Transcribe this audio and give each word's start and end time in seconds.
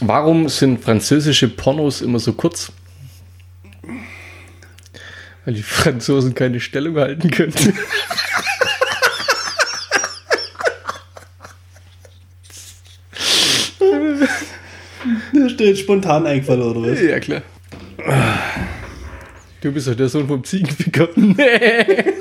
Warum 0.00 0.48
sind 0.48 0.82
französische 0.82 1.48
Pornos 1.48 2.02
immer 2.02 2.18
so 2.18 2.32
kurz? 2.32 2.72
Weil 5.44 5.54
die 5.54 5.62
Franzosen 5.62 6.34
keine 6.34 6.60
Stellung 6.60 6.96
halten 6.96 7.30
können. 7.30 7.54
Der 15.58 15.68
jetzt 15.68 15.80
spontan 15.80 16.26
eingefallen, 16.26 16.62
oder 16.62 16.92
was? 16.92 17.00
ja, 17.00 17.18
klar. 17.18 17.40
Du 19.62 19.72
bist 19.72 19.88
doch 19.88 19.94
der 19.94 20.08
Sohn 20.08 20.28
vom 20.28 20.44
Ziegenficker. 20.44 21.08
Nee. 21.16 21.34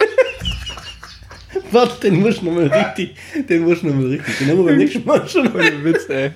Warte, 1.71 2.09
den 2.09 2.21
musst 2.21 2.41
du 2.41 2.45
nochmal 2.45 2.67
richtig. 2.67 3.17
Den 3.49 3.63
musst 3.63 3.83
du 3.83 3.87
nochmal 3.87 4.07
richtig. 4.07 4.37
Den 4.37 4.49
haben 4.49 4.57
wir 4.59 4.65
beim 4.65 4.77
nächsten 4.77 5.05
Mal 5.05 5.27
schon. 5.27 5.53
Ohne 5.53 5.83
Witz, 5.83 6.07
ey. 6.09 6.31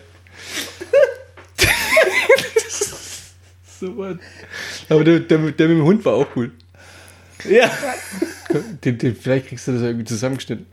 So 3.79 3.97
was. 3.97 4.18
Aber 4.89 5.04
der, 5.04 5.19
der, 5.19 5.38
der 5.38 5.68
mit 5.68 5.78
dem 5.78 5.83
Hund 5.83 6.06
war 6.06 6.14
auch 6.14 6.28
cool. 6.36 6.51
Ja. 7.50 7.71
Den, 8.83 8.97
den, 8.97 9.15
vielleicht 9.15 9.47
kriegst 9.47 9.68
du 9.68 9.74
das 9.74 9.82
irgendwie 9.82 10.05
zusammengeschnitten. 10.05 10.65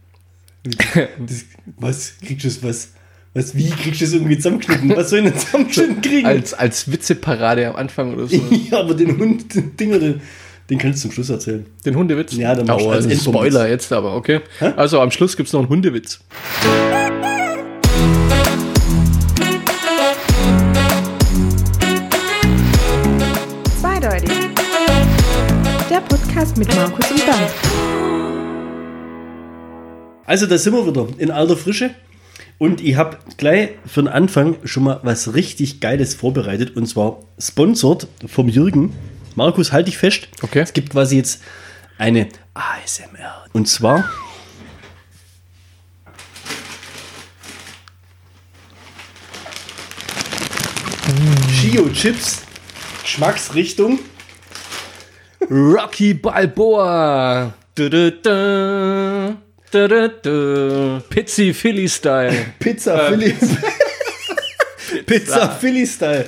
Das, 0.65 1.45
was? 1.79 2.15
Kriegst 2.25 2.45
du 2.45 2.49
das 2.49 2.63
was? 2.63 2.89
Was? 3.35 3.55
Wie 3.55 3.69
kriegst 3.71 4.01
du 4.01 4.05
das 4.07 4.15
irgendwie 4.15 4.37
zusammengeschnitten? 4.37 4.97
Was 4.97 5.11
soll 5.11 5.21
ich 5.21 5.27
denn 5.27 5.39
zusammengeschnitten 5.39 6.01
kriegen? 6.01 6.27
Als, 6.27 6.55
als 6.55 6.91
Witzeparade 6.91 7.69
am 7.69 7.77
Anfang 7.77 8.15
oder 8.15 8.27
so. 8.27 8.37
ja, 8.71 8.81
aber 8.81 8.95
den 8.95 9.19
Hund, 9.19 9.55
den 9.55 9.77
Dinger, 9.77 9.99
den, 9.99 10.21
den 10.71 10.79
kannst 10.79 10.99
du 10.99 11.09
zum 11.09 11.13
Schluss 11.13 11.29
erzählen. 11.29 11.67
Den 11.85 11.97
Hundewitz? 11.97 12.35
Ja, 12.35 12.55
dann 12.55 12.67
machst 12.67 12.81
du 12.81 12.89
oh, 12.89 12.93
als 12.93 13.05
ein 13.05 13.13
Endpunkt. 13.13 13.39
Spoiler 13.39 13.69
jetzt 13.69 13.93
aber, 13.93 14.17
okay. 14.17 14.41
Hä? 14.59 14.73
Also 14.77 15.01
am 15.01 15.11
Schluss 15.11 15.37
gibt 15.37 15.49
es 15.49 15.53
noch 15.53 15.61
einen 15.61 15.69
Hundewitz. 15.69 16.21
Podcast 26.47 26.57
mit 26.57 26.75
Markus 26.75 27.11
und 27.11 27.27
Bernd. 27.27 27.51
Also, 30.27 30.47
da 30.47 30.59
sind 30.59 30.75
wir 30.75 30.87
wieder 30.87 31.09
in 31.19 31.31
alter 31.31 31.57
Frische. 31.57 31.91
Und 32.59 32.81
ich 32.81 32.97
habe 32.97 33.19
gleich 33.37 33.71
für 33.87 34.03
den 34.03 34.09
Anfang 34.09 34.57
schon 34.65 34.85
mal 34.85 35.01
was 35.03 35.35
richtig 35.35 35.81
Geiles 35.81 36.15
vorbereitet. 36.15 36.77
Und 36.77 36.87
zwar 36.87 37.21
sponsort 37.39 38.09
vom 38.27 38.49
Jürgen. 38.49 38.93
Markus, 39.35 39.73
halt 39.73 39.89
dich 39.89 39.99
fest. 39.99 40.29
Okay. 40.43 40.61
Es 40.61 40.73
gibt 40.73 40.91
quasi 40.91 41.17
jetzt 41.17 41.43
eine 41.99 42.29
ASMR. 42.55 43.47
Und 43.53 43.69
zwar. 43.69 44.05
Chio 51.61 51.89
Chips. 51.91 52.43
Geschmacksrichtung. 53.03 53.99
Rocky 55.51 56.15
Balboa. 56.15 57.53
Du, 57.75 57.89
du, 57.89 58.11
du. 58.11 59.37
Du, 59.71 59.89
du, 59.89 60.09
du. 60.23 61.03
Pizzi 61.09 61.53
Philly 61.55 61.89
Style. 61.89 62.35
Pizza 62.59 62.99
Philly. 63.09 63.35
Pizza 65.07 65.49
Philly 65.49 65.87
Style. 65.87 66.27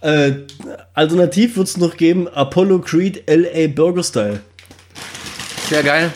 Äh, 0.00 0.32
alternativ 0.92 1.56
wird 1.56 1.68
es 1.68 1.76
noch 1.78 1.96
geben 1.96 2.28
Apollo 2.28 2.80
Creed 2.80 3.24
LA 3.26 3.68
Burger 3.68 4.02
Style. 4.02 4.40
Sehr 5.68 5.82
geil. 5.82 6.12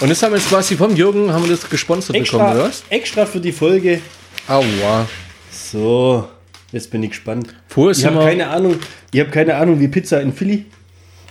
Und 0.00 0.08
das 0.08 0.22
haben 0.22 0.32
wir 0.32 0.38
jetzt 0.38 0.48
quasi 0.48 0.76
vom 0.76 0.94
Jürgen, 0.94 1.32
haben 1.32 1.42
wir 1.44 1.50
das 1.50 1.68
gesponsert 1.68 2.16
bekommen, 2.16 2.44
oder 2.44 2.66
Extra, 2.66 2.68
was? 2.68 2.82
extra 2.88 3.26
für 3.26 3.40
die 3.40 3.50
Folge. 3.52 4.00
Aua. 4.46 5.08
So, 5.50 6.28
jetzt 6.70 6.90
bin 6.90 7.02
ich 7.02 7.10
gespannt. 7.10 7.52
Vorher 7.66 7.98
Ich 7.98 8.06
habe 8.06 8.20
keine 8.20 8.46
Ahnung, 8.48 8.78
ich 9.12 9.18
habe 9.20 9.30
keine 9.30 9.56
Ahnung, 9.56 9.80
wie 9.80 9.88
Pizza 9.88 10.20
in 10.22 10.32
Philly. 10.32 10.66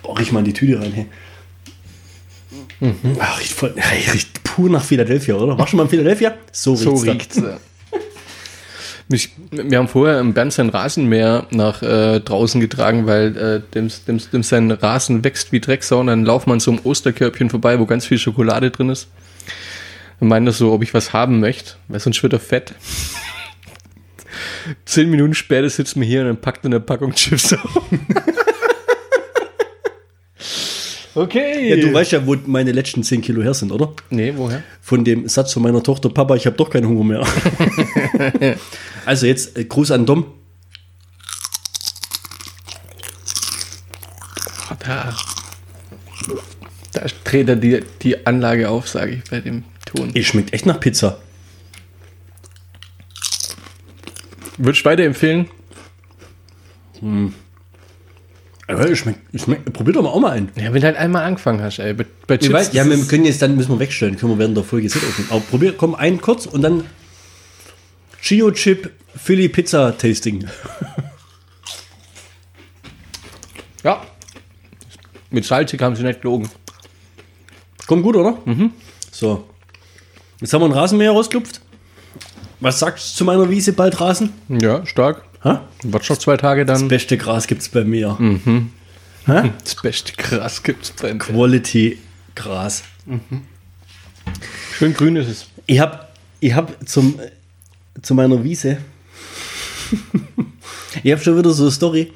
Boah, 0.03 0.17
riech 0.17 0.31
mal 0.31 0.39
in 0.39 0.45
die 0.45 0.53
Tüte 0.53 0.79
rein. 0.79 0.93
Hey. 0.93 1.07
Mhm. 2.79 3.17
Ach, 3.19 3.39
riecht 3.39 3.53
voll, 3.53 3.73
riecht 4.13 4.43
pur 4.43 4.69
nach 4.69 4.83
Philadelphia, 4.83 5.35
oder? 5.35 5.57
Warst 5.57 5.67
du 5.67 5.71
schon 5.71 5.77
mal 5.77 5.83
in 5.83 5.89
Philadelphia? 5.89 6.35
So 6.51 6.75
so 6.75 6.95
riecht's 6.95 7.05
da. 7.05 7.11
riecht's. 7.11 7.37
ja. 7.37 7.57
Mich, 9.09 9.31
wir 9.51 9.77
haben 9.77 9.87
vorher 9.87 10.19
im 10.19 10.33
Bernd 10.33 10.51
sein 10.51 10.69
Rasenmäher 10.69 11.47
nach 11.49 11.81
äh, 11.81 12.19
draußen 12.19 12.59
getragen, 12.59 13.07
weil 13.07 13.37
äh, 13.37 13.61
dem, 13.73 13.89
dem, 14.07 14.19
dem 14.31 14.43
sein 14.43 14.69
Rasen 14.69 15.23
wächst 15.23 15.51
wie 15.51 15.61
Drecksau 15.61 16.01
und 16.01 16.07
dann 16.07 16.25
laufen 16.25 16.49
wir 16.49 16.53
an 16.53 16.59
so 16.59 16.71
einem 16.71 16.81
Osterkörbchen 16.83 17.49
vorbei, 17.49 17.79
wo 17.79 17.85
ganz 17.85 18.05
viel 18.05 18.17
Schokolade 18.17 18.69
drin 18.69 18.89
ist. 18.89 19.07
Und 20.19 20.27
meinte 20.27 20.51
so, 20.51 20.73
ob 20.73 20.83
ich 20.83 20.93
was 20.93 21.13
haben 21.13 21.39
möchte, 21.39 21.73
weil 21.87 21.99
sonst 21.99 22.21
wird 22.21 22.33
er 22.33 22.39
fett. 22.39 22.73
Zehn 24.85 25.09
Minuten 25.09 25.33
später 25.33 25.69
sitzen 25.69 26.01
wir 26.01 26.07
hier 26.07 26.21
und 26.21 26.27
dann 26.27 26.41
packt 26.41 26.65
er 26.65 26.69
eine 26.69 26.79
Packung 26.79 27.13
Chips 27.13 27.53
auf. 27.53 27.61
okay. 31.17 31.69
Ja, 31.69 31.75
du 31.75 31.93
weißt 31.93 32.11
ja, 32.11 32.25
wo 32.25 32.35
meine 32.45 32.71
letzten 32.71 33.03
10 33.03 33.21
Kilo 33.21 33.41
her 33.41 33.53
sind, 33.53 33.71
oder? 33.71 33.93
Nee, 34.09 34.33
woher? 34.35 34.63
Von 34.81 35.03
dem 35.03 35.27
Satz 35.27 35.53
von 35.53 35.63
meiner 35.63 35.83
Tochter, 35.83 36.09
Papa, 36.09 36.35
ich 36.35 36.45
habe 36.45 36.55
doch 36.55 36.69
keinen 36.69 36.87
Hunger 36.87 37.03
mehr. 37.03 37.27
also 39.05 39.25
jetzt 39.25 39.57
äh, 39.57 39.65
Gruß 39.65 39.91
an 39.91 40.05
Dom. 40.05 40.25
Oh, 44.69 44.75
da, 44.79 45.15
da 46.93 47.05
dreht 47.23 47.49
er 47.49 47.55
die, 47.55 47.81
die 48.01 48.25
Anlage 48.25 48.69
auf, 48.69 48.87
sage 48.87 49.11
ich 49.11 49.29
bei 49.29 49.39
dem 49.39 49.63
Ton. 49.85 50.11
Es 50.13 50.25
schmeckt 50.25 50.53
echt 50.53 50.65
nach 50.65 50.79
Pizza. 50.79 51.19
Würdest 54.57 54.85
du 54.85 54.89
weiterempfehlen? 54.89 55.47
Ja, 58.69 58.75
es 58.79 58.99
schmeckt, 58.99 59.19
schmeckt, 59.39 59.71
probier 59.71 59.93
doch 59.93 60.03
mal 60.03 60.09
auch 60.09 60.19
mal 60.19 60.31
ein. 60.31 60.49
Ja, 60.55 60.73
wenn 60.73 60.81
du 60.81 60.87
halt 60.87 60.97
einmal 60.97 61.23
angefangen 61.23 61.61
hast, 61.61 61.79
ey. 61.79 61.93
Bei, 61.93 62.05
bei 62.27 62.37
Chips 62.37 62.53
weiß, 62.53 62.73
ja, 62.73 62.85
wir 62.85 62.97
können 63.05 63.25
jetzt 63.25 63.41
dann 63.41 63.55
müssen 63.55 63.71
wir 63.71 63.79
wegstellen, 63.79 64.17
können 64.17 64.33
wir 64.33 64.39
während 64.39 64.57
der 64.57 64.63
Folge 64.65 64.87
jetzt 64.87 64.97
öffnen. 64.97 65.27
Aber 65.29 65.39
probier, 65.39 65.73
komm, 65.77 65.95
ein 65.95 66.19
kurz 66.19 66.45
und 66.45 66.61
dann 66.61 66.83
Chio 68.21 68.51
Chip 68.51 68.91
Philly 69.15 69.47
Pizza 69.47 69.97
Tasting. 69.97 70.45
Ja. 73.83 74.01
Mit 75.29 75.45
salzig 75.45 75.81
haben 75.81 75.95
sie 75.95 76.03
nicht 76.03 76.21
gelogen. 76.21 76.49
Kommt 77.85 78.03
gut, 78.03 78.17
oder? 78.17 78.37
Mhm. 78.43 78.71
So. 79.11 79.47
Jetzt 80.41 80.51
haben 80.53 80.61
wir 80.61 80.65
einen 80.65 80.73
Rasenmäher 80.73 81.11
rausgeklopft. 81.11 81.61
Was 82.59 82.79
sagst 82.79 83.13
du 83.13 83.17
zu 83.19 83.25
meiner 83.25 83.49
Wiese 83.49 83.71
bald 83.71 84.01
Rasen? 84.01 84.33
Ja, 84.49 84.85
stark. 84.85 85.23
Ha? 85.47 85.61
Warte 85.83 86.11
noch 86.11 86.19
zwei 86.19 86.35
Tage 86.35 86.65
dann. 86.65 86.87
Beste 86.87 87.17
Gras 87.17 87.47
gibt's 87.47 87.69
bei 87.69 87.83
mir. 87.83 88.17
Das 89.63 89.75
beste 89.75 90.13
Gras 90.13 90.61
gibt's 90.61 90.91
bei 90.91 91.13
mir. 91.13 91.19
Quality 91.19 91.97
Gras. 92.35 92.83
Schön 94.77 94.93
grün 94.93 95.15
ist 95.15 95.27
es. 95.27 95.47
Ich 95.65 95.79
hab, 95.79 96.13
ich 96.41 96.53
hab 96.53 96.87
zum, 96.87 97.19
zu 98.01 98.13
meiner 98.13 98.43
Wiese. 98.43 98.77
ich 101.03 101.11
hab 101.11 101.23
schon 101.23 101.37
wieder 101.37 101.51
so 101.51 101.63
eine 101.63 101.71
Story. 101.71 102.11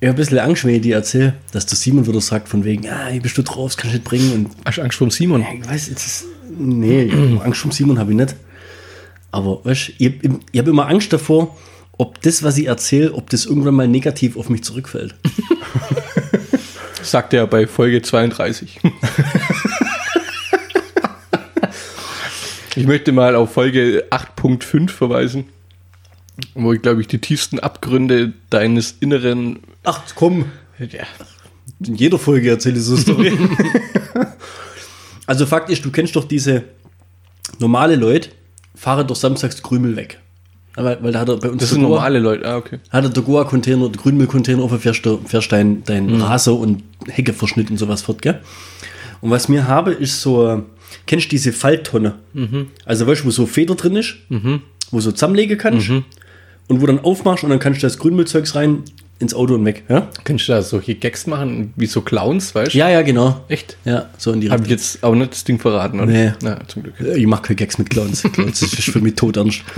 Ich 0.00 0.08
hab 0.08 0.14
ein 0.14 0.16
bisschen 0.16 0.38
Angst, 0.38 0.64
wenn 0.64 0.74
ich 0.74 0.82
die 0.82 0.92
erzähle, 0.92 1.34
dass 1.52 1.66
der 1.66 1.76
Simon 1.76 2.06
wieder 2.06 2.20
sagt, 2.20 2.48
von 2.48 2.64
wegen, 2.64 2.88
ah, 2.88 3.08
hier 3.08 3.20
bist 3.20 3.36
du 3.38 3.42
drauf, 3.42 3.74
das 3.74 3.76
kannst 3.76 3.94
du 3.94 3.98
nicht 3.98 4.08
bringen. 4.08 4.32
Und 4.32 4.50
Hast 4.64 4.78
du 4.78 4.82
Angst 4.82 4.98
vor 4.98 5.06
dem 5.06 5.10
Simon? 5.10 5.42
Ja, 5.42 5.48
ich 5.52 5.68
weiß, 5.68 5.88
jetzt 5.88 6.06
ist, 6.06 6.24
nee, 6.56 7.10
Angst 7.42 7.60
vom 7.60 7.72
Simon 7.72 7.98
habe 7.98 8.12
ich 8.12 8.16
nicht. 8.16 8.34
Aber 9.30 9.64
weißt, 9.64 9.90
ich, 9.98 10.20
ich, 10.52 10.58
habe 10.58 10.70
immer 10.70 10.88
Angst 10.88 11.12
davor, 11.12 11.56
ob 11.98 12.20
das, 12.22 12.42
was 12.42 12.56
ich 12.58 12.66
erzähle, 12.66 13.12
ob 13.12 13.30
das 13.30 13.46
irgendwann 13.46 13.74
mal 13.74 13.88
negativ 13.88 14.36
auf 14.36 14.48
mich 14.48 14.64
zurückfällt. 14.64 15.14
Sagt 17.02 17.34
er 17.34 17.46
bei 17.46 17.66
Folge 17.66 18.02
32. 18.02 18.80
ich 22.76 22.86
möchte 22.86 23.12
mal 23.12 23.34
auf 23.34 23.52
Folge 23.52 24.04
8.5 24.10 24.90
verweisen, 24.90 25.46
wo 26.54 26.72
ich, 26.72 26.82
glaube 26.82 27.00
ich, 27.00 27.08
die 27.08 27.20
tiefsten 27.20 27.58
Abgründe 27.58 28.32
deines 28.50 28.96
inneren. 29.00 29.60
Ach 29.84 30.02
komm, 30.14 30.46
Ja, 30.78 31.04
in 31.84 31.94
jeder 31.94 32.18
Folge 32.18 32.50
erzähle 32.50 32.78
ich 32.78 32.82
so 32.82 32.94
eine 32.94 33.02
Story. 33.02 33.38
also 35.26 35.46
Fakt 35.46 35.70
ist, 35.70 35.84
du 35.84 35.90
kennst 35.90 36.16
doch 36.16 36.24
diese 36.24 36.64
normale 37.58 37.96
Leute, 37.96 38.30
fahren 38.78 39.06
doch 39.06 39.16
samstags 39.16 39.62
Krümel 39.62 39.96
weg. 39.96 40.20
Aber, 40.76 40.96
weil 41.02 41.10
da 41.12 41.20
hat 41.20 41.28
er 41.28 41.36
bei 41.38 41.50
uns 41.50 41.60
das 41.60 41.70
sind 41.70 41.80
Goa- 41.82 41.88
normale 41.96 42.20
Leute. 42.20 42.46
Ah, 42.48 42.56
okay. 42.56 42.78
hat 42.90 43.02
er 43.04 43.10
der 43.10 43.22
Goa-Container, 43.22 43.88
der 43.88 44.00
Grünmüll-Container 44.00 44.62
auf, 44.62 44.80
fährst 44.80 45.04
du 45.04 45.18
fährst 45.26 45.50
dein, 45.50 45.82
Mhm. 45.88 46.22
Raser 46.22 46.54
und 46.54 46.84
Heckeverschnitt 47.08 47.70
und 47.70 47.78
sowas 47.78 48.02
fort, 48.02 48.22
gell? 48.22 48.40
Und 49.20 49.30
was 49.30 49.48
mir 49.48 49.66
habe, 49.66 49.90
ist 49.92 50.20
so, 50.22 50.62
kennst 51.06 51.26
du 51.26 51.30
diese 51.30 51.52
Falttonne? 51.52 52.14
Mhm. 52.32 52.68
Also 52.84 53.06
weißt 53.08 53.22
du, 53.22 53.26
wo 53.26 53.30
so 53.30 53.46
Feder 53.46 53.74
drin 53.74 53.96
ist, 53.96 54.14
wo 54.92 55.00
so 55.00 55.10
zusammenlegen 55.10 55.58
kannst 55.58 55.88
Mhm. 55.88 56.04
und 56.68 56.80
wo 56.80 56.86
dann 56.86 57.00
aufmachst 57.00 57.42
und 57.42 57.50
dann 57.50 57.58
kannst 57.58 57.82
du 57.82 57.86
das 57.86 57.98
Grünmüllzeugs 57.98 58.54
rein 58.54 58.84
ins 59.20 59.34
Auto 59.34 59.54
und 59.54 59.64
weg, 59.64 59.84
ja? 59.88 60.08
Kannst 60.24 60.48
du 60.48 60.52
da 60.52 60.62
solche 60.62 60.94
Gags 60.94 61.26
machen, 61.26 61.72
wie 61.76 61.86
so 61.86 62.02
Clowns, 62.02 62.54
weißt 62.54 62.72
du? 62.72 62.78
Ja, 62.78 62.88
ja, 62.88 63.02
genau. 63.02 63.40
Echt? 63.48 63.76
Ja, 63.84 64.08
so 64.16 64.32
in 64.32 64.40
die 64.40 64.50
Habe 64.50 64.62
ich 64.64 64.70
jetzt 64.70 65.02
auch 65.02 65.14
nicht 65.14 65.32
das 65.32 65.44
Ding 65.44 65.58
verraten, 65.58 65.98
oder? 65.98 66.12
Nee. 66.12 66.32
Na, 66.42 66.60
zum 66.68 66.84
Glück. 66.84 66.94
Ich 67.00 67.26
mache 67.26 67.42
keine 67.42 67.56
Gags 67.56 67.78
mit 67.78 67.90
Clowns. 67.90 68.22
Clowns 68.22 68.60
das 68.60 68.72
ist 68.72 68.84
für 68.84 69.00
mich 69.00 69.14
tot 69.14 69.36
ernst. 69.36 69.62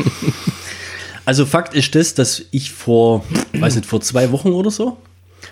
Also 1.27 1.47
Fakt 1.47 1.75
ist 1.75 1.95
das, 1.95 2.15
dass 2.15 2.43
ich 2.51 2.73
vor, 2.73 3.25
weiß 3.53 3.77
nicht, 3.77 3.87
vor 3.87 4.01
zwei 4.01 4.33
Wochen 4.33 4.49
oder 4.49 4.71
so, 4.71 4.97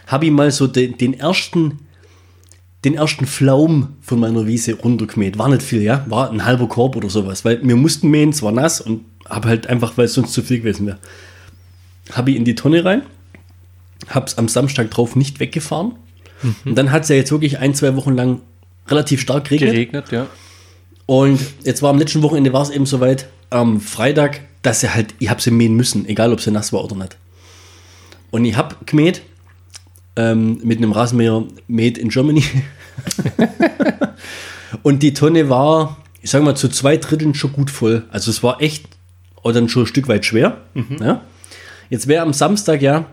habe 0.08 0.25
ich 0.25 0.32
mal 0.32 0.50
so 0.50 0.67
den, 0.67 0.96
den 0.99 1.14
ersten, 1.14 1.79
den 2.84 2.94
ersten 2.94 3.26
Flaum 3.26 3.94
von 4.00 4.19
meiner 4.19 4.46
Wiese 4.46 4.75
runtergemäht. 4.75 5.38
War 5.38 5.49
nicht 5.49 5.62
viel, 5.62 5.82
ja, 5.82 6.05
war 6.08 6.31
ein 6.31 6.44
halber 6.44 6.69
Korb 6.69 6.96
oder 6.96 7.08
sowas, 7.08 7.44
weil 7.44 7.62
wir 7.62 7.76
mussten 7.76 8.08
mähen, 8.08 8.31
es 8.31 8.43
war 8.43 8.50
nass 8.50 8.81
und 8.81 9.05
habe 9.29 9.49
halt 9.49 9.69
einfach, 9.69 9.96
weil 9.96 10.06
es 10.06 10.14
sonst 10.14 10.32
zu 10.32 10.43
viel 10.43 10.58
gewesen 10.58 10.87
wäre, 10.87 10.99
habe 12.12 12.31
ich 12.31 12.37
in 12.37 12.44
die 12.44 12.55
Tonne 12.55 12.84
rein, 12.84 13.02
habe 14.08 14.26
es 14.26 14.38
am 14.38 14.48
Samstag 14.48 14.90
drauf 14.90 15.16
nicht 15.16 15.40
weggefahren 15.40 15.94
und 16.64 16.76
dann 16.76 16.92
hat 16.92 17.02
es 17.02 17.08
ja 17.08 17.16
jetzt 17.16 17.30
wirklich 17.30 17.58
ein, 17.58 17.74
zwei 17.74 17.96
Wochen 17.96 18.14
lang 18.14 18.40
relativ 18.86 19.20
stark 19.20 19.44
geregnet. 19.44 19.72
Geregnet, 19.72 20.12
ja. 20.12 20.26
Und 21.06 21.40
jetzt 21.64 21.82
war 21.82 21.90
am 21.90 21.98
letzten 21.98 22.22
Wochenende 22.22 22.52
war 22.52 22.62
es 22.62 22.70
eben 22.70 22.86
soweit, 22.86 23.28
am 23.50 23.80
Freitag, 23.80 24.40
dass 24.62 24.82
er 24.82 24.94
halt, 24.94 25.14
ich 25.18 25.30
habe 25.30 25.40
sie 25.40 25.50
mähen 25.50 25.74
müssen, 25.74 26.06
egal 26.06 26.32
ob 26.32 26.40
sie 26.40 26.50
nass 26.50 26.72
war 26.72 26.84
oder 26.84 26.96
nicht. 26.96 27.16
Und 28.30 28.44
ich 28.44 28.56
habe 28.56 28.76
gemäht 28.84 29.22
ähm, 30.16 30.60
mit 30.62 30.78
einem 30.78 30.92
Rasenmäher 30.92 31.44
Made 31.66 31.98
in 31.98 32.10
Germany. 32.10 32.44
und 34.82 35.02
die 35.02 35.14
Tonne 35.14 35.48
war, 35.48 35.96
ich 36.20 36.30
sage 36.30 36.44
mal, 36.44 36.56
zu 36.56 36.68
zwei 36.68 36.98
Dritteln 36.98 37.34
schon 37.34 37.52
gut 37.52 37.70
voll. 37.70 38.04
Also 38.10 38.30
es 38.30 38.42
war 38.42 38.60
echt 38.60 38.84
oder 39.42 39.54
dann 39.54 39.68
schon 39.68 39.84
ein 39.84 39.86
Stück 39.86 40.08
weit 40.08 40.26
schwer. 40.26 40.58
Ja. 41.00 41.22
Jetzt 41.88 42.06
wäre 42.06 42.22
am 42.22 42.34
Samstag 42.34 42.82
ja 42.82 43.06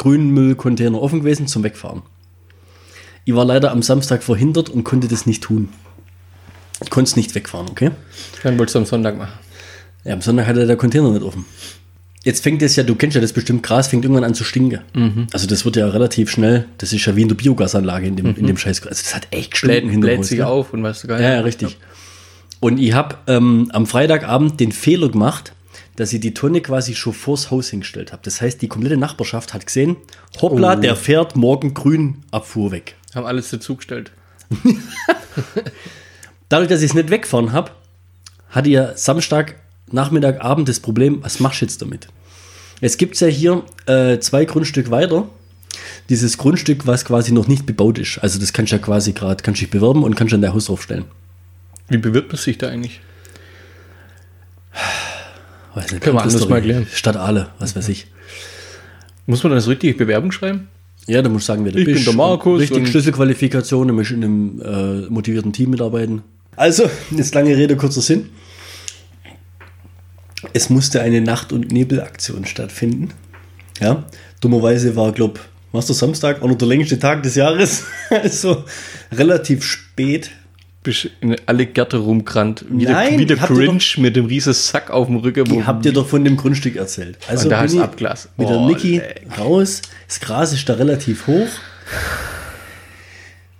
Grünmüllcontainer 0.00 1.00
offen 1.00 1.20
gewesen 1.20 1.46
zum 1.46 1.62
Wegfahren. 1.62 2.00
Ich 3.26 3.34
war 3.34 3.44
leider 3.44 3.70
am 3.70 3.82
Samstag 3.82 4.22
verhindert 4.22 4.70
und 4.70 4.82
konnte 4.82 5.08
das 5.08 5.26
nicht 5.26 5.42
tun. 5.42 5.68
Ich 6.82 6.88
konnte 6.88 7.10
es 7.10 7.16
nicht 7.16 7.34
wegfahren, 7.34 7.68
okay? 7.70 7.90
Dann 8.42 8.58
wolltest 8.58 8.76
du 8.76 8.78
am 8.78 8.86
Sonntag 8.86 9.18
machen. 9.18 9.34
Ja, 10.04 10.14
am 10.14 10.22
Sonntag 10.22 10.46
hatte 10.46 10.66
der 10.66 10.76
Container 10.76 11.10
nicht 11.10 11.22
offen. 11.22 11.44
Jetzt 12.24 12.42
fängt 12.42 12.62
es 12.62 12.76
ja, 12.76 12.82
du 12.82 12.94
kennst 12.94 13.14
ja 13.14 13.20
das 13.20 13.34
bestimmt, 13.34 13.62
Gras 13.62 13.88
fängt 13.88 14.06
irgendwann 14.06 14.24
an 14.24 14.32
zu 14.32 14.42
stinken. 14.42 14.80
Mhm. 14.94 15.26
Also 15.34 15.46
das 15.46 15.66
wird 15.66 15.76
ja 15.76 15.86
relativ 15.88 16.30
schnell, 16.30 16.64
das 16.78 16.94
ist 16.94 17.04
ja 17.04 17.14
wie 17.14 17.22
in 17.22 17.28
der 17.28 17.34
Biogasanlage 17.34 18.06
in 18.06 18.16
dem, 18.16 18.34
in 18.36 18.46
dem 18.46 18.56
Scheiß. 18.56 18.86
Also 18.86 19.02
das 19.02 19.14
hat 19.14 19.28
echt 19.30 19.60
Bläht, 19.60 19.82
gestunken 19.82 20.00
bläht 20.00 20.18
Haus, 20.18 20.28
sich 20.28 20.38
ja. 20.38 20.46
auf 20.46 20.72
und 20.72 20.82
weißt 20.82 21.04
du 21.04 21.08
gar 21.08 21.20
Ja, 21.20 21.34
ja, 21.34 21.40
richtig. 21.40 21.76
Und 22.58 22.78
ich 22.78 22.94
habe 22.94 23.16
ähm, 23.26 23.68
am 23.72 23.86
Freitagabend 23.86 24.60
den 24.60 24.72
Fehler 24.72 25.10
gemacht, 25.10 25.52
dass 26.00 26.14
ich 26.14 26.20
die 26.20 26.32
Tonne 26.32 26.62
quasi 26.62 26.94
schon 26.94 27.12
vors 27.12 27.50
Haus 27.50 27.68
hingestellt 27.68 28.10
habe. 28.12 28.22
Das 28.24 28.40
heißt, 28.40 28.62
die 28.62 28.68
komplette 28.68 28.96
Nachbarschaft 28.96 29.52
hat 29.52 29.66
gesehen, 29.66 29.96
hoppla, 30.40 30.72
Oh. 30.72 30.80
der 30.80 30.96
fährt 30.96 31.36
morgen 31.36 31.74
Grünabfuhr 31.74 32.72
weg. 32.72 32.96
Haben 33.14 33.26
alles 33.26 33.50
dazugestellt. 33.50 34.10
Dadurch, 36.48 36.70
dass 36.70 36.80
ich 36.80 36.90
es 36.90 36.94
nicht 36.94 37.10
wegfahren 37.10 37.52
habe, 37.52 37.72
hatte 38.48 38.70
ja 38.70 38.96
Samstag, 38.96 39.56
Nachmittag, 39.92 40.42
Abend 40.42 40.70
das 40.70 40.80
Problem, 40.80 41.22
was 41.22 41.38
machst 41.38 41.60
du 41.60 41.66
jetzt 41.66 41.82
damit? 41.82 42.08
Jetzt 42.80 42.98
gibt 42.98 43.14
es 43.14 43.20
ja 43.20 43.28
hier 43.28 43.62
äh, 43.84 44.18
zwei 44.20 44.46
Grundstück 44.46 44.90
weiter. 44.90 45.28
Dieses 46.08 46.38
Grundstück, 46.38 46.86
was 46.86 47.04
quasi 47.04 47.30
noch 47.32 47.46
nicht 47.46 47.66
bebaut 47.66 47.98
ist. 47.98 48.18
Also 48.18 48.40
das 48.40 48.54
kannst 48.54 48.72
du 48.72 48.76
ja 48.76 48.82
quasi 48.82 49.12
gerade, 49.12 49.42
kannst 49.42 49.60
dich 49.60 49.68
bewerben 49.70 50.02
und 50.02 50.16
kannst 50.16 50.32
dann 50.32 50.40
dein 50.40 50.54
Haus 50.54 50.64
draufstellen. 50.64 51.04
Wie 51.88 51.98
bewirbt 51.98 52.28
man 52.32 52.38
sich 52.40 52.56
da 52.56 52.68
eigentlich? 52.68 53.00
Weiß 55.74 55.92
nicht, 55.92 56.02
Können 56.02 56.16
wir 56.16 56.22
anders 56.22 56.40
mal 56.40 56.46
Story, 56.46 56.60
klären. 56.62 56.86
Stadt 56.92 57.16
Aale, 57.16 57.48
was 57.58 57.76
weiß 57.76 57.88
ich. 57.88 58.06
Muss 59.26 59.42
man 59.42 59.52
das 59.52 59.68
richtige 59.68 59.94
Bewerbung 59.94 60.32
schreiben? 60.32 60.68
Ja, 61.06 61.22
da 61.22 61.28
musst 61.28 61.48
du 61.48 61.52
sagen, 61.52 61.64
wer 61.64 61.72
du 61.72 61.78
Ich 61.78 61.84
bin 61.84 61.94
bist. 61.94 62.06
der 62.06 62.14
Markus 62.14 62.60
Richtig 62.60 62.88
Schlüsselqualifikation, 62.88 63.88
du 63.88 63.94
musst 63.94 64.10
in 64.10 64.24
einem 64.24 64.62
äh, 64.62 65.10
motivierten 65.10 65.52
Team 65.52 65.70
mitarbeiten. 65.70 66.22
Also, 66.56 66.90
jetzt 67.10 67.34
lange 67.34 67.56
Rede, 67.56 67.76
kurzer 67.76 68.00
Sinn. 68.00 68.30
Es 70.52 70.70
musste 70.70 71.00
eine 71.02 71.20
Nacht- 71.20 71.52
und 71.52 71.70
Nebelaktion 71.70 72.44
stattfinden. 72.44 73.10
Ja, 73.80 74.04
dummerweise 74.40 74.96
war, 74.96 75.12
glaub, 75.12 75.40
was 75.72 75.86
der 75.86 75.94
Samstag, 75.94 76.42
auch 76.42 76.48
noch 76.48 76.58
der 76.58 76.68
längste 76.68 76.98
Tag 76.98 77.22
des 77.22 77.34
Jahres. 77.34 77.84
also 78.10 78.64
relativ 79.12 79.64
spät. 79.64 80.30
In 81.20 81.36
alle 81.44 81.66
Gärte 81.66 81.98
rumgerannt. 81.98 82.64
Wie 82.70 82.86
der, 82.86 82.94
Nein, 82.94 83.18
wie 83.18 83.26
der 83.26 83.38
habt 83.40 83.50
ihr 83.50 83.56
Cringe 83.66 83.82
mit 83.98 84.16
dem 84.16 84.24
riesen 84.24 84.54
Sack 84.54 84.90
auf 84.90 85.08
dem 85.08 85.16
Rücken. 85.16 85.50
Wo 85.50 85.60
Ich 85.60 85.66
hab 85.66 85.82
dir 85.82 85.92
doch 85.92 86.08
von 86.08 86.24
dem 86.24 86.38
Grundstück 86.38 86.76
erzählt. 86.76 87.18
Also 87.28 87.44
Und 87.44 87.50
da 87.50 87.62
bin 87.62 87.74
ich 87.74 87.80
Abglas. 87.82 88.28
mit 88.38 88.48
der 88.48 88.56
Oh, 88.56 88.66
Niki 88.66 88.98
ey. 88.98 89.14
raus. 89.38 89.82
Das 90.08 90.20
Gras 90.20 90.54
ist 90.54 90.66
da 90.68 90.74
relativ 90.74 91.26
hoch. 91.26 91.48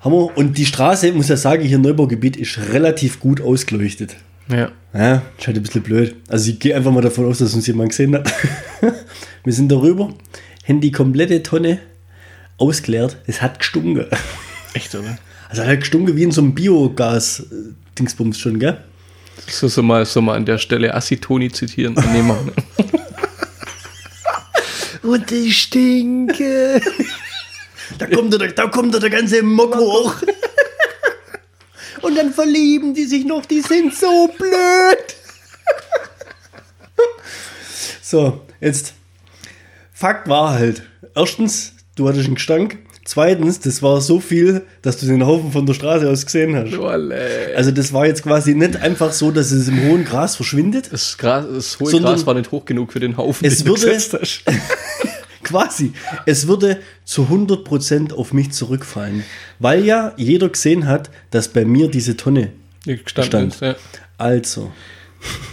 Hammer. 0.01 0.35
Und 0.37 0.57
die 0.57 0.65
Straße, 0.65 1.13
muss 1.13 1.29
ja 1.29 1.37
sagen, 1.37 1.63
hier 1.63 1.77
im 1.77 1.83
Neubaugebiet 1.83 2.37
ist 2.37 2.59
relativ 2.73 3.21
gut 3.21 3.41
ausgeleuchtet. 3.41 4.17
ja. 4.49 4.71
Ja, 4.93 5.23
ist 5.39 5.47
halt 5.47 5.57
ein 5.57 5.63
bisschen 5.63 5.83
blöd. 5.83 6.17
Also 6.29 6.51
ich 6.51 6.59
gehe 6.59 6.75
einfach 6.75 6.91
mal 6.91 7.01
davon 7.01 7.25
aus, 7.27 7.39
dass 7.39 7.55
uns 7.55 7.65
jemand 7.69 7.91
gesehen 7.91 8.13
hat. 8.17 8.29
Wir 9.45 9.53
sind 9.53 9.71
darüber, 9.71 10.13
haben 10.67 10.81
die 10.81 10.91
komplette 10.91 11.45
Tonne 11.45 11.79
ausgeleert. 12.57 13.19
Es 13.29 13.41
hat 13.41 13.61
gestunken. 13.61 14.07
Echt, 14.75 14.93
oder? 14.97 15.17
Also 15.51 15.65
hat 15.65 15.81
gestunken 15.81 16.17
wie 16.17 16.23
in 16.23 16.31
so 16.31 16.41
einem 16.43 16.55
Biogas-Dingsbums 16.55 18.39
schon, 18.39 18.61
gell? 18.61 18.85
So, 19.49 19.67
so, 19.67 19.83
mal, 19.83 20.07
so 20.07 20.23
mal 20.23 20.37
an 20.37 20.47
der 20.47 20.59
Stelle 20.59 20.95
Assitoni 20.95 21.51
zitieren. 21.51 21.95
Nee, 22.13 22.23
machen. 22.23 22.53
Und 25.03 25.29
die 25.31 25.53
stinke. 25.53 26.81
Da 27.99 28.07
kommt 28.07 28.33
der, 28.33 28.53
da 28.53 28.69
kommt 28.69 28.95
der 28.95 29.11
ganze 29.11 29.43
Mokko 29.43 29.81
hoch. 29.81 30.15
Und 32.03 32.17
dann 32.17 32.33
verlieben 32.33 32.95
die 32.95 33.05
sich 33.05 33.25
noch, 33.25 33.45
die 33.45 33.61
sind 33.61 33.95
so 33.95 34.29
blöd. 34.39 34.51
So, 38.03 38.41
jetzt. 38.61 38.95
Fakt 39.93 40.29
war 40.29 40.55
halt. 40.55 40.83
Erstens, 41.15 41.75
du 41.95 42.09
hattest 42.09 42.27
einen 42.27 42.35
Gestank. 42.35 42.79
Zweitens, 43.05 43.59
das 43.61 43.83
war 43.83 44.01
so 44.01 44.21
viel, 44.21 44.63
dass 44.83 44.99
du 44.99 45.07
den 45.07 45.25
Haufen 45.27 45.51
von 45.53 45.67
der 45.67 45.75
Straße 45.75 46.09
aus 46.09 46.25
gesehen 46.27 46.55
hast. 46.55 46.77
Olle. 46.79 47.51
Also 47.57 47.71
das 47.71 47.93
war 47.93 48.07
jetzt 48.07 48.23
quasi 48.23 48.55
nicht 48.55 48.77
einfach 48.77 49.13
so, 49.13 49.31
dass 49.31 49.51
es 49.51 49.69
im 49.69 49.83
hohen 49.89 50.05
Gras 50.05 50.37
verschwindet. 50.37 50.93
Das, 50.93 51.17
Gras, 51.19 51.47
das 51.53 51.81
hohe 51.81 51.99
Gras 52.01 52.27
war 52.27 52.35
nicht 52.35 52.51
hoch 52.53 52.65
genug 52.65 52.93
für 52.93 53.01
den 53.01 53.17
Haufen, 53.17 53.47
Es 53.47 53.59
den 53.59 53.67
du 53.67 53.73
würde- 53.73 53.87
gesetzt 53.95 54.17
hast. 54.21 54.45
Quasi. 55.43 55.93
Es 56.27 56.47
würde 56.47 56.79
zu 57.05 57.23
100% 57.23 58.13
auf 58.13 58.33
mich 58.33 58.53
zurückfallen. 58.53 59.25
Weil 59.59 59.85
ja 59.85 60.13
jeder 60.17 60.49
gesehen 60.51 60.87
hat, 60.87 61.11
dass 61.31 61.49
bei 61.49 61.65
mir 61.65 61.89
diese 61.91 62.17
Tonne 62.17 62.53
stand. 63.07 63.55
ist, 63.55 63.63
ja. 63.63 63.75
Also. 64.19 64.71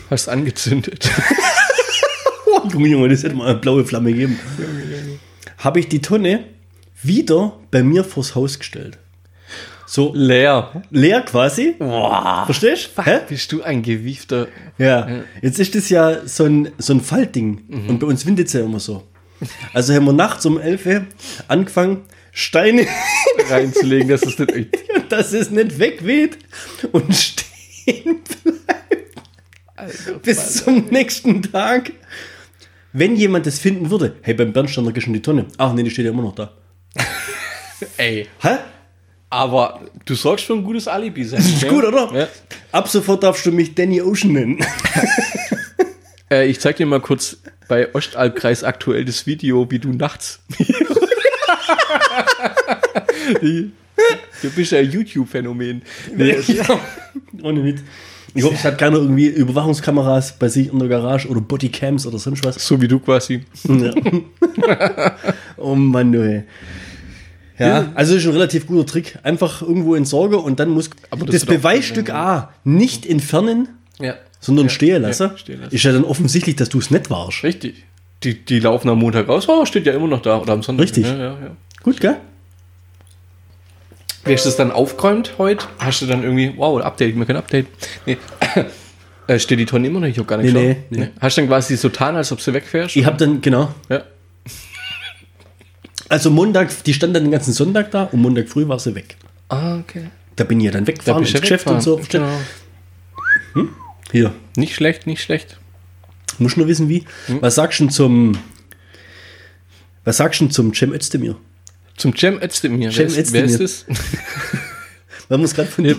Hast 0.09 0.29
angezündet. 0.29 1.09
Oh, 2.49 2.67
Junge, 2.69 2.87
Junge, 2.87 3.09
das 3.09 3.23
hätte 3.23 3.35
mal 3.35 3.49
eine 3.49 3.59
blaue 3.59 3.85
Flamme 3.85 4.11
geben. 4.13 4.39
Habe 5.59 5.79
ich 5.79 5.89
die 5.89 6.01
Tonne 6.01 6.45
wieder 7.01 7.57
bei 7.71 7.83
mir 7.83 8.03
vors 8.03 8.35
Haus 8.35 8.59
gestellt. 8.59 8.97
So 9.85 10.11
Leer. 10.13 10.83
leer 10.89 11.21
quasi. 11.21 11.75
Boah. 11.79 12.43
Verstehst 12.45 12.89
du? 12.95 13.21
Bist 13.29 13.51
du 13.53 13.63
ein 13.63 13.81
gewiefter. 13.81 14.47
Ja. 14.77 15.07
Jetzt 15.41 15.59
ist 15.59 15.75
das 15.75 15.89
ja 15.89 16.27
so 16.27 16.43
ein, 16.43 16.69
so 16.77 16.93
ein 16.93 16.99
Faltding. 16.99 17.85
Und 17.87 17.99
bei 17.99 18.07
uns 18.07 18.25
windet 18.25 18.47
es 18.47 18.53
ja 18.53 18.65
immer 18.65 18.81
so. 18.81 19.03
Also 19.73 19.93
haben 19.93 20.05
wir 20.05 20.13
nachts 20.13 20.45
um 20.45 20.59
11 20.59 20.85
Uhr 20.85 21.05
angefangen, 21.47 22.01
Steine 22.31 22.85
reinzulegen, 23.49 24.09
dass 24.09 24.23
es 24.23 24.37
nicht 24.37 24.51
dass 25.09 25.33
es 25.33 25.49
nicht 25.51 25.79
wegweht 25.79 26.37
und 26.91 27.15
stehen 27.15 28.19
bleibt 28.43 30.23
bis 30.23 30.63
zum 30.63 30.87
nächsten 30.89 31.41
Tag. 31.43 31.91
Wenn 32.93 33.15
jemand 33.15 33.45
das 33.45 33.59
finden 33.59 33.89
würde, 33.89 34.15
hey, 34.21 34.33
beim 34.33 34.53
Bernsteiner 34.53 34.91
du 34.91 34.99
in 35.01 35.13
die 35.13 35.21
Tonne. 35.21 35.45
Ach 35.57 35.73
nee, 35.73 35.83
die 35.83 35.91
steht 35.91 36.05
ja 36.05 36.11
immer 36.11 36.23
noch 36.23 36.35
da. 36.35 36.51
Ey. 38.07 38.25
Hä? 38.41 38.57
Aber 39.29 39.81
du 40.05 40.15
sorgst 40.15 40.45
für 40.45 40.53
ein 40.53 40.63
gutes 40.63 40.87
Alibi 40.87 41.25
sein. 41.25 41.41
Ist 41.41 41.67
gut, 41.67 41.83
oder? 41.83 42.09
Ja. 42.13 42.27
Ab 42.71 42.87
sofort 42.87 43.21
darfst 43.21 43.45
du 43.45 43.51
mich 43.51 43.75
Danny 43.75 44.01
Ocean 44.01 44.33
nennen. 44.33 44.59
Äh, 46.29 46.47
ich 46.47 46.59
zeig 46.59 46.75
dir 46.75 46.85
mal 46.85 46.99
kurz 46.99 47.37
bei 47.69 47.95
Ostalbkreis 47.95 48.65
aktuell 48.65 49.05
das 49.05 49.25
Video, 49.27 49.71
wie 49.71 49.79
du 49.79 49.93
nachts. 49.93 50.41
Du 54.41 54.49
bist 54.53 54.73
ja 54.73 54.79
ein 54.79 54.91
YouTube-Phänomen. 54.91 55.81
Nee, 56.13 56.37
ja. 56.47 56.65
Ohne 57.41 57.63
Witz. 57.63 57.79
Ich 58.33 58.43
hoffe, 58.43 58.55
es 58.55 58.63
hat 58.65 58.77
keiner 58.77 58.97
irgendwie 58.97 59.27
Überwachungskameras 59.27 60.37
bei 60.37 60.49
sich 60.49 60.71
in 60.71 60.79
der 60.79 60.89
Garage 60.89 61.29
oder 61.29 61.39
Bodycams 61.39 62.05
oder 62.05 62.19
sonst 62.19 62.43
was. 62.43 62.55
so 62.55 62.81
wie 62.81 62.89
du 62.89 62.99
quasi. 62.99 63.45
Ja. 63.63 63.93
oh 65.55 65.75
Mann, 65.75 66.11
du, 66.11 66.29
ey. 66.29 66.43
Ja, 67.59 67.91
also 67.95 68.15
ist 68.15 68.25
ein 68.25 68.31
relativ 68.33 68.67
guter 68.67 68.85
Trick. 68.85 69.17
Einfach 69.23 69.61
irgendwo 69.61 69.95
entsorgen 69.95 70.39
und 70.39 70.59
dann 70.59 70.69
muss 70.69 70.89
Aber 71.09 71.25
das 71.25 71.35
das, 71.35 71.45
Beweisstück 71.45 72.09
A 72.11 72.51
nicht 72.63 73.05
entfernen, 73.05 73.67
Ja. 73.99 74.15
sondern 74.39 74.69
stehen 74.69 75.01
lassen. 75.01 75.31
ja, 75.31 75.37
stehen 75.37 75.61
lassen. 75.61 75.73
Ist 75.75 75.83
ja 75.83 75.91
dann 75.91 76.03
offensichtlich, 76.03 76.55
dass 76.55 76.69
du 76.69 76.79
es 76.79 76.91
nicht 76.91 77.09
warst. 77.09 77.43
Richtig. 77.43 77.83
Die, 78.23 78.45
die 78.45 78.59
laufen 78.59 78.89
am 78.89 78.99
Montag 78.99 79.27
raus. 79.27 79.47
Oh, 79.49 79.65
steht 79.65 79.85
ja 79.85 79.93
immer 79.93 80.07
noch 80.07 80.21
da. 80.21 80.37
Oder 80.39 80.53
am 80.53 80.63
Sonntag. 80.63 80.83
Richtig. 80.85 81.05
Ja, 81.05 81.15
ja, 81.17 81.23
ja. 81.31 81.51
Gut, 81.83 81.99
gell? 81.99 82.17
Wie 84.25 84.33
hast 84.33 84.43
du 84.45 84.49
das 84.49 84.57
dann 84.57 84.71
aufgeräumt 84.71 85.33
heute? 85.37 85.65
Hast 85.79 86.01
du 86.01 86.05
dann 86.05 86.23
irgendwie, 86.23 86.53
wow, 86.57 86.81
Update, 86.81 87.15
mir 87.15 87.25
kein 87.25 87.37
Update. 87.37 87.67
Nee. 88.05 88.17
Äh, 89.29 89.39
steht 89.39 89.59
die 89.59 89.65
Tonne 89.65 89.87
immer 89.87 89.99
noch? 89.99 90.07
Ich 90.07 90.17
hab 90.17 90.25
gar 90.25 90.37
nicht 90.37 90.53
Nee, 90.53 90.67
geschaut. 90.69 90.83
nee, 90.91 90.97
nee. 90.99 91.09
Hast 91.19 91.35
du 91.35 91.41
dann 91.41 91.49
quasi 91.49 91.75
so 91.75 91.89
getan, 91.89 92.15
als 92.15 92.31
ob 92.31 92.41
du 92.41 92.53
wegfährst? 92.53 92.95
Ich 92.95 93.05
habe 93.05 93.17
dann, 93.17 93.41
genau, 93.41 93.73
ja. 93.89 94.03
Also 96.09 96.29
Montag, 96.31 96.83
die 96.83 96.93
stand 96.93 97.15
dann 97.15 97.23
den 97.23 97.31
ganzen 97.31 97.53
Sonntag 97.53 97.91
da 97.91 98.03
und 98.03 98.21
Montag 98.21 98.47
früh 98.49 98.67
war 98.67 98.79
sie 98.79 98.95
weg. 98.95 99.17
Ah, 99.49 99.77
okay. 99.79 100.07
Da 100.35 100.43
bin 100.43 100.59
ich 100.59 100.65
ja 100.65 100.71
dann 100.71 100.85
Da 100.85 100.89
weggefahren 100.89 101.23
ins 101.23 101.33
Geschäft 101.33 101.67
und 101.67 101.81
so. 101.81 101.99
Genau. 102.09 102.29
Hier, 104.11 104.33
Nicht 104.55 104.75
schlecht, 104.75 105.05
nicht 105.07 105.21
schlecht. 105.21 105.57
muss 106.37 106.55
nur 106.55 106.67
wissen, 106.67 106.87
wie. 106.89 107.03
Hm? 107.25 107.41
Was 107.41 107.55
sagst 107.55 107.79
du 107.79 107.85
denn 107.85 107.91
zum, 107.91 108.37
was 110.05 110.17
sagst 110.17 110.39
du 110.39 110.47
zum 110.47 110.73
Cem 110.73 110.93
Özdemir? 110.93 111.35
Zum 111.97 112.15
Cem 112.15 112.41
Özdemir. 112.41 112.91
Cem 112.91 113.11
wer, 113.13 113.17
ist, 113.21 113.33
wer 113.33 113.43
ist 113.43 113.59
Özdemir. 113.59 113.97
das? 115.17 115.29
Weil 115.29 115.37
wir 115.39 115.45
es 115.45 115.53
gerade 115.55 115.67
von, 115.69 115.83
die- 115.83 115.95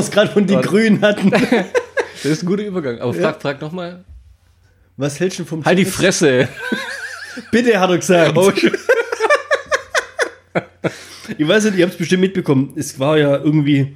es 0.00 0.10
gerade 0.10 0.30
von 0.32 0.46
den. 0.46 0.60
Grünen 0.62 1.00
hatten. 1.02 1.30
Das 2.22 2.30
ist 2.30 2.44
ein 2.44 2.46
guter 2.46 2.62
Übergang. 2.62 3.00
Aber 3.00 3.12
frag, 3.12 3.42
frag 3.42 3.60
nochmal. 3.60 4.04
Was 4.96 5.18
hältst 5.18 5.40
du 5.40 5.44
vom 5.44 5.64
Halt 5.64 5.76
die 5.76 5.84
Cem 5.84 5.92
Fresse. 5.92 6.48
Bitte, 7.50 7.80
hat 7.80 7.90
er 7.90 7.98
gesagt. 7.98 8.36
Oh, 8.38 8.52
ich 11.42 11.48
weiß 11.48 11.64
nicht, 11.64 11.76
ihr 11.76 11.84
habt 11.84 11.92
es 11.92 11.98
bestimmt 11.98 12.22
mitbekommen. 12.22 12.72
Es 12.76 12.98
war 12.98 13.18
ja 13.18 13.36
irgendwie, 13.36 13.94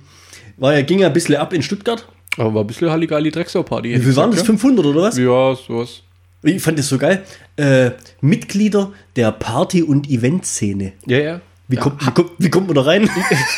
war 0.57 0.75
ja, 0.75 0.83
ging 0.83 0.99
ja 0.99 1.07
ein 1.07 1.13
bisschen 1.13 1.37
ab 1.37 1.53
in 1.53 1.63
Stuttgart. 1.63 2.07
Aber 2.37 2.55
war 2.55 2.65
ein 2.65 2.67
bisschen 2.67 2.91
Halligalli 2.91 3.31
Drecksau-Party. 3.31 3.95
Wie 3.95 4.01
viel 4.01 4.17
waren 4.17 4.31
das? 4.31 4.43
500 4.43 4.85
oder 4.85 5.03
was? 5.03 5.17
Ja, 5.17 5.55
sowas. 5.55 6.03
Ich 6.43 6.63
fand 6.63 6.79
das 6.79 6.89
so 6.89 6.99
geil. 6.99 7.23
Äh, 7.57 7.93
Mitglieder 8.21 8.93
der 9.17 9.33
Party- 9.33 9.83
und 9.83 10.11
Eventszene. 10.11 10.93
Ja, 11.07 11.19
ja. 11.19 11.41
Wie, 11.69 11.77
kommt, 11.77 12.07
wie, 12.07 12.11
kommt, 12.13 12.31
wie 12.39 12.51
kommt 12.51 12.69
man 12.69 12.77
da 12.77 12.83
rein? 12.83 13.11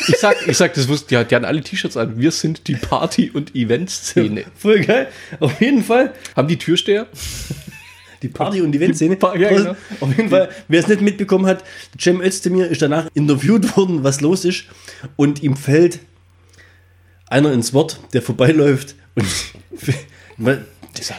Ich 0.07 0.17
sag, 0.17 0.35
ich 0.47 0.57
sag, 0.57 0.73
das 0.73 0.87
wusste, 0.87 1.15
die, 1.15 1.27
die 1.27 1.35
hatten 1.35 1.45
alle 1.45 1.61
T-Shirts 1.61 1.95
an. 1.95 2.17
Wir 2.17 2.31
sind 2.31 2.67
die 2.67 2.75
Party- 2.75 3.29
und 3.31 3.53
Event-Szene. 3.53 4.45
Voll 4.55 4.79
geil. 4.81 5.09
Auf 5.39 5.61
jeden 5.61 5.83
Fall. 5.83 6.13
Haben 6.35 6.47
die 6.47 6.57
Türsteher? 6.57 7.05
Die 8.21 8.27
Party- 8.27 8.61
und 8.61 8.75
Eventszene. 8.75 9.15
Pa- 9.15 9.35
ja, 9.35 9.49
genau. 9.49 9.75
Auf 10.01 10.09
jeden 10.17 10.29
Fall, 10.29 10.49
wer 10.67 10.79
es 10.79 10.87
nicht 10.87 11.01
mitbekommen 11.01 11.45
hat, 11.45 11.63
Cem 11.99 12.21
Özdemir 12.21 12.67
ist 12.67 12.81
danach 12.81 13.07
interviewt 13.13 13.75
worden, 13.77 14.03
was 14.03 14.21
los 14.21 14.45
ist. 14.45 14.65
Und 15.15 15.41
ihm 15.43 15.55
fällt 15.55 15.99
einer 17.27 17.53
ins 17.53 17.73
Wort, 17.73 17.99
der 18.13 18.21
vorbeiläuft. 18.21 18.95
Und 19.15 19.25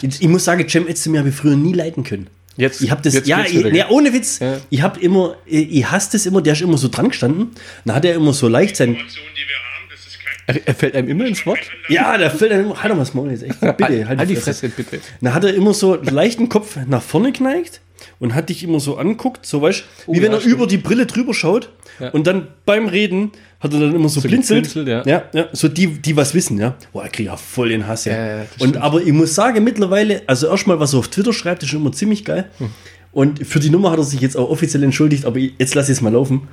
ich, 0.03 0.21
ich 0.21 0.29
muss 0.29 0.45
sagen, 0.45 0.69
Cem 0.69 0.87
Özdemir 0.89 1.21
habe 1.21 1.31
ich 1.31 1.35
früher 1.35 1.57
nie 1.57 1.73
leiten 1.73 2.05
können. 2.05 2.29
Jetzt- 2.57 2.83
ich 2.83 2.91
habe 2.91 3.01
das, 3.01 3.15
jetzt 3.15 3.27
ja, 3.29 3.45
ich, 3.45 3.55
nee, 3.55 3.85
ohne 3.89 4.13
Witz. 4.13 4.41
Ja. 4.41 4.59
Ich 4.69 4.83
habe 4.83 5.01
immer, 5.01 5.37
ich, 5.47 5.71
ich 5.73 5.91
hasse 5.91 6.11
das 6.13 6.27
immer, 6.27 6.43
der 6.43 6.53
ist 6.53 6.61
immer 6.63 6.77
so 6.77 6.89
dran 6.89 7.09
gestanden. 7.09 7.51
Dann 7.85 7.95
hat 7.97 8.05
er 8.05 8.15
immer 8.15 8.33
so 8.35 8.49
leicht 8.49 8.77
sein, 8.77 8.91
Information, 8.91 9.25
die 9.35 9.49
wir 9.49 9.57
haben, 9.57 9.89
das 9.91 10.07
ist 10.07 10.19
kein 10.21 10.35
Er, 10.57 10.69
er 10.69 10.75
fällt 10.75 10.95
einem 10.95 11.09
immer 11.09 11.25
ins 11.27 11.45
Wort. 11.47 11.61
ja, 11.89 12.17
der 12.19 12.31
fällt 12.31 12.53
dann 12.53 12.61
immer, 12.61 12.83
halt 12.83 12.91
doch 12.91 12.97
mal 12.97 13.03
das 13.03 13.15
Maul 13.15 13.31
jetzt, 13.31 13.43
echt. 13.43 13.61
Bitte, 13.61 14.07
halt, 14.09 14.19
halt, 14.19 14.31
die 14.31 14.37
Fresse, 14.37 14.69
bitte. 14.69 15.01
Dann 15.21 15.35
hat 15.35 15.45
er 15.45 15.55
immer 15.55 15.75
so 15.75 15.95
leichten 15.97 16.49
Kopf 16.49 16.77
nach 16.87 17.03
vorne 17.03 17.33
geneigt 17.33 17.81
und 18.19 18.35
hat 18.35 18.49
dich 18.49 18.63
immer 18.65 18.81
so 18.81 18.97
anguckt, 18.97 19.45
so 19.47 19.61
weißt 19.63 19.85
wie 20.07 20.11
Oh, 20.11 20.15
wenn 20.17 20.23
ja, 20.25 20.33
er 20.33 20.41
stimmt. 20.41 20.55
über 20.55 20.67
die 20.67 20.79
Brille 20.79 21.07
drüber 21.07 21.35
schaut 21.35 21.71
Ja. 21.99 22.11
und 22.11 22.27
dann 22.27 22.49
beim 22.65 22.87
Reden 22.89 23.33
hat 23.61 23.75
er 23.75 23.81
dann 23.81 23.95
immer 23.95 24.09
so, 24.09 24.21
blinzelt. 24.23 24.65
geblinzelt, 24.73 25.07
ja. 25.07 25.13
ja. 25.35 25.39
Ja, 25.39 25.49
so 25.53 25.69
die, 25.69 25.87
die 25.87 26.17
was 26.17 26.35
wissen, 26.35 26.59
ja. 26.59 26.75
Boah, 26.93 27.05
ich 27.05 27.13
kriege 27.13 27.29
ja 27.29 27.37
voll 27.37 27.69
den 27.69 27.87
Hass, 27.87 28.07
ja. 28.07 28.45
Und 28.59 28.79
aber 28.79 29.03
ich 29.03 29.13
muss 29.13 29.35
sagen, 29.35 29.63
mittlerweile, 29.65 30.23
also 30.27 30.49
erstmal, 30.49 30.81
was 30.81 30.95
er 30.95 31.01
auf 31.01 31.09
Twitter 31.09 31.33
schreibt, 31.35 31.63
ist 31.63 31.69
schon 31.69 31.81
immer 31.81 31.93
ziemlich 31.93 32.25
geil. 32.25 32.49
Hm. 32.59 32.71
Und 33.13 33.47
für 33.47 33.59
die 33.61 33.71
Nummer 33.71 33.91
hat 33.91 33.99
er 33.99 34.05
sich 34.05 34.21
jetzt 34.21 34.37
auch 34.37 34.49
offiziell 34.49 34.83
entschuldigt, 34.85 35.25
aber 35.27 35.39
jetzt 35.41 35.75
lasse 35.75 35.93
ich 35.93 35.99
es 35.99 36.01
mal 36.03 36.13
laufen. 36.13 36.49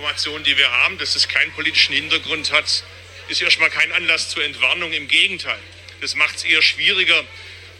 Information, 0.00 0.42
die 0.44 0.56
wir 0.56 0.70
haben, 0.70 0.96
dass 0.96 1.14
es 1.14 1.28
keinen 1.28 1.52
politischen 1.52 1.94
Hintergrund 1.94 2.52
hat, 2.52 2.84
ist 3.28 3.42
erstmal 3.42 3.68
kein 3.68 3.92
Anlass 3.92 4.30
zur 4.30 4.42
Entwarnung. 4.42 4.90
Im 4.92 5.08
Gegenteil, 5.08 5.58
das 6.00 6.14
macht 6.14 6.36
es 6.36 6.44
eher 6.44 6.62
schwieriger. 6.62 7.22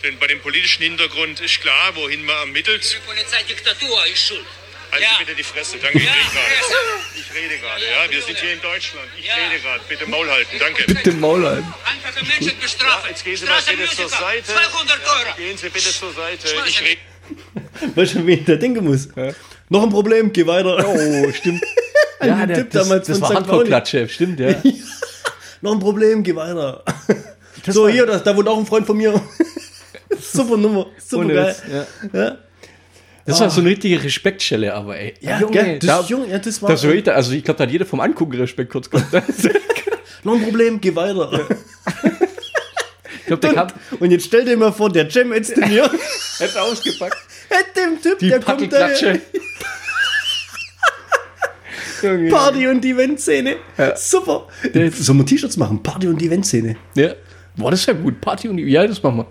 Denn 0.04 0.18
bei 0.18 0.26
dem 0.26 0.38
politischen 0.40 0.82
Hintergrund 0.82 1.40
ist 1.40 1.62
klar, 1.62 1.96
wohin 1.96 2.22
man 2.26 2.36
ermittelt. 2.36 2.84
Die 2.94 3.06
Polizeidiktatur 3.10 4.06
ist 4.06 4.26
schuld. 4.26 4.44
Halten 4.92 5.02
Ja. 5.02 5.10
Sie 5.18 5.24
bitte 5.24 5.36
die 5.36 5.42
Fresse. 5.42 5.78
Danke, 5.78 5.96
ich 5.98 6.04
Ja, 6.04 6.12
rede 6.12 6.24
gerade. 6.30 7.16
Ich 7.16 7.34
rede 7.34 7.58
gerade, 7.58 7.84
ja. 7.90 8.10
Wir 8.10 8.22
sind 8.22 8.38
hier 8.38 8.52
in 8.52 8.60
Deutschland. 8.60 9.08
Ich 9.18 9.24
Ja. 9.26 9.34
rede 9.36 9.58
gerade. 9.62 9.80
Bitte 9.88 10.06
Maul 10.06 10.30
halten. 10.30 10.58
Danke. 10.58 10.84
Bitte 10.92 11.12
Maul 11.12 11.42
halten. 11.46 11.74
Einfache 11.86 12.24
Menschen 12.26 12.58
bestrafen. 12.60 13.08
Jetzt 13.08 13.24
gehen 13.24 13.36
Sie 13.36 13.46
mal 13.46 13.62
bitte 13.62 13.96
zur 13.96 14.08
Seite. 14.10 14.44
200 14.52 15.00
Euro. 15.08 15.36
Gehen 15.38 15.56
Sie 15.56 15.70
bitte 15.70 15.90
zur 15.90 16.12
Seite. 16.12 16.62
Ich 16.66 16.80
rede. 16.82 17.00
Weißt 17.94 18.14
du, 18.16 18.26
wie 18.26 18.34
ich 18.34 18.44
da 18.44 18.56
denken 18.56 18.84
muss? 18.84 19.08
Noch 19.70 19.84
ein 19.84 19.90
Problem, 19.90 20.30
geh 20.34 20.46
weiter. 20.46 20.84
Oh, 20.86 21.32
stimmt. 21.32 21.64
An 22.20 22.48
den 22.48 22.56
Typ 22.56 22.70
das, 22.70 22.82
damals 22.88 23.06
das 23.06 23.18
von 23.18 23.28
war. 23.28 23.36
Handballklatsche, 23.36 24.08
stimmt, 24.08 24.40
ja. 24.40 24.54
Noch 25.62 25.72
ein 25.72 25.78
Problem, 25.80 26.22
geh 26.22 26.34
weiter. 26.34 26.84
so, 27.66 27.88
hier, 27.88 28.06
das, 28.06 28.22
da 28.22 28.36
wohnt 28.36 28.48
auch 28.48 28.58
ein 28.58 28.66
Freund 28.66 28.86
von 28.86 28.96
mir. 28.96 29.20
Super 30.20 30.56
Nummer, 30.56 30.86
super 30.98 31.24
Ohne 31.24 31.34
geil. 31.34 31.46
Witz, 31.48 31.62
ja. 32.12 32.20
Ja, 32.20 32.38
Das 33.24 33.40
war 33.40 33.48
so 33.48 33.60
eine 33.60 33.70
richtige 33.70 34.02
Respektschelle, 34.02 34.74
aber 34.74 34.98
ey. 34.98 35.14
ja 35.20 35.40
gell, 35.40 35.78
das, 35.78 36.02
ist 36.02 36.10
jung, 36.10 36.28
ja, 36.28 36.38
das 36.38 36.60
war. 36.60 36.70
Das 36.70 36.84
war 36.84 36.92
jeder, 36.92 37.14
also 37.14 37.32
ich 37.32 37.44
glaube, 37.44 37.58
da 37.58 37.64
hat 37.64 37.70
jeder 37.70 37.86
vom 37.86 38.00
Angucken 38.00 38.34
Respekt 38.38 38.70
kurz 38.72 38.90
gehabt. 38.90 39.12
noch 40.24 40.34
ein 40.34 40.42
Problem, 40.42 40.80
geh 40.80 40.94
weiter. 40.94 41.46
Ich 43.20 43.26
glaube, 43.26 43.40
der 43.40 43.52
kam, 43.54 43.68
Und 44.00 44.10
jetzt 44.10 44.26
stell 44.26 44.44
dir 44.44 44.56
mal 44.56 44.72
vor, 44.72 44.90
der 44.90 45.08
Cem 45.08 45.32
jetzt 45.32 45.56
mir 45.56 45.88
hätte 46.38 46.60
ausgepackt. 46.60 47.16
hätte 47.48 47.80
dem 47.80 48.02
Typ, 48.02 48.18
Die 48.18 48.28
der 48.28 48.40
kommt 48.40 48.72
da. 48.72 48.88
Junge. 52.02 52.28
Party- 52.30 52.66
und 52.66 52.84
Eventszene. 52.84 53.56
Super. 53.96 54.46
Sollen 54.92 55.18
wir 55.18 55.26
T-Shirts 55.26 55.56
machen? 55.56 55.82
Party- 55.82 56.08
und 56.08 56.20
Eventszene. 56.22 56.76
Ja. 56.94 57.10
Boah, 57.56 57.70
das 57.70 57.80
ist 57.80 57.86
ja 57.86 57.92
gut. 57.94 58.20
Party 58.20 58.48
und 58.48 58.58
ja, 58.58 58.86
das 58.86 59.02
machen 59.02 59.18
wir. 59.18 59.26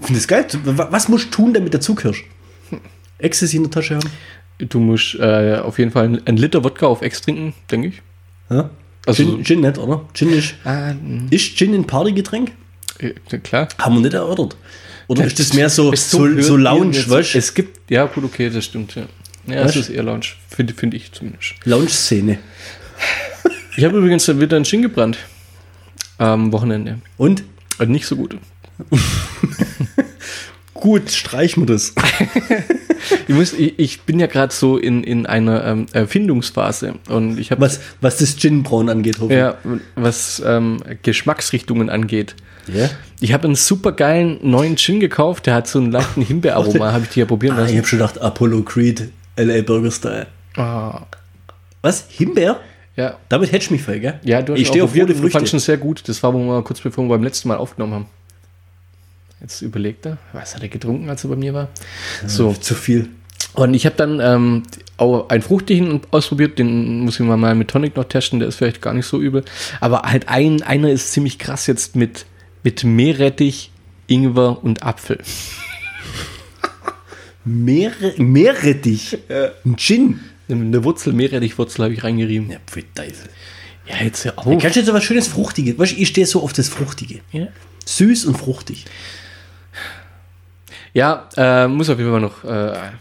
Ich 0.00 0.06
finde 0.06 0.18
das 0.20 0.28
geil. 0.28 0.46
Wa- 0.64 0.88
Was 0.90 1.08
musst 1.08 1.26
du 1.26 1.30
tun, 1.30 1.54
damit 1.54 1.72
du 1.74 1.78
dazugehörst? 1.78 2.20
Ecstasy 3.18 3.56
in 3.56 3.64
der 3.64 3.70
Tasche 3.72 3.96
haben? 3.96 4.08
Du 4.58 4.80
musst 4.80 5.14
äh, 5.16 5.56
auf 5.62 5.78
jeden 5.78 5.90
Fall 5.90 6.20
einen 6.24 6.36
Liter 6.36 6.62
Wodka 6.64 6.86
auf 6.86 7.02
Ex 7.02 7.20
trinken, 7.20 7.54
denke 7.70 7.88
ich. 7.88 8.02
Ja? 8.50 8.70
Also- 9.06 9.22
Gin, 9.24 9.44
Gin 9.44 9.60
nicht, 9.60 9.78
oder? 9.78 10.04
Gin 10.14 10.32
ist. 10.32 10.54
Ah, 10.64 10.92
Ist 11.30 11.56
Gin 11.56 11.74
ein 11.74 11.84
Partygetränk? 11.86 12.52
äh, 12.98 13.12
klar. 13.38 13.68
Haben 13.78 13.96
wir 13.96 14.02
nicht 14.02 14.14
erörtert. 14.14 14.56
Oder 15.06 15.24
ist 15.24 15.38
das 15.38 15.54
mehr 15.54 15.70
so, 15.70 15.94
so, 15.94 16.40
so 16.42 16.56
Lounge, 16.56 17.02
weißt? 17.08 17.34
Es 17.36 17.54
gibt, 17.54 17.90
ja 17.90 18.04
gut, 18.06 18.24
okay, 18.24 18.50
das 18.50 18.64
stimmt, 18.66 18.94
ja. 18.94 19.04
Ja, 19.48 19.56
es 19.62 19.66
Weißt? 19.68 19.76
ist 19.76 19.88
eher 19.90 20.02
Lounge, 20.02 20.26
finde 20.48 20.74
find 20.74 20.94
ich 20.94 21.12
zumindest. 21.12 21.54
Lounge-Szene. 21.64 22.38
Ich 23.76 23.84
habe 23.84 23.98
übrigens 23.98 24.28
wieder 24.28 24.56
einen 24.56 24.64
Gin 24.64 24.82
gebrannt. 24.82 25.18
Am 26.18 26.52
Wochenende. 26.52 26.98
Und? 27.16 27.44
Äh, 27.78 27.86
Nicht 27.86 28.06
so 28.06 28.16
gut. 28.16 28.36
Gut, 30.74 31.10
streichen 31.10 31.62
wir 31.66 31.74
das. 31.74 31.94
Ich, 33.28 33.34
muss, 33.34 33.52
ich, 33.52 33.78
ich 33.78 34.00
bin 34.02 34.18
ja 34.18 34.26
gerade 34.26 34.52
so 34.52 34.76
in, 34.76 35.04
in 35.04 35.24
einer 35.24 35.64
ähm, 35.64 35.86
Erfindungsphase 35.92 36.94
und 37.08 37.38
ich 37.38 37.50
Was, 37.58 37.80
was 38.00 38.16
das 38.18 38.36
Gin-Brauen 38.36 38.88
angeht, 38.88 39.20
hoffe 39.20 39.32
ich. 39.32 39.38
ja, 39.38 39.56
was 39.94 40.42
ähm, 40.44 40.78
Geschmacksrichtungen 41.02 41.90
angeht. 41.90 42.34
Ja? 42.66 42.90
Ich 43.20 43.32
habe 43.32 43.44
einen 43.44 43.54
super 43.54 43.92
geilen 43.92 44.38
neuen 44.42 44.76
Gin 44.76 44.98
gekauft, 44.98 45.46
der 45.46 45.54
hat 45.54 45.68
so 45.68 45.78
einen 45.78 45.92
leichten 45.92 46.22
Himbeeraroma, 46.26 46.92
habe 46.92 47.04
ich 47.04 47.10
dir 47.10 47.20
ja 47.20 47.26
probieren 47.26 47.54
Ah, 47.56 47.60
ich 47.60 47.64
lassen. 47.66 47.76
habe 47.78 47.86
schon 47.86 47.98
gedacht, 48.00 48.18
Apollo 48.20 48.62
Creed, 48.62 49.10
LA 49.38 49.62
Burger 49.62 49.90
Style. 49.90 50.26
Ah, 50.56 51.02
Was? 51.82 52.06
Himbeer? 52.08 52.60
ja. 52.96 53.16
Damit 53.28 53.52
hättest 53.52 53.70
du 53.70 53.74
mich 53.74 53.82
voll, 53.82 54.00
gell? 54.00 54.18
Ja, 54.24 54.42
du 54.42 54.52
hast 54.54 54.60
ich 54.60 54.66
stehe 54.68 54.82
auf 54.84 54.90
rote 54.94 55.14
und 55.14 55.22
du 55.22 55.28
fandst 55.30 55.34
ihn 55.52 55.58
Früchte. 55.58 55.58
sehr 55.60 55.76
gut. 55.78 56.08
Das 56.08 56.22
war, 56.22 56.34
wo 56.34 56.38
wir 56.38 56.62
kurz 56.62 56.80
bevor 56.80 57.04
wir 57.04 57.10
beim 57.10 57.22
letzten 57.22 57.48
Mal 57.48 57.56
aufgenommen 57.56 57.94
haben. 57.94 58.06
Jetzt 59.40 59.62
überlegt 59.62 60.04
er, 60.06 60.18
was 60.32 60.54
hat 60.56 60.62
er 60.62 60.68
getrunken, 60.68 61.08
als 61.08 61.22
er 61.24 61.30
bei 61.30 61.36
mir 61.36 61.54
war? 61.54 61.68
So, 62.26 62.52
Zu 62.54 62.74
viel. 62.74 63.08
und 63.54 63.72
ich 63.74 63.86
habe 63.86 63.94
dann 63.94 64.18
ähm, 64.20 64.62
auch 64.96 65.28
einen 65.28 65.42
fruchtigen 65.42 66.00
ausprobiert, 66.10 66.58
den 66.58 67.00
muss 67.00 67.20
ich 67.20 67.26
mal 67.26 67.36
mal 67.36 67.54
mit 67.54 67.68
Tonic 67.68 67.94
noch 67.94 68.02
testen, 68.04 68.40
der 68.40 68.48
ist 68.48 68.56
vielleicht 68.56 68.82
gar 68.82 68.94
nicht 68.94 69.06
so 69.06 69.20
übel. 69.20 69.44
Aber 69.80 70.02
halt 70.02 70.28
ein, 70.28 70.62
einer 70.64 70.90
ist 70.90 71.12
ziemlich 71.12 71.38
krass 71.38 71.68
jetzt 71.68 71.94
mit, 71.94 72.26
mit 72.64 72.82
Meerrettich, 72.82 73.70
Ingwer 74.08 74.58
und 74.64 74.82
Apfel. 74.82 75.20
Meere, 77.44 78.14
Meerrettich. 78.18 79.18
Ein 79.64 79.76
Gin. 79.76 80.20
Eine 80.50 80.82
Wurzel, 80.84 81.12
Meerrettichwurzel 81.12 81.84
habe 81.84 81.94
ich 81.94 82.02
reingerieben. 82.04 82.50
Ja, 82.50 82.58
pfui 82.66 82.84
Teufel. 82.94 83.28
Ja, 83.86 83.96
jetzt 84.04 84.24
ja 84.24 84.32
auch. 84.36 84.46
Ja, 84.46 84.58
kannst 84.58 84.76
du 84.76 84.80
jetzt 84.80 84.86
so 84.86 84.94
was 84.94 85.04
Schönes 85.04 85.28
Fruchtiges? 85.28 85.78
Weißt 85.78 85.92
du, 85.92 85.96
ich 85.96 86.08
stehe 86.08 86.26
so 86.26 86.42
auf 86.42 86.52
das 86.52 86.68
Fruchtige. 86.68 87.20
Ja, 87.32 87.48
Süß 87.86 88.26
und 88.26 88.36
fruchtig. 88.36 88.84
ja 90.92 91.28
äh, 91.36 91.68
muss 91.68 91.88
auf 91.88 91.98
jeden 91.98 92.10
Fall 92.10 92.20
noch 92.20 92.44
äh, 92.44 92.48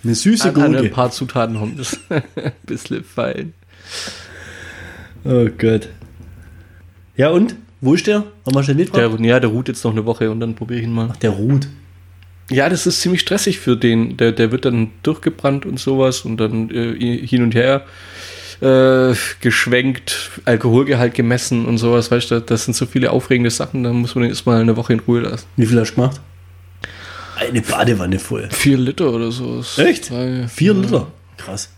Eine 0.03 0.15
süße 0.15 0.49
an, 0.55 0.61
an 0.61 0.75
ein 0.75 0.91
paar 0.91 1.11
Zutaten 1.11 1.59
haben. 1.59 1.77
Das 1.77 1.99
ein 2.09 2.23
bisschen 2.65 3.03
feilen. 3.03 3.53
Oh 5.25 5.47
Gott. 5.57 5.89
Ja, 7.15 7.29
und? 7.29 7.55
Wo 7.81 7.93
ist 7.93 8.07
der? 8.07 8.17
Haben 8.45 8.55
wir 8.55 8.63
schon 8.63 8.77
Der, 8.77 8.85
mitgebracht? 8.85 9.19
ja, 9.19 9.39
der 9.39 9.49
ruht 9.49 9.67
jetzt 9.67 9.83
noch 9.83 9.91
eine 9.91 10.05
Woche 10.05 10.31
und 10.31 10.39
dann 10.39 10.55
probiere 10.55 10.79
ich 10.79 10.85
ihn 10.85 10.93
mal. 10.93 11.13
Der 11.21 11.31
ruht. 11.31 11.67
Ja, 12.49 12.69
das 12.69 12.87
ist 12.87 13.01
ziemlich 13.01 13.21
stressig 13.21 13.59
für 13.59 13.75
den. 13.75 14.15
Der, 14.17 14.31
der 14.31 14.51
wird 14.51 14.65
dann 14.65 14.91
durchgebrannt 15.03 15.65
und 15.65 15.79
sowas 15.79 16.21
und 16.21 16.37
dann 16.37 16.69
äh, 16.69 17.25
hin 17.27 17.43
und 17.43 17.53
her. 17.55 17.85
äh, 18.61 19.13
geschwenkt, 19.41 20.31
Alkoholgehalt 20.45 21.13
gemessen 21.13 21.65
und 21.65 21.77
sowas, 21.77 22.09
weißt 22.09 22.31
du, 22.31 22.41
das 22.41 22.65
sind 22.65 22.73
so 22.75 22.85
viele 22.87 23.11
aufregende 23.11 23.51
Sachen, 23.51 23.83
da 23.83 23.93
muss 23.93 24.15
man 24.15 24.23
den 24.23 24.31
erstmal 24.31 24.61
eine 24.61 24.75
Woche 24.75 24.93
in 24.93 24.99
Ruhe 25.01 25.19
lassen. 25.19 25.45
Wie 25.57 25.65
viel 25.67 25.79
hast 25.79 25.91
du 25.91 25.95
gemacht? 25.95 26.19
Eine 27.35 27.61
Badewanne 27.61 28.17
voll. 28.17 28.49
Vier 28.49 28.77
Liter 28.79 29.11
oder 29.13 29.31
so. 29.31 29.63
Echt? 29.77 30.09
Drei, 30.09 30.47
Vier 30.47 30.73
Liter. 30.73 31.11
Krass. 31.37 31.69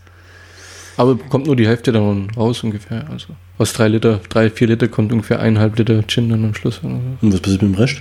aber 0.96 1.16
kommt 1.18 1.46
nur 1.46 1.56
die 1.56 1.66
Hälfte 1.68 1.92
dann 1.92 2.30
raus 2.34 2.62
ungefähr. 2.64 3.04
Also 3.10 3.34
aus 3.58 3.74
drei 3.74 3.88
Liter, 3.88 4.20
drei, 4.30 4.48
vier 4.48 4.68
Liter 4.68 4.88
kommt 4.88 5.12
ungefähr 5.12 5.38
eineinhalb 5.40 5.76
Liter 5.78 6.02
Gin 6.06 6.30
dann 6.30 6.44
am 6.46 6.54
Schluss. 6.54 6.78
Oder 6.82 6.94
so. 6.94 7.26
Und 7.26 7.32
was 7.34 7.40
passiert 7.40 7.60
mit 7.60 7.74
dem 7.74 7.78
Rest? 7.78 8.00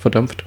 Verdampft. 0.00 0.44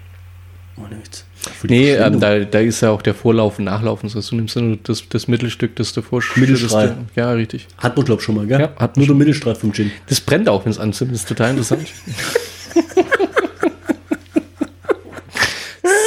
Ohne 0.75 0.97
Witz. 1.01 1.23
Nee, 1.63 1.91
ähm, 1.91 2.19
da, 2.19 2.39
da 2.39 2.59
ist 2.59 2.81
ja 2.81 2.89
auch 2.91 3.01
der 3.01 3.13
Vorlauf 3.13 3.59
und 3.59 3.65
Nachlauf 3.65 4.03
und 4.03 4.09
so. 4.09 4.19
Du 4.21 4.35
nimmst 4.35 4.55
nur 4.55 4.77
das, 4.83 5.03
das 5.09 5.27
Mittelstück, 5.27 5.75
das 5.75 5.93
davor 5.93 6.21
Mittelstrahl. 6.35 6.89
schüttest. 6.89 7.15
Ja, 7.15 7.31
richtig. 7.31 7.67
Hat 7.77 7.95
man, 7.97 8.05
glaub 8.05 8.19
ich, 8.19 8.25
schon 8.25 8.35
mal, 8.35 8.45
gell? 8.47 8.61
Ja, 8.61 8.71
hat 8.77 8.97
Nur 8.97 9.05
der 9.07 9.15
Mittelstrahl 9.15 9.55
vom 9.55 9.73
Gin. 9.73 9.91
Das 10.07 10.21
brennt 10.21 10.47
auch, 10.49 10.65
wenn 10.65 10.71
es 10.71 10.79
anzündet. 10.79 11.15
Das 11.15 11.21
ist 11.21 11.29
total 11.29 11.51
interessant. 11.51 11.87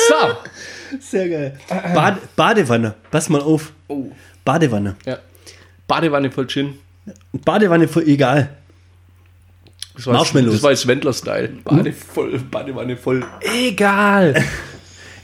so. 0.09 0.15
Sehr 1.01 1.29
geil. 1.29 1.59
Bad, 1.69 2.37
Badewanne. 2.37 2.95
Pass 3.11 3.29
mal 3.29 3.41
auf. 3.41 3.73
Badewanne. 4.45 4.97
Ja. 5.05 5.19
Badewanne 5.87 6.31
voll 6.31 6.47
Gin. 6.47 6.75
Badewanne 7.33 7.89
voll 7.89 8.05
egal. 8.09 8.51
Das 9.95 10.07
war 10.07 10.15
Marshmallows. 10.15 10.55
Das 10.55 10.63
war 10.63 10.71
jetzt 10.73 10.87
Wendler-Style. 10.87 11.49
Bade 11.65 11.93
voll, 11.93 12.39
Badewanne 12.39 12.97
voll. 12.97 13.25
Egal. 13.41 14.35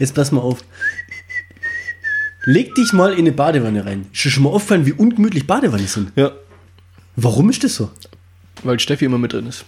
Jetzt 0.03 0.17
pass 0.17 0.33
mal 0.33 0.41
auf. 0.41 0.65
Leg 2.45 2.75
dich 2.75 2.93
mal 2.93 3.13
in 3.13 3.21
eine 3.21 3.31
Badewanne 3.31 3.87
rein. 3.87 4.07
Ist 4.13 4.25
dir 4.25 4.31
schon 4.31 4.43
mal 4.43 4.51
aufgefallen, 4.51 4.85
wie 4.85 4.91
ungemütlich 4.91 5.47
Badewanne 5.47 5.87
sind? 5.87 6.11
Ja. 6.17 6.33
Warum 7.15 7.51
ist 7.51 7.63
das 7.63 7.77
so? 7.77 7.89
Weil 8.65 8.81
Steffi 8.81 9.05
immer 9.05 9.19
mit 9.19 9.33
drin 9.33 9.47
ist. 9.47 9.65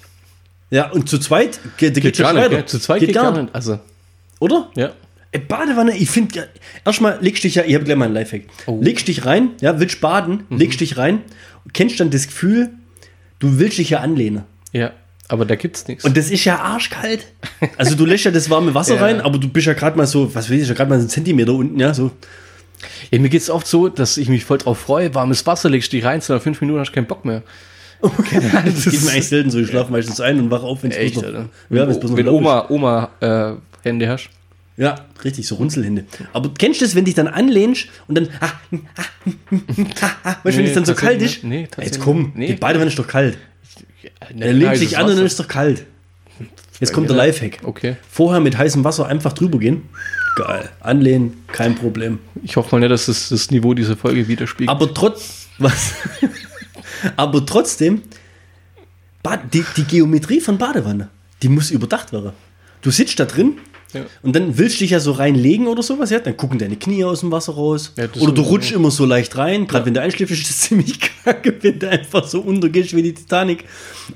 Ja, 0.71 0.91
und 0.91 1.09
zu 1.09 1.19
zweit 1.19 1.61
geht, 1.77 1.95
geht, 1.95 2.17
schon 2.17 2.25
gar 2.27 2.33
nicht, 2.33 2.51
gell? 2.51 2.65
Zu 2.65 2.81
zweit 2.81 2.99
geht, 2.99 3.15
gar 3.15 3.41
nicht. 3.41 3.55
Also, 3.55 3.79
Oder? 4.41 4.73
ja. 4.75 4.91
Badewanne, 5.47 5.97
ich 5.97 6.11
finde, 6.11 6.49
erstmal 6.85 7.19
legst 7.21 7.45
dich 7.45 7.55
ja, 7.55 7.63
ich 7.65 7.77
habe 7.77 7.85
gleich 7.85 7.97
mal 7.97 8.07
einen 8.07 8.15
Lifehack. 8.15 8.43
Oh. 8.67 8.81
Legst 8.83 9.07
dich 9.07 9.27
rein, 9.27 9.51
ja, 9.61 9.79
willst 9.79 10.01
baden, 10.01 10.47
legst 10.51 10.81
dich 10.81 10.97
rein, 10.97 11.23
kennst 11.73 12.01
dann 12.01 12.11
das 12.11 12.27
Gefühl, 12.27 12.71
du 13.39 13.61
willst 13.61 13.79
dich 13.79 13.91
ja 13.91 14.01
anlehnen. 14.01 14.43
Ja. 14.73 14.91
Aber 15.29 15.45
da 15.47 15.55
gibt's 15.55 15.89
nichts. 15.89 16.05
Und 16.05 16.17
das 16.17 16.31
ist 16.31 16.45
ja 16.45 16.59
arschkalt. 16.61 17.25
Also 17.79 17.95
du 17.95 18.05
lässt 18.05 18.25
ja 18.25 18.31
das 18.31 18.51
warme 18.51 18.75
Wasser 18.75 18.95
Ja. 18.97 19.03
rein, 19.03 19.21
aber 19.21 19.39
du 19.39 19.49
bist 19.49 19.67
ja 19.67 19.73
gerade 19.73 19.97
mal 19.97 20.07
so, 20.07 20.35
was 20.35 20.51
weiß 20.51 20.61
ich, 20.63 20.69
ja 20.69 20.75
gerade 20.75 20.91
mal 20.91 20.97
so 20.97 21.03
einen 21.03 21.09
Zentimeter 21.09 21.53
unten, 21.55 21.81
ja, 21.81 21.95
so. 21.95 22.11
Ja, 23.11 23.19
mir 23.19 23.31
geht's 23.31 23.49
oft 23.49 23.67
so, 23.67 23.89
dass 23.89 24.19
ich 24.19 24.29
mich 24.29 24.45
voll 24.45 24.59
drauf 24.59 24.79
freue. 24.79 25.15
Warmes 25.15 25.47
Wasser 25.47 25.71
legst 25.71 25.93
dich 25.93 26.05
rein, 26.05 26.21
nach 26.29 26.43
fünf 26.43 26.61
Minuten 26.61 26.81
hast 26.81 26.91
du 26.91 26.95
keinen 26.95 27.07
Bock 27.07 27.25
mehr. 27.25 27.43
Das 28.03 28.85
geht 28.85 29.03
mir 29.03 29.13
eigentlich 29.13 29.29
selten 29.29 29.51
so. 29.51 29.59
Ich 29.61 29.69
schlafe 29.69 29.91
meistens 29.91 30.21
ein 30.21 30.39
und 30.39 30.51
wache 30.51 30.65
auf, 30.65 30.83
wenn 30.83 30.91
es 30.91 31.13
bloß 31.13 31.25
noch, 31.25 31.33
ja, 31.33 31.47
wenn's 31.71 31.99
bloß 32.01 32.11
noch 32.11 32.19
Wenn. 32.19 32.29
Oma, 32.29 32.67
Oma 32.69 33.11
äh, 33.21 33.53
Hände 33.83 34.09
hast. 34.09 34.29
Ja, 34.77 34.97
richtig, 35.25 35.47
so 35.47 35.55
Runzelhände. 35.55 36.05
Aber 36.35 36.51
kennst 36.59 36.81
du 36.81 36.85
das, 36.85 36.95
wenn 36.95 37.05
dich 37.07 37.15
dann 37.15 37.29
anlehnst 37.29 37.87
und 38.09 38.17
dann, 38.17 38.29
ah, 38.41 38.49
ah, 38.73 38.79
ah, 40.01 40.11
ah, 40.25 40.37
weißt 40.43 40.57
du, 40.57 40.59
wenn 40.59 40.65
Nee, 40.65 40.69
es 40.69 40.75
dann 40.75 40.85
so 40.85 40.95
kalt 40.95 41.23
ist? 41.23 41.45
Nee, 41.45 41.67
Jetzt 41.81 42.01
komm. 42.01 42.33
Nee. 42.35 42.49
die 42.49 42.53
Badewanne 42.55 42.91
ist 42.91 42.99
doch 42.99 43.07
kalt. 43.07 43.39
Er 44.39 44.53
lehnt 44.53 44.77
sich 44.77 44.99
an 44.99 45.09
und 45.09 45.17
dann 45.17 45.27
ist 45.27 45.39
doch 45.39 45.49
kalt. 45.49 45.87
Jetzt 46.81 46.93
kommt 46.93 47.09
der 47.09 47.17
Lifehack. 47.17 47.61
Okay. 47.63 47.97
Vorher 48.11 48.41
mit 48.41 48.59
heißem 48.59 48.83
Wasser 48.85 49.07
einfach 49.07 49.33
drüber 49.33 49.59
gehen. 49.59 49.89
Geil. 50.37 50.69
Anlehnen, 50.81 51.45
kein 51.47 51.77
Problem. 51.77 52.19
Ich 52.43 52.57
hoffe 52.57 52.75
mal 52.75 52.81
nicht, 52.81 52.91
dass 52.91 53.07
das 53.07 53.29
das 53.29 53.51
Niveau 53.51 53.75
dieser 53.75 53.97
Folge 53.97 54.27
widerspiegelt. 54.27 54.69
Aber 54.69 54.93
trotz, 54.93 55.47
was? 55.59 55.95
Aber 57.17 57.47
trotzdem, 57.47 58.03
die, 59.53 59.65
die 59.77 59.85
Geometrie 59.85 60.41
von 60.41 60.59
Badewanne, 60.59 61.09
die 61.43 61.49
muss 61.49 61.71
überdacht 61.71 62.13
werden. 62.13 62.33
Du 62.83 62.91
sitzt 62.91 63.21
da 63.21 63.25
drin 63.27 63.59
Ja. 63.95 64.05
und 64.23 64.35
dann 64.37 64.59
willst 64.59 64.77
du 64.77 64.81
dich 64.81 64.91
ja 64.91 65.01
so 65.01 65.13
reinlegen 65.13 65.67
oder 65.67 65.83
sowas, 65.83 66.11
ja? 66.11 66.19
Dann 66.19 66.37
gucken 66.37 66.59
deine 66.59 66.77
Knie 66.77 67.05
aus 67.05 67.21
dem 67.21 67.31
Wasser 67.31 67.55
raus. 67.55 67.93
Ja, 67.97 68.07
oder 68.21 68.33
du 68.33 68.43
rutschst 68.43 68.73
immer 68.73 68.91
so 68.91 69.05
leicht 69.07 69.37
rein. 69.37 69.67
Gerade 69.67 69.87
wenn 69.87 69.95
du 69.95 70.01
einschläfst, 70.01 70.35
ist 70.35 70.49
das 70.49 70.61
ziemlich 70.69 70.99
kacke, 71.25 71.55
wenn 71.63 71.79
du 71.79 71.89
einfach 71.89 72.27
so 72.27 72.41
untergehst 72.41 72.95
wie 72.95 73.03
die 73.03 73.15
Titanic. 73.15 73.65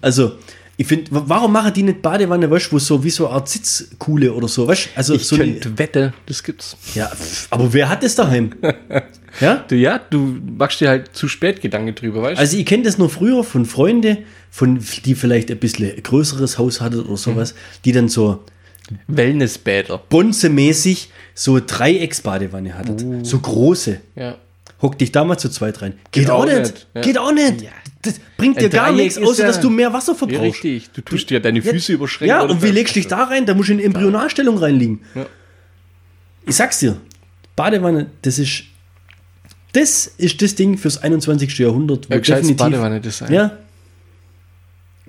Also, 0.01 0.33
ich 0.77 0.87
finde, 0.87 1.07
warum 1.11 1.53
machen 1.53 1.73
die 1.75 1.83
nicht 1.83 2.03
Badewanne, 2.03 2.49
weißt 2.49 2.73
wo 2.73 2.79
so 2.79 3.03
wie 3.03 3.11
so 3.11 3.27
eine 3.27 3.35
Art 3.35 3.49
Sitzkuhle 3.49 4.33
oder 4.33 4.47
so, 4.47 4.69
weißt? 4.69 4.91
Also, 4.95 5.15
ich 5.15 5.25
so 5.25 5.35
eine, 5.35 5.47
könnte 5.47 5.77
wette, 5.77 6.15
das 6.27 6.43
gibt's. 6.43 6.77
ja, 6.95 7.11
aber 7.51 7.73
wer 7.73 7.89
hat 7.89 8.05
das 8.05 8.15
daheim? 8.15 8.53
ja? 9.41 9.65
Du, 9.69 9.75
ja, 9.75 9.99
du 9.99 10.39
machst 10.57 10.81
dir 10.81 10.89
halt 10.89 11.17
zu 11.17 11.27
spät 11.27 11.61
Gedanken 11.61 11.97
drüber, 11.97 12.23
weißt 12.23 12.39
du? 12.39 12.41
Also 12.41 12.57
ich 12.57 12.65
kenne 12.65 12.85
das 12.85 12.97
nur 12.97 13.11
früher 13.11 13.43
von 13.43 13.67
Freunden, 13.67 14.19
von, 14.51 14.79
die 15.05 15.15
vielleicht 15.17 15.51
ein 15.51 15.59
bisschen 15.59 16.01
größeres 16.01 16.59
Haus 16.59 16.81
hatten 16.81 17.01
oder 17.01 17.17
sowas, 17.17 17.55
die 17.85 17.91
dann 17.91 18.09
so 18.09 18.45
Wellnessbäder. 19.07 19.99
bonzemäßig 20.09 21.11
so 21.35 21.61
Dreiecksbadewanne 21.61 22.77
hatten. 22.77 23.25
So 23.25 23.39
große. 23.39 24.01
Ja. 24.17 24.37
Hock 24.81 24.99
dich 24.99 25.11
da 25.13 25.25
mal 25.25 25.39
zu 25.39 25.49
zweit 25.49 25.83
rein. 25.83 25.95
Geht, 26.13 26.31
auch 26.31 26.41
auch 26.41 26.45
nicht. 26.47 26.59
nicht, 26.59 26.87
ja. 26.95 27.01
Geht 27.01 27.19
auch 27.19 27.33
nicht. 27.33 27.65
Das 28.03 28.21
bringt 28.37 28.61
dir 28.61 28.69
gar 28.69 28.93
nichts, 28.93 29.19
außer 29.19 29.45
dass 29.45 29.61
du 29.61 29.71
mehr 29.71 29.93
Wasser 29.93 30.15
verbrauchst. 30.15 30.65
richtig. 30.65 30.91
Du 30.91 31.01
tust 31.01 31.29
dir 31.31 31.41
deine 31.41 31.61
Füße 31.63 31.93
überschränken. 31.93 32.37
Ja, 32.37 32.43
und 32.43 32.63
wie 32.63 32.71
legst 32.71 32.95
du 32.95 33.01
dich 33.01 33.09
da 33.09 33.25
rein? 33.25 33.45
Da 33.45 33.55
musst 33.55 33.69
du 33.69 33.73
in 33.73 33.81
Embryonalstellung 33.81 34.57
reinliegen. 34.57 35.01
Ich 36.47 36.57
sag's 36.57 36.79
dir, 36.79 36.97
Badewanne, 37.57 38.07
das 38.23 38.39
ist 38.39 38.65
das 39.73 40.07
ist 40.17 40.41
das 40.41 40.55
Ding 40.55 40.79
fürs 40.79 40.99
21. 40.99 41.59
Jahrhundert. 41.59 42.09
wo 42.09 42.15
Ja, 42.15 42.21
gescheites 42.21 42.57
Badewanne-Design. 42.57 43.33
Ja. 43.33 43.59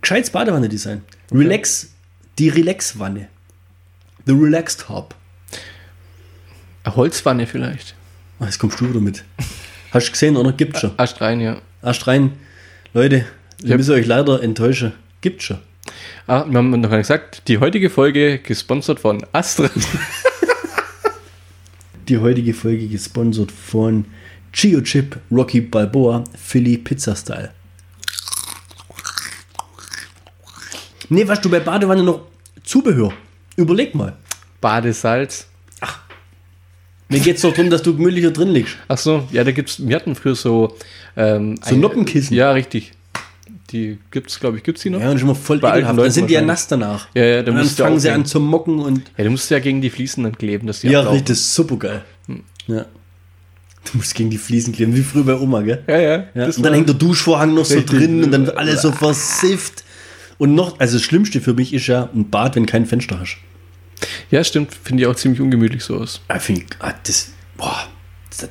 Gescheites 0.01 0.29
Badewanne-Design. 0.31 1.01
Relax, 1.31 1.91
die 2.37 2.49
Relax-Wanne. 2.49 3.29
The 4.29 4.35
Relax 4.35 4.77
Top. 4.77 5.15
Eine 6.83 6.95
Holzwanne 6.95 7.47
vielleicht. 7.47 7.95
Ah, 8.39 8.45
Jetzt 8.45 8.59
kommst 8.59 8.79
du 8.79 8.87
wieder 8.87 8.99
mit. 8.99 9.23
Hast 9.89 10.07
du 10.07 10.11
gesehen, 10.11 10.37
oder? 10.37 10.51
Gibt's 10.51 10.81
schon. 10.81 10.91
Erst 10.99 11.19
rein, 11.19 11.41
ja. 11.41 11.59
Erst 11.81 12.05
rein. 12.05 12.33
Leute, 12.93 13.25
wir 13.59 13.69
Yep. 13.71 13.77
müssen 13.77 13.93
euch 13.95 14.05
leider 14.05 14.43
enttäuschen. 14.43 14.93
Gibt's 15.21 15.45
schon. 15.45 15.57
Ah, 16.27 16.45
wir 16.47 16.59
haben 16.59 16.69
noch 16.79 16.91
gesagt, 16.91 17.41
die 17.47 17.57
heutige 17.57 17.89
Folge 17.89 18.37
gesponsert 18.37 18.99
von 18.99 19.25
Astra. 19.33 19.67
Die 22.07 22.19
heutige 22.19 22.53
Folge 22.53 22.87
gesponsert 22.87 23.51
von 23.51 24.05
Gio 24.51 24.81
Chip 24.81 25.17
Rocky 25.31 25.61
Balboa 25.61 26.23
Philly 26.39 26.77
Pizza 26.77 27.15
Style. 27.15 27.51
Nee, 31.09 31.27
was 31.27 31.41
du 31.41 31.49
bei 31.49 31.59
Badewanne 31.59 32.03
noch 32.03 32.27
Zubehör. 32.63 33.11
Überleg 33.55 33.95
mal. 33.95 34.15
Badesalz. 34.61 35.47
Mir 37.11 37.19
geht's 37.19 37.41
doch 37.41 37.53
darum, 37.53 37.71
dass 37.71 37.81
du 37.81 37.95
gemütlicher 37.95 38.29
drin 38.29 38.49
liegst. 38.49 38.75
Ach 38.87 38.97
so, 38.97 39.27
ja, 39.31 39.43
da 39.43 39.51
gibt's, 39.51 39.85
wir 39.87 39.95
hatten 39.95 40.13
früher 40.13 40.35
so, 40.35 40.75
ähm, 41.17 41.59
So 41.63 41.75
Noppenkissen. 41.75 42.35
Ja, 42.35 42.51
richtig. 42.51 42.91
Die 43.71 43.97
gibt's, 44.11 44.39
glaube 44.39 44.57
ich, 44.57 44.63
gibt's 44.63 44.81
die 44.83 44.91
noch? 44.91 44.99
Ja, 44.99 45.09
und 45.09 45.15
ist 45.15 45.23
immer 45.23 45.33
voll 45.35 45.57
Bei 45.59 45.77
ekelhaft. 45.77 45.97
Dann 45.99 46.11
sind 46.11 46.29
die 46.29 46.35
ja 46.35 46.41
nass 46.41 46.67
danach. 46.67 47.07
Ja, 47.15 47.23
ja, 47.23 47.41
da 47.43 47.51
und 47.51 47.57
dann 47.57 47.65
fangen 47.67 47.99
sie 47.99 48.09
an 48.11 48.25
zu 48.25 48.39
mocken 48.39 48.79
und. 48.79 49.09
Ja, 49.17 49.23
du 49.23 49.31
musst 49.31 49.49
ja 49.49 49.57
gegen 49.59 49.81
die 49.81 49.89
Fliesen 49.89 50.23
dann 50.23 50.37
kleben, 50.37 50.67
dass 50.67 50.81
die 50.81 50.87
Ja, 50.89 50.99
ablaufen. 50.99 51.17
richtig, 51.17 51.35
das 51.35 51.39
ist 51.39 51.55
super 51.55 51.77
geil. 51.77 52.03
Ja. 52.67 52.85
Du 53.91 53.97
musst 53.97 54.13
gegen 54.13 54.29
die 54.29 54.37
Fliesen 54.37 54.73
kleben, 54.73 54.95
wie 54.95 55.01
früher 55.01 55.23
bei 55.23 55.35
Oma, 55.35 55.61
gell? 55.61 55.83
Ja, 55.87 55.97
ja. 55.99 56.23
Ja, 56.35 56.45
und 56.45 56.63
dann 56.63 56.73
hängt 56.73 56.89
der 56.89 56.95
Duschvorhang 56.95 57.53
noch 57.55 57.65
so 57.65 57.81
drin 57.83 58.23
und 58.23 58.31
dann 58.31 58.49
alles 58.51 58.83
so 58.83 58.91
versifft. 58.91 59.83
Und 60.39 60.55
noch, 60.55 60.79
also 60.79 60.97
das 60.97 61.03
Schlimmste 61.03 61.39
für 61.41 61.53
mich 61.53 61.73
ist 61.73 61.85
ja 61.87 62.09
ein 62.15 62.29
Bad, 62.31 62.55
wenn 62.55 62.65
kein 62.65 62.87
Fenster 62.87 63.19
hast. 63.19 63.37
Ja, 64.31 64.43
stimmt. 64.43 64.73
Finde 64.73 65.03
ich 65.03 65.07
auch 65.07 65.15
ziemlich 65.15 65.41
ungemütlich 65.41 65.83
so 65.83 65.97
aus. 65.97 66.21
Ich 66.35 66.41
finde, 66.41 66.65
ah, 66.79 66.93
das, 67.05 67.31
boah, 67.57 67.87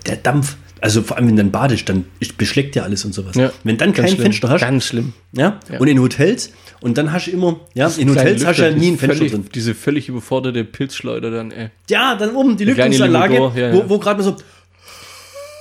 der 0.07 0.17
Dampf. 0.17 0.57
Also 0.81 1.03
vor 1.03 1.17
allem, 1.17 1.27
wenn 1.29 1.37
dann 1.37 1.51
badest, 1.51 1.89
dann 1.89 2.05
ist- 2.21 2.37
beschlägt 2.39 2.77
ja 2.77 2.85
alles 2.85 3.05
und 3.05 3.13
sowas. 3.13 3.35
Ja, 3.35 3.51
wenn 3.65 3.77
dann 3.79 3.93
kein 3.93 4.07
schlimm. 4.07 4.21
Fenster 4.21 4.49
hast, 4.49 4.61
Ganz 4.61 4.85
schlimm. 4.85 5.13
ja, 5.33 5.59
Ja. 5.73 5.79
und 5.81 5.89
in 5.89 5.99
Hotels, 5.99 6.53
und 6.81 6.97
dann 6.99 7.11
hast 7.13 7.27
du 7.27 7.33
immer, 7.33 7.59
ja, 7.75 7.89
in 7.97 8.09
Hotels 8.11 8.45
hast 8.47 8.59
du 8.61 8.63
ja 8.63 8.71
nie 8.71 8.93
ein 8.93 8.99
Fenster 8.99 9.17
völlig, 9.17 9.33
drin. 9.33 9.47
Diese 9.53 9.75
völlig 9.75 10.09
überforderte 10.09 10.63
Pilzschleuder 10.65 11.33
dann, 11.33 11.51
ey. 11.51 11.71
Ja, 11.91 12.15
dann 12.15 12.37
oben 12.37 12.57
die 12.57 12.65
Lüftungsanlage, 12.67 13.35
ja, 13.57 13.73
wo, 13.73 13.89
wo 13.89 13.99
gerade 13.99 14.23
mal 14.23 14.25
so, 14.25 14.37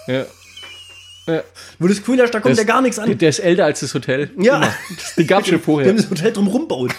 Ja. 0.07 0.25
Wo 1.27 1.85
du 1.85 1.87
das 1.89 1.97
Gefühl 1.99 2.21
hast, 2.21 2.31
da 2.33 2.39
kommt 2.39 2.53
Das- 2.53 2.59
ja 2.59 2.63
gar 2.65 2.81
nichts 2.81 2.97
an. 2.99 3.07
Der, 3.07 3.15
der 3.15 3.29
ist 3.29 3.39
älter 3.39 3.65
als 3.65 3.81
das 3.81 3.93
Hotel. 3.93 4.29
Ja. 4.39 4.57
Immer. 4.57 4.73
Die 5.17 5.27
gab's 5.27 5.47
schon 5.47 5.57
Die 5.57 5.63
vorher. 5.63 5.89
haben 5.89 5.97
das 5.97 6.09
Hotel 6.09 6.31
drum 6.33 6.47
rumbaut. 6.47 6.91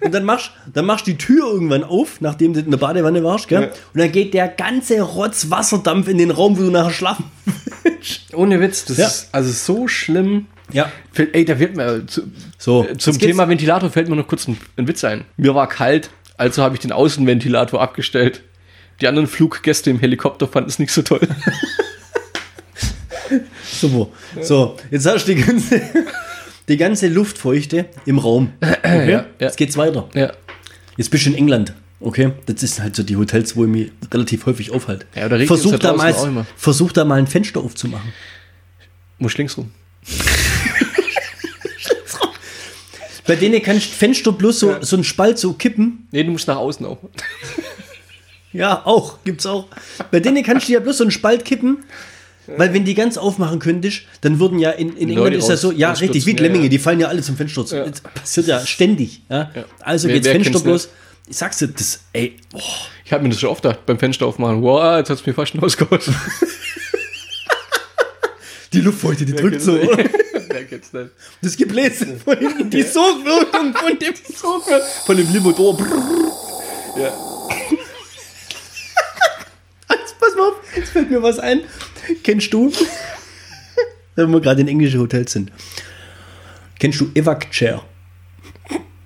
Und 0.00 0.12
dann 0.12 0.24
machst 0.24 0.50
dann 0.72 0.84
machst 0.84 1.06
du 1.06 1.12
die 1.12 1.18
Tür 1.18 1.50
irgendwann 1.50 1.84
auf, 1.84 2.20
nachdem 2.20 2.52
du 2.52 2.60
in 2.60 2.70
der 2.70 2.78
Badewanne 2.78 3.24
warst, 3.24 3.48
gell? 3.48 3.62
Ja. 3.62 3.66
Und 3.68 4.00
dann 4.00 4.12
geht 4.12 4.34
der 4.34 4.48
ganze 4.48 5.00
Rotz 5.00 5.48
Wasserdampf 5.50 6.08
in 6.08 6.18
den 6.18 6.30
Raum, 6.30 6.58
wo 6.58 6.62
du 6.62 6.70
nachher 6.70 6.90
schlafen 6.92 7.24
willst. 7.82 8.34
Ohne 8.34 8.60
Witz, 8.60 8.84
das 8.84 8.96
Ja. 8.98 9.06
ist 9.06 9.28
also 9.32 9.50
so 9.50 9.88
schlimm. 9.88 10.46
Ja. 10.72 10.92
Ey, 11.32 11.44
da 11.46 11.56
fällt 11.56 11.76
mir 11.76 12.06
zu, 12.06 12.24
So, 12.58 12.84
äh, 12.86 12.98
zum 12.98 13.18
Thema 13.18 13.48
Ventilator 13.48 13.88
fällt 13.90 14.08
mir 14.10 14.16
noch 14.16 14.26
kurz 14.28 14.46
ein, 14.48 14.58
ein 14.76 14.86
Witz 14.86 15.02
ein. 15.04 15.24
Mir 15.38 15.54
war 15.54 15.66
kalt, 15.68 16.10
also 16.36 16.62
habe 16.62 16.74
ich 16.74 16.80
den 16.80 16.92
Außenventilator 16.92 17.80
abgestellt. 17.80 18.42
Die 19.00 19.08
anderen 19.08 19.28
Fluggäste 19.28 19.88
im 19.90 19.98
Helikopter 19.98 20.46
fanden 20.48 20.68
es 20.68 20.78
nicht 20.78 20.92
so 20.92 21.00
toll. 21.02 21.20
Super. 23.70 24.08
So, 24.42 24.76
jetzt 24.90 25.06
hast 25.06 25.26
du 25.26 25.34
die 25.34 25.42
ganze, 25.42 25.80
die 26.68 26.76
ganze 26.76 27.08
Luftfeuchte 27.08 27.86
im 28.06 28.18
Raum. 28.18 28.52
Okay? 28.60 29.10
Ja, 29.10 29.18
ja. 29.18 29.26
Jetzt 29.38 29.56
geht's 29.56 29.76
weiter. 29.76 30.08
Ja. 30.14 30.32
Jetzt 30.96 31.10
bist 31.10 31.26
du 31.26 31.30
in 31.30 31.36
England. 31.36 31.74
Okay, 32.00 32.32
das 32.46 32.62
ist 32.62 32.80
halt 32.80 32.94
so 32.94 33.02
die 33.02 33.16
Hotels, 33.16 33.56
wo 33.56 33.64
ich 33.64 33.70
mich 33.70 33.92
relativ 34.12 34.46
häufig 34.46 34.70
aufhalte. 34.70 35.06
Ja, 35.14 35.26
regnet 35.26 35.48
versuch, 35.48 35.72
ja 35.72 35.78
da 35.78 35.92
mal, 35.94 36.14
versuch 36.56 36.92
da 36.92 37.04
mal 37.04 37.18
ein 37.18 37.26
Fenster 37.26 37.60
aufzumachen. 37.60 38.12
Muss 39.18 39.36
links 39.36 39.56
rum. 39.56 39.72
Bei 43.26 43.36
denen 43.36 43.62
kannst 43.62 43.88
du 43.88 43.92
Fenster 43.94 44.32
bloß 44.32 44.58
so, 44.60 44.76
so 44.80 44.96
einen 44.96 45.04
Spalt 45.04 45.38
so 45.38 45.52
kippen. 45.52 46.08
Nee, 46.12 46.24
du 46.24 46.30
musst 46.30 46.48
nach 46.48 46.56
außen 46.56 46.86
auch. 46.86 46.98
Ja, 48.50 48.86
auch, 48.86 49.18
gibt's 49.24 49.44
auch. 49.44 49.66
Bei 50.10 50.20
denen 50.20 50.42
kannst 50.42 50.68
du 50.68 50.72
ja 50.72 50.80
bloß 50.80 50.96
so 50.96 51.04
einen 51.04 51.10
Spalt 51.10 51.44
kippen. 51.44 51.84
Weil 52.56 52.72
wenn 52.72 52.84
die 52.84 52.94
ganz 52.94 53.16
aufmachen 53.18 53.58
könntest, 53.58 54.02
dann 54.22 54.40
würden 54.40 54.58
ja 54.58 54.70
in, 54.70 54.96
in 54.96 55.10
England 55.10 55.36
ist 55.36 55.48
ja 55.48 55.56
so, 55.56 55.70
ja 55.70 55.92
richtig, 55.92 56.24
wie 56.26 56.32
Lemminge, 56.32 56.64
ja. 56.64 56.70
die 56.70 56.78
fallen 56.78 56.98
ja 57.00 57.08
alle 57.08 57.22
zum 57.22 57.36
Fenster. 57.36 57.64
Ja. 57.70 57.84
Das 57.86 58.00
passiert 58.00 58.46
ja 58.46 58.64
ständig. 58.64 59.22
Ja? 59.28 59.50
Ja. 59.54 59.64
Also 59.80 60.08
Wer- 60.08 60.14
geht's 60.14 60.26
wer 60.26 60.32
Fenster 60.34 60.60
bloß. 60.60 60.88
Ich 61.30 61.36
sag's 61.36 61.58
dir, 61.58 61.68
das, 61.68 62.00
ey, 62.14 62.36
boah. 62.50 62.60
Ich 63.04 63.12
habe 63.12 63.22
mir 63.22 63.28
das 63.28 63.40
schon 63.40 63.50
oft 63.50 63.62
gedacht, 63.62 63.84
beim 63.84 63.98
Fenster 63.98 64.26
aufmachen. 64.26 64.62
Wow, 64.62 64.96
jetzt 64.98 65.10
hat's 65.10 65.26
mir 65.26 65.34
fast 65.34 65.58
ausgehauen. 65.62 66.00
Die 68.72 68.80
Luftfeuchte, 68.82 69.24
die 69.24 69.34
drückt 69.34 69.62
so. 69.62 69.74
Wer 70.48 70.64
kennt's 70.66 70.92
nicht? 70.92 71.10
Das 71.42 71.56
Gebläse 71.56 72.16
von 72.24 72.36
hinten, 72.38 72.68
die 72.70 72.82
Sogwirkung 72.82 73.74
von 73.74 73.98
dem 73.98 74.14
Sogwirkung, 74.34 74.86
von 75.06 75.16
dem 75.16 75.32
Limodor. 75.32 75.78
Ja. 76.96 77.12
Jetzt 79.90 80.18
pass 80.20 80.34
mal 80.36 80.48
auf, 80.48 80.56
jetzt 80.76 80.90
fällt 80.90 81.10
mir 81.10 81.22
was 81.22 81.38
ein. 81.38 81.62
Kennst 82.22 82.52
du, 82.52 82.72
wenn 84.16 84.30
wir 84.30 84.40
gerade 84.40 84.60
in 84.60 84.68
englische 84.68 84.98
Hotels 84.98 85.32
sind, 85.32 85.52
kennst 86.78 87.00
du 87.00 87.10
Evac 87.14 87.50
Chair? 87.50 87.82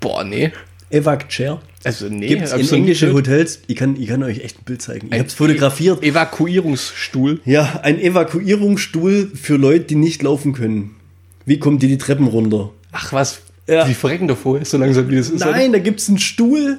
Boah, 0.01 0.25
nee. 0.25 0.53
Evac 0.91 1.29
Chair? 1.29 1.61
Also 1.85 2.09
nee. 2.09 2.29
Gibt 2.29 2.43
es 2.43 2.53
in 2.53 2.69
englische 2.73 3.07
gehört. 3.07 3.27
Hotels, 3.27 3.61
ich 3.67 3.77
kann, 3.77 4.01
ich 4.01 4.09
kann 4.09 4.23
euch 4.23 4.41
echt 4.41 4.61
ein 4.61 4.65
Bild 4.65 4.83
zeigen. 4.83 5.09
Ich 5.11 5.19
habe 5.19 5.27
es 5.29 5.35
fotografiert. 5.35 6.03
Evakuierungsstuhl. 6.03 7.41
Ja, 7.45 7.81
ein 7.83 7.99
Evakuierungsstuhl 7.99 9.33
für 9.35 9.57
Leute, 9.57 9.85
die 9.87 9.95
nicht 9.97 10.23
laufen 10.23 10.53
können. 10.53 10.97
Wie 11.45 11.59
kommt 11.59 11.83
die 11.83 11.89
die 11.89 11.99
Treppen 11.99 12.27
runter? 12.29 12.71
Ach 12.93 13.13
was, 13.13 13.41
Ja. 13.67 13.85
die 13.85 13.95
verrecken 13.95 14.29
doch 14.29 14.39
vorher, 14.39 14.65
so 14.65 14.77
langsam 14.79 15.09
wie 15.09 15.17
das 15.17 15.31
ist. 15.31 15.43
oder? 15.43 15.51
Nein, 15.53 15.73
da 15.73 15.79
gibt 15.79 15.99
es 16.01 16.09
einen 16.09 16.19
Stuhl, 16.19 16.79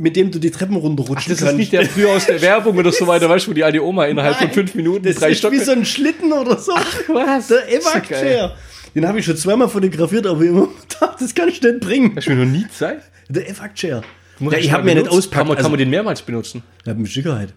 mit 0.00 0.16
dem 0.16 0.30
du 0.30 0.38
die 0.38 0.50
Treppen 0.50 0.76
runterrutschen 0.76 1.32
Das 1.36 1.42
ist 1.42 1.56
nicht 1.56 1.72
der 1.72 1.86
früher 1.86 2.10
aus 2.10 2.26
der 2.26 2.40
Werbung 2.42 2.76
oder 2.78 2.90
so 2.90 3.06
weiter, 3.06 3.28
weißt 3.28 3.46
du, 3.46 3.50
wo 3.50 3.54
die 3.54 3.64
alte 3.64 3.84
Oma 3.84 4.06
innerhalb 4.06 4.36
von 4.36 4.46
Nein, 4.46 4.54
fünf 4.54 4.74
Minuten 4.74 5.04
Das 5.04 5.16
drei 5.16 5.30
ist 5.30 5.50
wie 5.50 5.58
so 5.58 5.72
ein 5.72 5.84
Schlitten 5.84 6.32
oder 6.32 6.58
so. 6.58 6.72
was? 7.08 7.48
Der 7.48 7.58
Das 7.58 7.68
ist 7.68 7.84
ja 7.84 7.90
Evac 7.92 8.08
geil. 8.08 8.20
Chair. 8.20 8.56
Den 8.94 9.06
habe 9.06 9.18
ich 9.20 9.24
schon 9.24 9.36
zweimal 9.36 9.68
fotografiert, 9.68 10.26
aber 10.26 10.42
immer 10.42 10.68
gedacht, 10.88 11.16
das 11.20 11.34
kann 11.34 11.48
ich 11.48 11.62
nicht 11.62 11.80
bringen. 11.80 12.12
Hast 12.16 12.26
du 12.26 12.32
mir 12.34 12.44
noch 12.44 12.50
nie 12.52 12.66
Zeit? 12.76 13.02
Der 13.28 13.48
Evac 13.48 13.74
Chair. 13.74 14.02
Muss 14.38 14.52
Ja, 14.54 14.58
ich 14.58 14.72
habe 14.72 14.84
mir 14.84 14.94
nicht 14.94 15.08
auspackt. 15.08 15.34
Kann 15.36 15.46
man, 15.48 15.56
also, 15.56 15.64
kann 15.66 15.72
man 15.72 15.78
den 15.78 15.90
mehrmals 15.90 16.22
benutzen? 16.22 16.62
ja, 16.86 16.94
mit 16.94 17.10
Sicherheit. 17.10 17.52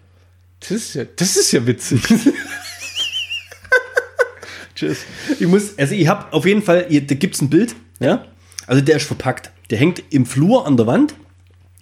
Das 0.60 0.70
ist 0.70 0.94
ja, 0.94 1.04
das 1.16 1.36
ist 1.36 1.52
ja 1.52 1.66
witzig. 1.66 2.00
Tschüss. 4.74 4.98
Ich 5.38 5.46
muss, 5.46 5.78
also 5.78 5.94
ich 5.94 6.06
habe 6.08 6.32
auf 6.32 6.44
jeden 6.46 6.62
Fall, 6.62 6.82
da 6.88 7.14
gibt 7.14 7.36
es 7.36 7.40
ein 7.42 7.48
Bild, 7.48 7.74
ja. 8.00 8.24
Also 8.66 8.82
der 8.82 8.96
ist 8.96 9.06
verpackt. 9.06 9.50
Der 9.70 9.78
hängt 9.78 10.02
im 10.10 10.26
Flur 10.26 10.66
an 10.66 10.76
der 10.76 10.86
Wand 10.86 11.14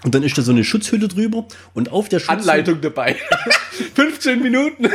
und 0.04 0.14
dann 0.14 0.22
ist 0.22 0.36
da 0.36 0.42
so 0.42 0.52
eine 0.52 0.64
Schutzhülle 0.64 1.08
drüber 1.08 1.46
und 1.74 1.90
auf 1.92 2.08
der 2.08 2.18
Schutzhülle 2.20 2.40
Anleitung 2.40 2.80
dabei. 2.80 3.16
15 3.94 4.42
Minuten. 4.42 4.88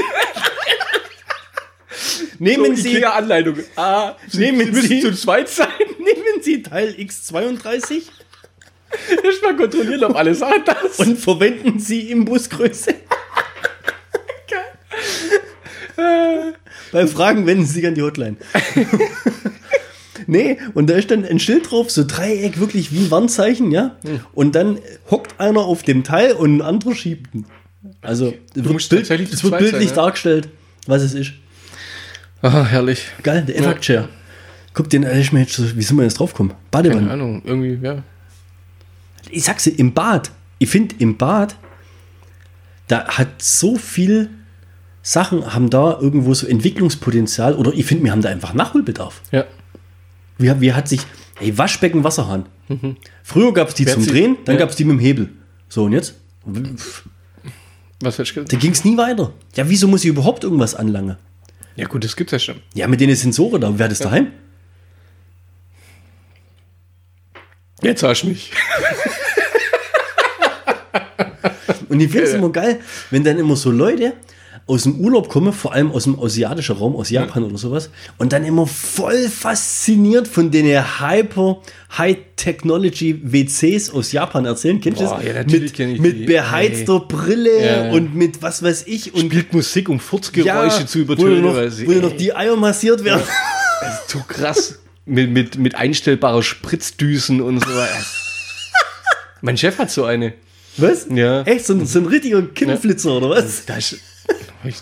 nehmen 2.39 2.75
So, 2.75 2.81
Sie, 2.83 2.97
Ikea-Anleitung. 2.97 3.57
Ah, 3.75 4.15
Nehmen 4.33 4.73
Sie 4.73 4.81
Sie- 4.87 4.99
zu 5.01 5.11
zweit 5.13 5.49
sein. 5.49 5.67
nehmen 5.99 6.41
Sie 6.41 6.61
Teil 6.63 6.89
X32 6.97 8.03
Erstmal 9.23 9.55
kontrollieren, 9.57 10.03
ob 10.05 10.15
alles 10.15 10.41
hat 10.41 10.65
das. 10.67 10.97
und 10.99 11.17
verwenden 11.19 11.77
Sie 11.79 12.09
Imbusgröße. 12.09 12.95
Bei 16.91 17.05
Fragen 17.07 17.45
wenden 17.45 17.65
Sie 17.65 17.73
sich 17.73 17.87
an 17.87 17.95
die 17.95 18.01
Hotline. 18.01 18.37
nee, 20.25 20.57
und 20.73 20.89
da 20.89 20.95
ist 20.95 21.11
dann 21.11 21.23
ein 21.25 21.39
Schild 21.39 21.69
drauf, 21.71 21.91
so 21.91 22.03
Dreieck, 22.05 22.59
wirklich 22.59 22.91
wie 22.91 22.99
ein 23.05 23.11
Warnzeichen, 23.11 23.71
ja. 23.71 23.95
Und 24.33 24.55
dann 24.55 24.79
hockt 25.11 25.39
einer 25.39 25.61
auf 25.61 25.83
dem 25.83 26.03
Teil 26.03 26.33
und 26.33 26.57
ein 26.57 26.61
anderer 26.61 26.95
schiebt 26.95 27.35
ihn. 27.35 27.45
Also, 28.01 28.33
es 28.55 28.63
wird, 28.63 28.89
Bild, 28.89 29.09
es 29.33 29.43
wird 29.43 29.57
bildlich 29.57 29.89
sein, 29.89 29.97
ja. 29.97 30.03
dargestellt, 30.03 30.49
was 30.87 31.01
es 31.03 31.13
ist. 31.13 31.33
Ah, 32.41 32.63
herrlich. 32.65 33.07
Geil, 33.23 33.43
der 33.47 33.57
Evac 33.57 33.81
Chair. 33.81 34.09
Guck 34.73 34.89
den, 34.89 35.03
äh, 35.03 35.19
ich 35.19 35.31
mir 35.31 35.39
jetzt, 35.41 35.53
so- 35.53 35.75
wie 35.75 35.81
sind 35.81 35.97
wir 35.97 36.03
jetzt 36.03 36.19
draufgekommen? 36.19 36.53
Keine 36.71 36.89
Badewanne. 36.89 37.11
Ahnung, 37.11 37.41
irgendwie, 37.45 37.79
ja. 37.81 38.03
ich 39.29 39.43
sag's 39.43 39.63
dir, 39.63 39.71
im 39.71 39.93
Bad, 39.93 40.31
ich 40.59 40.69
finde 40.69 40.95
im 40.99 41.17
Bad, 41.17 41.55
da 42.87 43.05
hat 43.07 43.41
so 43.41 43.75
viel 43.77 44.29
Sachen, 45.01 45.53
haben 45.53 45.69
da 45.69 45.97
irgendwo 45.99 46.33
so 46.33 46.45
Entwicklungspotenzial 46.47 47.55
oder 47.55 47.73
ich 47.73 47.85
finde, 47.85 48.03
wir 48.05 48.11
haben 48.11 48.21
da 48.21 48.29
einfach 48.29 48.53
Nachholbedarf. 48.53 49.21
Ja. 49.31 49.45
Wie, 50.37 50.61
wie 50.61 50.73
hat 50.73 50.87
sich, 50.87 51.01
hey, 51.35 51.57
Waschbecken, 51.57 52.03
Wasserhahn. 52.03 52.45
Früher 53.23 53.53
gab 53.53 53.69
es 53.69 53.75
die 53.75 53.85
Wer 53.85 53.93
zum 53.93 54.05
Drehen, 54.05 54.37
dann 54.45 54.55
ja. 54.55 54.59
gab 54.59 54.69
es 54.69 54.75
die 54.75 54.85
mit 54.85 54.97
dem 54.97 54.99
Hebel. 54.99 55.29
So, 55.69 55.85
und 55.85 55.93
jetzt? 55.93 56.15
Was 57.99 58.17
hättest 58.17 58.35
du? 58.35 58.43
Da 58.43 58.57
ging 58.57 58.71
es 58.71 58.83
nie 58.85 58.97
weiter. 58.97 59.33
Ja, 59.55 59.67
wieso 59.69 59.87
muss 59.87 60.03
ich 60.03 60.09
überhaupt 60.09 60.43
irgendwas 60.43 60.75
anlangen? 60.75 61.17
Ja, 61.75 61.87
gut, 61.87 62.03
das 62.03 62.15
gibt's 62.15 62.31
ja 62.31 62.39
schon. 62.39 62.61
Ja, 62.73 62.87
mit 62.87 62.99
den 62.99 63.15
Sensoren 63.15 63.61
da, 63.61 63.77
wer 63.77 63.85
hat 63.85 63.91
das 63.91 63.99
daheim? 63.99 64.31
Jetzt 67.81 68.03
hast 68.03 68.23
du 68.23 68.27
mich. 68.27 68.51
Und 71.89 71.99
ich 71.99 72.11
finde 72.11 72.27
es 72.27 72.33
immer 72.33 72.51
geil, 72.51 72.81
wenn 73.11 73.23
dann 73.23 73.37
immer 73.37 73.55
so 73.55 73.71
Leute 73.71 74.13
aus 74.67 74.83
dem 74.83 74.99
Urlaub 74.99 75.29
kommen, 75.29 75.53
vor 75.53 75.71
allem 75.73 75.91
aus 75.91 76.03
dem 76.03 76.19
asiatischen 76.19 76.75
Raum, 76.75 76.95
aus 76.97 77.09
Japan 77.09 77.43
oder 77.45 77.57
sowas, 77.57 77.89
und 78.17 78.33
dann 78.33 78.43
immer 78.43 78.67
voll 78.67 79.29
fasziniert 79.29 80.27
von 80.27 80.51
den 80.51 80.65
hyper 80.99 81.61
High-Technology 81.97 83.21
WCs 83.23 83.89
aus 83.91 84.11
Japan 84.11 84.45
erzählen. 84.45 84.81
Kennst 84.81 84.99
du 85.01 85.05
das? 85.05 85.23
ja, 85.23 85.33
natürlich 85.33 85.77
mit, 85.77 85.99
mit 86.01 86.25
beheizter 86.25 86.99
Brille 86.99 87.59
Ja, 87.65 87.85
ja. 87.85 87.91
und 87.93 88.13
mit 88.15 88.41
was 88.41 88.61
weiß 88.61 88.83
ich. 88.87 89.13
Und 89.13 89.27
Spielt 89.27 89.53
Musik, 89.53 89.87
um 89.89 89.99
Furzgeräusche 89.99 90.85
zu 90.85 90.99
wo 90.99 91.03
übertönen. 91.03 91.41
noch, 91.43 91.55
weil 91.55 91.71
sie- 91.71 91.87
wo 91.87 91.91
noch 91.93 92.15
die 92.15 92.35
Eier 92.35 92.55
massiert 92.57 93.03
werden. 93.03 93.21
Das 93.81 94.01
ist 94.01 94.09
so 94.09 94.19
krass. 94.27 94.79
mit, 95.05 95.29
mit, 95.31 95.57
mit 95.57 95.75
einstellbarer 95.75 96.43
Spritzdüsen 96.43 97.41
und 97.41 97.59
so. 97.63 97.69
mein 99.41 99.57
Chef 99.57 99.77
hat 99.77 99.91
so 99.91 100.03
eine. 100.05 100.33
Was? 100.77 101.07
Ja. 101.09 101.41
Echt? 101.43 101.65
So 101.65 101.73
ein, 101.73 101.85
so 101.85 101.99
ein 101.99 102.05
richtiger 102.05 102.41
Kinnflitzer 102.43 103.11
oder 103.17 103.29
was? 103.31 103.65
Da 103.65 103.77
ist, 103.77 103.93
ich, 103.93 103.99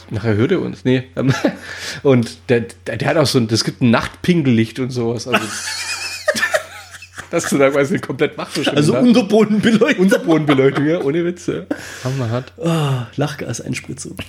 nachher 0.09 0.35
hört 0.35 0.51
er 0.51 0.61
uns. 0.61 0.85
Nee. 0.85 1.03
Und 2.03 2.37
der, 2.49 2.65
der, 2.87 2.97
der 2.97 3.07
hat 3.09 3.17
auch 3.17 3.25
so 3.25 3.39
ein, 3.39 3.47
es 3.51 3.63
gibt 3.63 3.81
ein 3.81 3.91
Nachtpinkellicht 3.91 4.79
und 4.79 4.91
sowas. 4.91 5.27
Also, 5.27 5.45
dass 7.31 7.49
du 7.49 7.57
da 7.57 7.69
quasi 7.69 7.99
komplett 7.99 8.37
wach 8.37 8.49
bist. 8.51 8.69
Also 8.69 8.93
Nacht. 8.93 9.03
Unterbodenbeleuchtung. 9.03 10.05
Unterbodenbeleuchtung, 10.05 10.85
ja, 10.85 11.01
ohne 11.01 11.25
Witze. 11.25 11.67
Hammer 12.03 12.29
hat. 12.29 12.53
Ah, 12.59 13.07
Lachgaseinspritzung. 13.15 14.15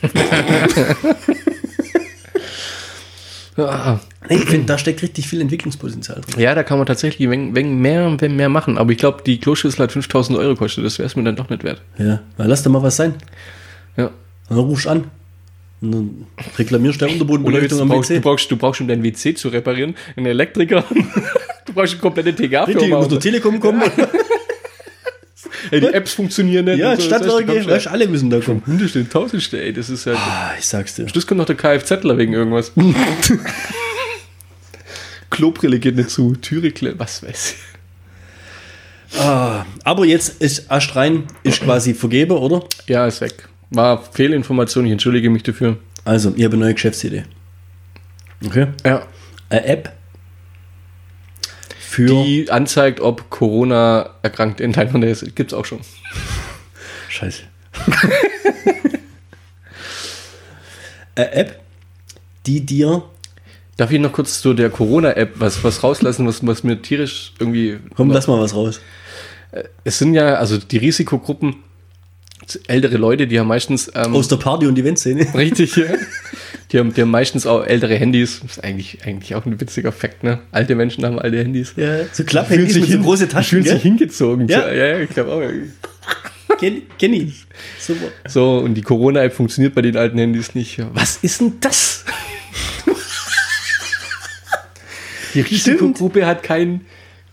Ah. 3.58 4.00
Nee, 4.28 4.36
ich 4.36 4.44
finde, 4.44 4.66
da 4.66 4.76
steckt 4.76 5.02
richtig 5.02 5.28
viel 5.28 5.40
Entwicklungspotenzial 5.40 6.20
drin. 6.20 6.40
Ja, 6.40 6.54
da 6.54 6.62
kann 6.62 6.78
man 6.78 6.86
tatsächlich 6.86 7.30
wenn, 7.30 7.54
wenn 7.54 7.78
mehr, 7.78 8.14
wenn 8.20 8.36
mehr 8.36 8.48
machen. 8.48 8.76
Aber 8.76 8.90
ich 8.90 8.98
glaube, 8.98 9.22
die 9.24 9.38
Kloschüssel 9.40 9.82
hat 9.82 9.92
5000 9.92 10.38
Euro 10.38 10.50
gekostet. 10.50 10.84
Das 10.84 10.98
wäre 10.98 11.06
es 11.06 11.16
mir 11.16 11.24
dann 11.24 11.36
doch 11.36 11.48
nicht 11.48 11.64
wert. 11.64 11.80
Ja, 11.96 12.20
na, 12.36 12.44
lass 12.44 12.62
da 12.62 12.70
mal 12.70 12.82
was 12.82 12.96
sein. 12.96 13.14
Ja. 13.96 14.06
Und 14.48 14.56
dann 14.56 14.58
rufst 14.58 14.84
du 14.84 14.90
an. 14.90 15.04
Und 15.80 15.92
dann 15.92 16.26
reklamierst 16.56 17.00
du 17.00 17.04
der 17.04 17.12
Unterbodenbeleuchtung 17.12 17.78
du, 17.78 17.82
am 17.82 17.88
brauchst, 17.88 18.10
du, 18.10 18.14
WC. 18.14 18.20
brauchst, 18.20 18.50
du 18.50 18.56
brauchst, 18.56 18.80
um 18.80 18.88
dein 18.88 19.02
WC 19.02 19.34
zu 19.34 19.48
reparieren, 19.48 19.94
einen 20.16 20.26
Elektriker. 20.26 20.84
du 21.66 21.72
brauchst 21.72 21.94
eine 21.94 22.00
komplette 22.00 22.34
TGA-Firma. 22.34 22.96
muss 22.98 23.08
der 23.08 23.20
Telekom 23.20 23.60
kommen. 23.60 23.82
Ey, 25.70 25.80
die 25.80 25.86
Apps 25.88 26.14
funktionieren 26.14 26.64
nicht. 26.66 26.78
ja, 26.78 26.96
so. 26.96 27.02
Stadtwerke, 27.02 27.44
du 27.44 27.52
kommst 27.54 27.68
weißt, 27.68 27.88
alle 27.88 28.06
müssen 28.06 28.30
da 28.30 28.40
kommen. 28.40 28.62
Hundertste, 28.66 29.08
Tausendste, 29.08 29.60
ey. 29.62 29.72
Das 29.72 29.90
ist 29.90 30.04
ja. 30.04 30.14
Ah, 30.14 30.52
ich 30.58 30.66
sag's 30.66 30.94
dir. 30.94 31.06
Das 31.06 31.26
kommt 31.26 31.38
noch 31.38 31.46
der 31.46 31.56
Kfzler 31.56 32.16
wegen 32.18 32.32
irgendwas. 32.32 32.72
Klobrille 35.30 35.78
geht 35.78 35.96
nicht 35.96 36.10
zu, 36.10 36.36
Türe 36.36 36.72
was 36.98 37.22
weiß 37.22 37.54
ich. 37.54 39.18
Ah, 39.20 39.64
aber 39.84 40.04
jetzt 40.04 40.40
ist 40.40 40.70
Astrein 40.70 41.24
ist 41.42 41.62
quasi 41.62 41.94
vergeben, 41.94 42.36
oder? 42.36 42.64
Ja, 42.86 43.06
ist 43.06 43.20
weg. 43.20 43.48
War 43.70 44.02
Fehlinformation, 44.02 44.86
ich 44.86 44.92
entschuldige 44.92 45.30
mich 45.30 45.42
dafür. 45.42 45.78
Also, 46.04 46.32
ich 46.36 46.44
habe 46.44 46.54
eine 46.54 46.66
neue 46.66 46.74
Geschäftsidee. 46.74 47.24
Okay? 48.44 48.68
Ja. 48.84 49.06
Eine 49.48 49.64
App 49.64 49.92
für. 51.78 52.06
Die 52.06 52.50
anzeigt, 52.50 53.00
ob 53.00 53.30
Corona 53.30 54.10
erkrankt 54.22 54.60
in 54.60 54.72
Nähe 54.72 55.10
ist. 55.10 55.34
Gibt's 55.34 55.54
auch 55.54 55.64
schon. 55.64 55.80
Scheiße. 57.08 57.44
Eine 61.14 61.32
App, 61.32 61.60
die 62.44 62.60
dir. 62.60 63.02
Darf 63.78 63.90
ich 63.90 63.98
noch 63.98 64.12
kurz 64.12 64.42
zu 64.42 64.52
der 64.52 64.70
Corona-App 64.70 65.32
was, 65.36 65.64
was 65.64 65.82
rauslassen, 65.82 66.26
was, 66.26 66.46
was 66.46 66.62
mir 66.62 66.80
tierisch 66.80 67.32
irgendwie. 67.38 67.78
Komm, 67.94 68.10
lass 68.10 68.26
mal 68.26 68.40
was 68.40 68.54
raus. 68.54 68.80
Es 69.84 69.98
sind 69.98 70.12
ja, 70.14 70.34
also 70.34 70.58
die 70.58 70.76
Risikogruppen, 70.78 71.56
ältere 72.68 72.96
Leute, 72.96 73.26
die 73.26 73.38
haben 73.40 73.48
meistens. 73.48 73.90
Ähm, 73.94 74.14
Aus 74.14 74.28
der 74.28 74.36
Party- 74.36 74.66
und 74.66 74.78
Eventszene. 74.78 75.26
Richtig, 75.34 75.76
ja. 75.76 75.84
Die 76.72 76.78
haben, 76.78 76.92
die 76.94 77.00
haben 77.02 77.10
meistens 77.10 77.46
auch 77.46 77.64
ältere 77.64 77.94
Handys. 77.96 78.40
Das 78.42 78.52
ist 78.58 78.64
eigentlich, 78.64 78.98
eigentlich 79.04 79.34
auch 79.34 79.46
ein 79.46 79.60
witziger 79.60 79.92
Fakt, 79.92 80.22
ne? 80.24 80.40
Alte 80.52 80.74
Menschen 80.74 81.04
haben 81.04 81.18
alte 81.18 81.38
Handys. 81.38 81.74
Ja, 81.76 81.98
so 82.12 82.24
Klapphandys 82.24 82.74
mit 82.74 82.84
so 82.84 82.90
hin- 82.92 83.02
große 83.02 83.28
Taschen. 83.28 83.48
Fühlen 83.50 83.64
sich 83.64 83.72
Gell? 83.74 83.80
hingezogen. 83.82 84.48
Ja. 84.48 84.68
Ja, 84.72 84.86
ja, 84.86 84.98
ich 85.00 85.10
glaube 85.10 85.32
auch. 85.32 86.56
Kenn, 86.58 86.82
kenn 86.98 87.12
ich. 87.12 87.46
Super. 87.78 88.06
So, 88.28 88.58
und 88.58 88.74
die 88.74 88.82
Corona-App 88.82 89.34
funktioniert 89.34 89.74
bei 89.74 89.82
den 89.82 89.96
alten 89.96 90.18
Handys 90.18 90.54
nicht. 90.54 90.80
Was 90.94 91.18
ist 91.22 91.40
denn 91.40 91.54
das? 91.60 92.04
die 95.34 95.40
Risikogruppe 95.42 96.26
hat 96.26 96.42
kein, 96.42 96.82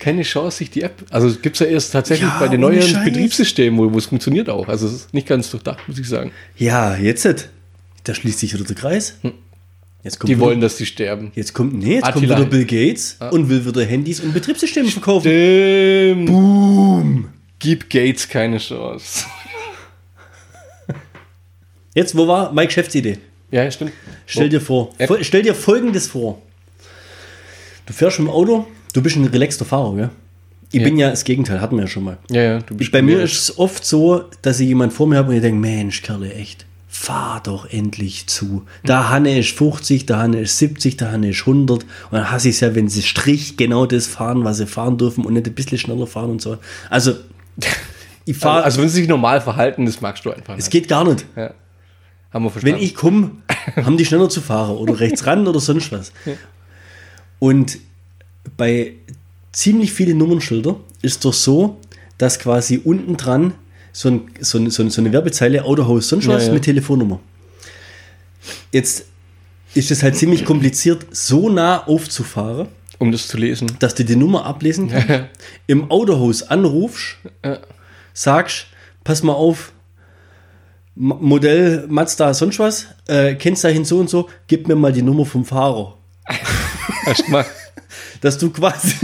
keine 0.04 0.22
Chance, 0.22 0.58
sich 0.58 0.70
die 0.70 0.82
App. 0.82 1.02
Also 1.10 1.34
gibt 1.40 1.56
es 1.56 1.60
ja 1.60 1.66
erst 1.66 1.92
tatsächlich 1.92 2.28
Ja, 2.28 2.38
bei 2.38 2.48
den 2.48 2.60
neuen 2.60 2.82
Scheiß. 2.82 3.04
Betriebssystemen, 3.04 3.78
wo, 3.92 3.96
es 3.96 4.06
funktioniert 4.06 4.50
auch. 4.50 4.68
Also 4.68 4.86
es 4.86 4.92
ist 4.92 5.14
nicht 5.14 5.26
ganz 5.26 5.50
durchdacht, 5.50 5.88
muss 5.88 5.98
ich 5.98 6.06
sagen. 6.06 6.30
Ja, 6.58 6.94
jetzt. 6.96 7.48
Da 8.04 8.14
schließt 8.14 8.38
sich 8.38 8.52
wieder 8.52 8.64
der 8.64 8.76
Kreis. 8.76 9.14
Jetzt 10.02 10.20
kommt 10.20 10.28
Die 10.28 10.36
wieder, 10.36 10.46
wollen, 10.46 10.60
dass 10.60 10.76
die 10.76 10.84
sterben. 10.84 11.32
Jetzt 11.34 11.54
kommt, 11.54 11.72
nee, 11.72 11.94
jetzt 11.94 12.12
kommt 12.12 12.22
wieder 12.22 12.44
Bill 12.44 12.66
Gates 12.66 13.16
und 13.30 13.48
will 13.48 13.64
wieder 13.64 13.82
Handys 13.82 14.20
und 14.20 14.34
Betriebssysteme 14.34 14.90
verkaufen. 14.90 15.22
Stimmt. 15.26 16.26
Boom. 16.26 17.28
Gib 17.58 17.88
Gates 17.88 18.28
keine 18.28 18.58
Chance. 18.58 19.24
Jetzt, 21.94 22.14
wo 22.14 22.28
war 22.28 22.52
meine 22.52 22.66
Geschäftsidee? 22.66 23.18
Ja, 23.50 23.70
stimmt. 23.70 23.92
Stell 24.26 24.50
dir 24.50 24.60
vor, 24.60 24.92
App. 24.98 25.16
stell 25.22 25.42
dir 25.42 25.54
folgendes 25.54 26.08
vor. 26.08 26.42
Du 27.86 27.92
fährst 27.92 28.18
mit 28.18 28.28
dem 28.28 28.34
Auto, 28.34 28.66
du 28.94 29.02
bist 29.02 29.16
ein 29.16 29.26
relaxter 29.26 29.66
Fahrer, 29.66 29.94
gell? 29.96 30.10
Ich 30.72 30.80
Ja. 30.80 30.84
bin 30.88 30.96
ja 30.96 31.10
das 31.10 31.24
Gegenteil, 31.24 31.60
hatten 31.60 31.76
wir 31.76 31.82
ja 31.82 31.88
schon 31.88 32.04
mal. 32.04 32.18
Ja, 32.30 32.42
ja, 32.42 32.58
du 32.60 32.74
bist 32.74 32.90
Bei 32.90 33.02
mir 33.02 33.22
ist 33.22 33.34
es 33.34 33.58
oft 33.58 33.84
so, 33.84 34.24
dass 34.42 34.58
ich 34.58 34.66
jemanden 34.68 34.94
vor 34.94 35.06
mir 35.06 35.18
habe 35.18 35.28
und 35.28 35.36
ich 35.36 35.42
denke, 35.42 35.60
Mensch, 35.60 36.02
Kerle, 36.02 36.32
echt, 36.34 36.64
fahr 36.88 37.40
doch 37.44 37.66
endlich 37.70 38.26
zu. 38.26 38.62
Da 38.84 39.08
Hanne 39.10 39.38
ist 39.38 39.50
50, 39.56 40.06
da 40.06 40.18
Hanne 40.18 40.40
ist 40.40 40.58
70, 40.58 40.96
da 40.96 41.12
Hanne 41.12 41.30
ist 41.30 41.40
100. 41.40 41.82
Und 41.82 41.88
dann 42.10 42.30
hasse 42.30 42.48
ich 42.48 42.54
es 42.56 42.60
ja, 42.60 42.74
wenn 42.74 42.88
sie 42.88 43.02
Strich 43.02 43.56
genau 43.56 43.84
das 43.86 44.06
fahren, 44.06 44.42
was 44.44 44.56
sie 44.56 44.66
fahren 44.66 44.96
dürfen 44.98 45.24
und 45.24 45.34
nicht 45.34 45.46
ein 45.46 45.54
bisschen 45.54 45.78
schneller 45.78 46.06
fahren 46.06 46.30
und 46.30 46.42
so. 46.42 46.56
Also, 46.90 47.14
ich 48.24 48.36
fahre, 48.36 48.64
Also, 48.64 48.80
wenn 48.80 48.88
sie 48.88 49.00
sich 49.00 49.08
normal 49.08 49.40
verhalten, 49.40 49.86
das 49.86 50.00
magst 50.00 50.24
du 50.24 50.30
einfach 50.32 50.54
es 50.54 50.64
nicht. 50.64 50.70
geht 50.70 50.88
gar 50.88 51.04
nicht. 51.04 51.24
Ja. 51.36 51.52
Haben 52.32 52.44
wir 52.44 52.50
verstanden. 52.50 52.76
Wenn 52.78 52.82
ich 52.84 52.94
komme, 52.96 53.30
haben 53.76 53.96
die 53.96 54.04
schneller 54.04 54.28
zu 54.28 54.40
fahren 54.40 54.76
oder 54.76 54.98
rechts 54.98 55.24
ran 55.26 55.46
oder 55.46 55.60
sonst 55.60 55.92
was. 55.92 56.12
Und 57.38 57.78
bei 58.56 58.92
ziemlich 59.52 59.92
vielen 59.92 60.18
Nummernschilder 60.18 60.76
ist 61.02 61.24
doch 61.24 61.32
so, 61.32 61.78
dass 62.18 62.38
quasi 62.38 62.80
unten 62.82 63.16
dran 63.16 63.54
so, 63.92 64.08
ein, 64.10 64.22
so, 64.40 64.58
ein, 64.58 64.70
so, 64.70 64.82
ein, 64.82 64.90
so 64.90 65.00
eine 65.00 65.12
Werbezeile 65.12 65.64
Autohaus 65.64 66.08
sonst 66.08 66.26
was 66.26 66.42
Ja, 66.42 66.48
ja. 66.48 66.54
mit 66.54 66.64
Telefonnummer. 66.64 67.20
Jetzt 68.72 69.06
ist 69.74 69.90
es 69.90 70.02
halt 70.02 70.16
ziemlich 70.16 70.44
kompliziert, 70.44 71.06
so 71.10 71.48
nah 71.48 71.84
aufzufahren, 71.86 72.68
um 72.98 73.10
das 73.12 73.28
zu 73.28 73.36
lesen. 73.38 73.70
dass 73.78 73.94
du 73.94 74.04
die 74.04 74.16
Nummer 74.16 74.44
ablesen 74.44 74.88
kannst. 74.88 75.28
Im 75.66 75.90
Autohaus 75.90 76.42
anrufst, 76.42 77.16
Ja. 77.44 77.58
sagst, 78.12 78.66
pass 79.04 79.22
mal 79.22 79.32
auf, 79.32 79.72
Modell 80.96 81.86
Mazda 81.88 82.34
sonst 82.34 82.58
was, 82.60 82.86
äh, 83.08 83.34
Kennzeichen 83.34 83.84
so 83.84 83.98
und 83.98 84.08
so, 84.08 84.28
gib 84.46 84.68
mir 84.68 84.76
mal 84.76 84.92
die 84.92 85.02
Nummer 85.02 85.26
vom 85.26 85.44
Fahrer. 85.44 85.96
Erstmal. 87.06 87.44
Dass 88.24 88.38
du 88.38 88.48
quasi 88.48 88.94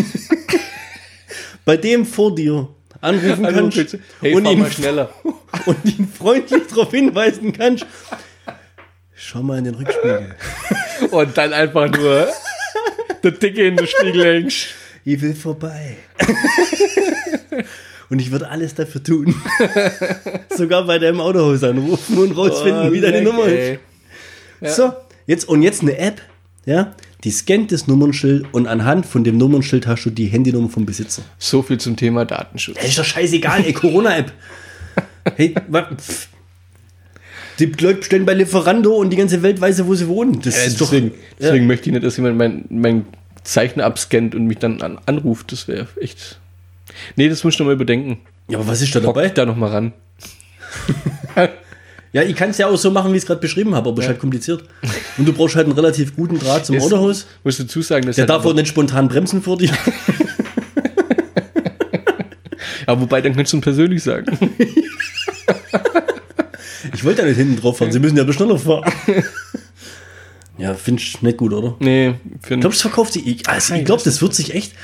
bei 1.67 1.77
dem 1.77 2.07
vor 2.07 2.35
dir 2.35 2.69
anrufen 3.03 3.45
Also, 3.45 3.61
kannst 3.61 3.77
bitte. 3.77 4.01
Hey, 4.23 4.33
und, 4.33 4.47
ihn, 4.47 4.65
schneller. 4.71 5.13
und 5.67 5.85
ihn 5.85 6.09
freundlich 6.11 6.63
darauf 6.69 6.91
hinweisen 6.91 7.53
kannst. 7.53 7.85
Schau 9.15 9.43
mal 9.43 9.59
in 9.59 9.65
den 9.65 9.75
Rückspiegel. 9.75 10.35
Und 11.11 11.37
dann 11.37 11.53
einfach 11.53 11.91
nur 11.91 12.29
der 13.23 13.31
Dicke 13.33 13.67
in 13.67 13.77
den 13.77 13.87
Spiegel 13.87 14.25
hängst. 14.25 14.69
Ich 15.05 15.21
will 15.21 15.35
vorbei. 15.35 15.99
und 18.09 18.21
ich 18.21 18.31
würde 18.31 18.49
alles 18.49 18.75
dafür 18.75 19.03
tun. 19.03 19.35
Sogar 20.49 20.87
bei 20.87 20.99
deinem 20.99 21.21
Autohaus 21.21 21.63
anrufen 21.63 22.17
und 22.17 22.33
rausfinden, 22.33 22.91
wie 22.91 23.03
deine 23.03 23.21
Nummer 23.21 23.47
ey. 23.47 23.79
ist. 24.63 24.77
So, 24.77 24.95
jetzt 25.27 25.47
und 25.47 25.61
jetzt 25.63 25.83
eine 25.83 25.99
App, 25.99 26.23
ja, 26.65 26.95
die 27.25 27.31
scannt 27.31 27.71
das 27.73 27.87
Nummernschild 27.87 28.47
und 28.53 28.67
anhand 28.67 29.05
von 29.07 29.25
dem 29.25 29.37
Nummernschild 29.37 29.87
hast 29.87 30.05
du 30.05 30.11
die 30.11 30.27
Handynummer 30.27 30.69
vom 30.71 30.87
Besitzer. 30.87 31.23
So 31.39 31.63
viel 31.63 31.79
zum 31.79 31.97
Thema 31.97 32.25
Datenschutz. 32.25 32.77
Das 32.77 32.87
ist 32.87 32.99
doch 32.99 33.05
scheißegal, 33.05 33.65
ey, 33.65 33.73
Corona-App. 33.73 34.33
Hey, 35.37 35.55
wa- 35.69 35.83
pff. 35.95 36.29
die 37.59 37.67
Leute 37.67 37.99
bestellen 37.99 38.25
bei 38.25 38.33
Lieferando 38.33 38.97
und 38.97 39.11
die 39.11 39.17
ganze 39.17 39.43
Welt 39.43 39.61
weiß, 39.61 39.79
ja, 39.79 39.87
wo 39.87 39.95
sie 39.95 40.09
wohnen. 40.09 40.41
Das 40.41 40.57
Äh, 40.57 40.67
ist 40.69 40.81
doch. 40.81 40.89
deswegen 40.91 41.13
deswegen 41.39 41.67
möchte 41.67 41.91
ich 41.91 41.93
nicht, 41.93 42.05
dass 42.05 42.17
jemand 42.17 42.39
mein, 42.39 42.65
mein 42.71 43.05
Zeichen 43.45 43.81
abscannt 43.83 44.35
und 44.35 44.47
mich 44.47 44.59
dann 44.59 44.81
an, 44.81 44.99
anruft. 45.05 45.53
Das 45.53 45.69
wäre 45.69 45.87
echt. 46.01 46.41
Nee, 47.17 47.29
das 47.29 47.45
muss 47.45 47.53
ich 47.55 47.61
noch 47.61 47.67
mal 47.67 47.75
überdenken. 47.75 48.19
Ja, 48.49 48.59
aber 48.59 48.67
was 48.67 48.81
ist 48.81 48.95
da 48.97 49.01
Hock 49.01 49.15
dabei? 49.15 49.29
da 49.29 49.45
noch 49.45 49.57
mal 49.57 49.69
ran. 49.71 49.93
Ja, 52.13 52.23
ich 52.23 52.35
kann 52.35 52.51
es 52.51 52.59
ja 52.59 52.67
auch 52.67 52.77
so 52.77 52.91
machen, 52.91 53.13
wie 53.13 53.17
ich 53.17 53.23
es 53.23 53.27
gerade 53.27 53.41
beschrieben 53.41 53.75
habe, 53.75 53.89
aber 53.89 53.99
es 53.99 54.05
ist 54.05 54.09
halt 54.09 54.19
kompliziert. 54.19 54.65
Und 55.17 55.27
du 55.27 55.33
brauchst 55.33 55.55
halt 55.55 55.67
einen 55.67 55.75
relativ 55.77 56.17
guten 56.17 56.39
Draht 56.39 56.67
zum 56.67 56.79
Autohaus. 56.81 57.27
Musst 57.45 57.61
du 57.61 57.63
dazu 57.65 57.83
sagen, 57.83 58.07
dass 58.07 58.17
Der 58.17 58.23
halt 58.23 58.31
darf 58.31 58.45
auch 58.45 58.55
nicht 58.55 58.69
spontan 58.69 59.09
bremsen 59.09 59.43
vor 59.43 59.57
dir. 59.57 59.71
Ja, 62.91 63.01
wobei, 63.01 63.21
dann 63.21 63.37
kannst 63.37 63.53
du 63.53 63.59
ihn 63.59 63.61
persönlich 63.61 64.03
sagen. 64.03 64.37
Ich 66.93 67.05
wollte 67.05 67.23
ja 67.23 67.29
nicht 67.29 67.37
hinten 67.37 67.57
drauf 67.57 67.79
fahren, 67.79 67.93
sie 67.93 67.99
müssen 68.01 68.17
ja 68.17 68.25
bloß 68.25 68.35
schneller 68.35 68.59
fahren. 68.59 68.93
Ja, 70.59 70.75
finde 70.75 71.01
ich 71.01 71.23
nicht 71.23 71.39
gut, 71.39 71.53
oder? 71.55 71.77
nee, 71.79 72.15
für 72.43 72.55
Ich 72.55 72.61
glaube, 72.61 72.75
es 72.75 72.83
verkauft 72.83 73.15
sich. 73.15 73.27
Ich, 73.27 73.49
also, 73.49 73.75
ich 73.75 73.85
glaube, 73.87 74.03
das 74.05 74.21
wird 74.21 74.35
sich 74.35 74.55
echt. 74.55 74.75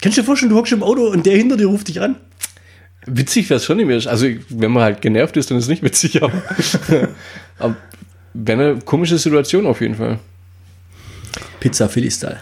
Kannst 0.00 0.16
du 0.16 0.22
dir 0.22 0.26
vorstellen, 0.26 0.50
du 0.50 0.56
hockst 0.56 0.72
im 0.72 0.82
Auto 0.82 1.08
und 1.08 1.26
der 1.26 1.36
hinter 1.36 1.58
dir 1.58 1.66
ruft 1.66 1.88
dich 1.88 2.00
an? 2.00 2.16
Witzig 3.06 3.50
wäre 3.50 3.58
es 3.58 3.64
schon 3.64 3.76
nicht 3.76 3.86
mehr. 3.86 4.00
Also, 4.06 4.26
wenn 4.48 4.70
man 4.70 4.82
halt 4.82 5.02
genervt 5.02 5.36
ist, 5.36 5.50
dann 5.50 5.58
ist 5.58 5.64
es 5.64 5.70
nicht 5.70 5.82
witzig, 5.82 6.22
aber, 6.22 6.32
aber 7.58 7.76
wäre 8.34 8.70
eine 8.70 8.80
komische 8.80 9.18
Situation 9.18 9.66
auf 9.66 9.80
jeden 9.80 9.94
Fall. 9.94 10.18
Pizza 11.60 11.88
Philly-Style. 11.88 12.40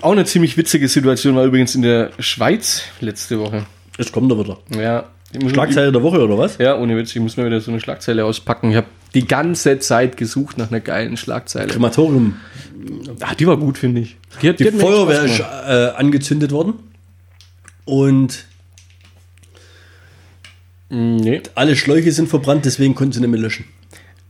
Auch 0.00 0.12
eine 0.12 0.24
ziemlich 0.24 0.56
witzige 0.56 0.88
Situation 0.88 1.34
war 1.34 1.44
übrigens 1.44 1.74
in 1.74 1.82
der 1.82 2.10
Schweiz 2.18 2.82
letzte 3.00 3.38
Woche. 3.40 3.66
Jetzt 3.96 4.12
kommt 4.12 4.30
er 4.30 4.38
wieder. 4.38 4.58
Ja, 4.70 5.06
Schlagzeile 5.48 5.92
der 5.92 6.02
Woche, 6.02 6.22
oder 6.22 6.38
was? 6.38 6.58
Ja, 6.58 6.78
ohne 6.78 6.96
Witz, 6.96 7.14
ich 7.14 7.20
muss 7.20 7.36
mir 7.36 7.46
wieder 7.46 7.60
so 7.60 7.70
eine 7.70 7.80
Schlagzeile 7.80 8.24
auspacken. 8.24 8.70
Ich 8.70 8.76
habe 8.76 8.86
die 9.14 9.26
ganze 9.26 9.78
Zeit 9.78 10.16
gesucht 10.16 10.56
nach 10.56 10.70
einer 10.70 10.80
geilen 10.80 11.16
Schlagzeile. 11.16 11.68
Krematorium. 11.68 12.36
Ah, 13.20 13.34
die 13.34 13.46
war 13.46 13.56
gut, 13.56 13.76
finde 13.78 14.02
ich. 14.02 14.16
Die, 14.40 14.48
hat, 14.48 14.60
Die 14.60 14.68
echt 14.68 14.78
Feuerwehr 14.78 15.24
ist 15.24 15.40
äh, 15.40 15.96
angezündet 15.96 16.52
worden. 16.52 16.74
Und 17.88 18.44
Nee. 20.90 21.42
alle 21.54 21.74
Schläuche 21.76 22.12
sind 22.12 22.28
verbrannt, 22.28 22.64
deswegen 22.66 22.94
konnten 22.94 23.12
sie 23.12 23.20
nicht 23.20 23.30
mehr 23.30 23.40
löschen. 23.40 23.64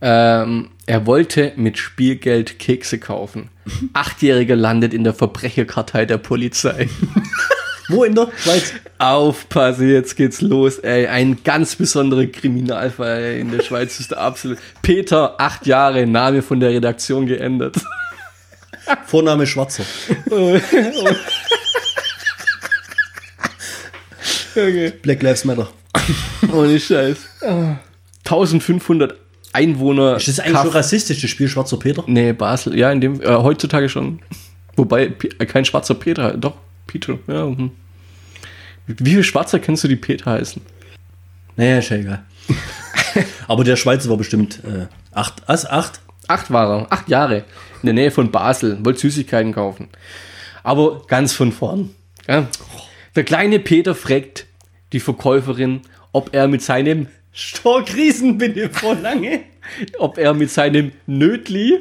Ähm, 0.01 0.69
er 0.85 1.05
wollte 1.05 1.51
mit 1.57 1.77
Spielgeld 1.77 2.57
Kekse 2.57 2.99
kaufen. 2.99 3.49
Achtjähriger 3.93 4.55
landet 4.55 4.93
in 4.93 5.03
der 5.03 5.13
Verbrecherkartei 5.13 6.05
der 6.05 6.17
Polizei. 6.17 6.87
Wo 7.89 8.03
in 8.05 8.15
der 8.15 8.29
Schweiz? 8.37 8.73
Aufpasse, 8.97 9.85
jetzt 9.85 10.15
geht's 10.15 10.39
los, 10.41 10.79
ey. 10.79 11.07
Ein 11.07 11.39
ganz 11.43 11.75
besonderer 11.75 12.27
Kriminalfall 12.27 13.23
ey. 13.23 13.41
in 13.41 13.51
der 13.51 13.61
Schweiz 13.63 13.99
ist 13.99 14.11
der 14.11 14.19
absolut. 14.19 14.57
Peter, 14.81 15.39
acht 15.39 15.65
Jahre, 15.65 16.05
Name 16.07 16.41
von 16.41 16.59
der 16.61 16.69
Redaktion 16.69 17.25
geändert. 17.25 17.75
Vorname 19.05 19.45
Schwarzer. 19.47 19.83
Okay. 24.51 24.93
Black 25.01 25.21
Lives 25.21 25.45
Matter. 25.45 25.69
Ohne 26.53 26.79
Scheiß. 26.79 27.17
1500 28.25 29.15
Einwohner. 29.53 30.17
Ist 30.17 30.27
das 30.27 30.39
eigentlich 30.39 30.53
Kaff- 30.53 30.63
schon 30.65 30.71
rassistisch, 30.73 31.21
das 31.21 31.29
Spiel 31.29 31.47
Schwarzer 31.47 31.77
Peter? 31.77 32.03
Nee, 32.07 32.33
Basel. 32.33 32.77
Ja, 32.77 32.91
in 32.91 33.01
dem, 33.01 33.21
äh, 33.21 33.27
heutzutage 33.27 33.89
schon. 33.89 34.19
Wobei, 34.75 35.09
P 35.09 35.29
äh, 35.39 35.45
kein 35.45 35.65
schwarzer 35.65 35.95
Peter, 35.95 36.37
doch, 36.37 36.55
Peter, 36.87 37.17
ja. 37.27 37.45
Hm. 37.45 37.71
Wie 38.87 39.09
viele 39.11 39.23
Schwarzer 39.23 39.59
kennst 39.59 39.83
du, 39.83 39.87
die 39.87 39.95
Peter 39.95 40.31
heißen? 40.31 40.61
Naja, 41.55 41.79
ist 41.79 41.89
ja 41.89 41.97
egal. 41.97 42.23
Aber 43.47 43.63
der 43.63 43.75
Schweizer 43.75 44.09
war 44.09 44.17
bestimmt 44.17 44.61
äh, 44.63 44.87
acht. 45.11 45.41
Was? 45.47 45.65
Acht? 45.65 45.99
Acht 46.27 46.51
war 46.51 46.81
er, 46.81 46.91
acht 46.91 47.09
Jahre. 47.09 47.37
In 47.81 47.85
der 47.87 47.93
Nähe 47.93 48.11
von 48.11 48.31
Basel, 48.31 48.77
wollte 48.85 48.99
Süßigkeiten 48.99 49.53
kaufen. 49.53 49.89
Aber 50.63 51.01
ganz 51.07 51.33
von 51.33 51.51
vorn. 51.51 51.89
Ja. 52.27 52.47
Der 53.19 53.25
kleine 53.25 53.59
Peter 53.59 53.95
fragt 53.95 54.45
die 54.93 55.01
Verkäuferin, 55.01 55.81
ob 56.13 56.33
er 56.33 56.47
mit 56.47 56.61
seinem 56.61 57.07
Stark 57.33 57.93
Riesenbinde 57.93 58.69
vor 58.69 58.95
lange. 58.95 59.43
ob 59.97 60.17
er 60.17 60.33
mit 60.33 60.49
seinem 60.49 60.93
Nötli, 61.05 61.79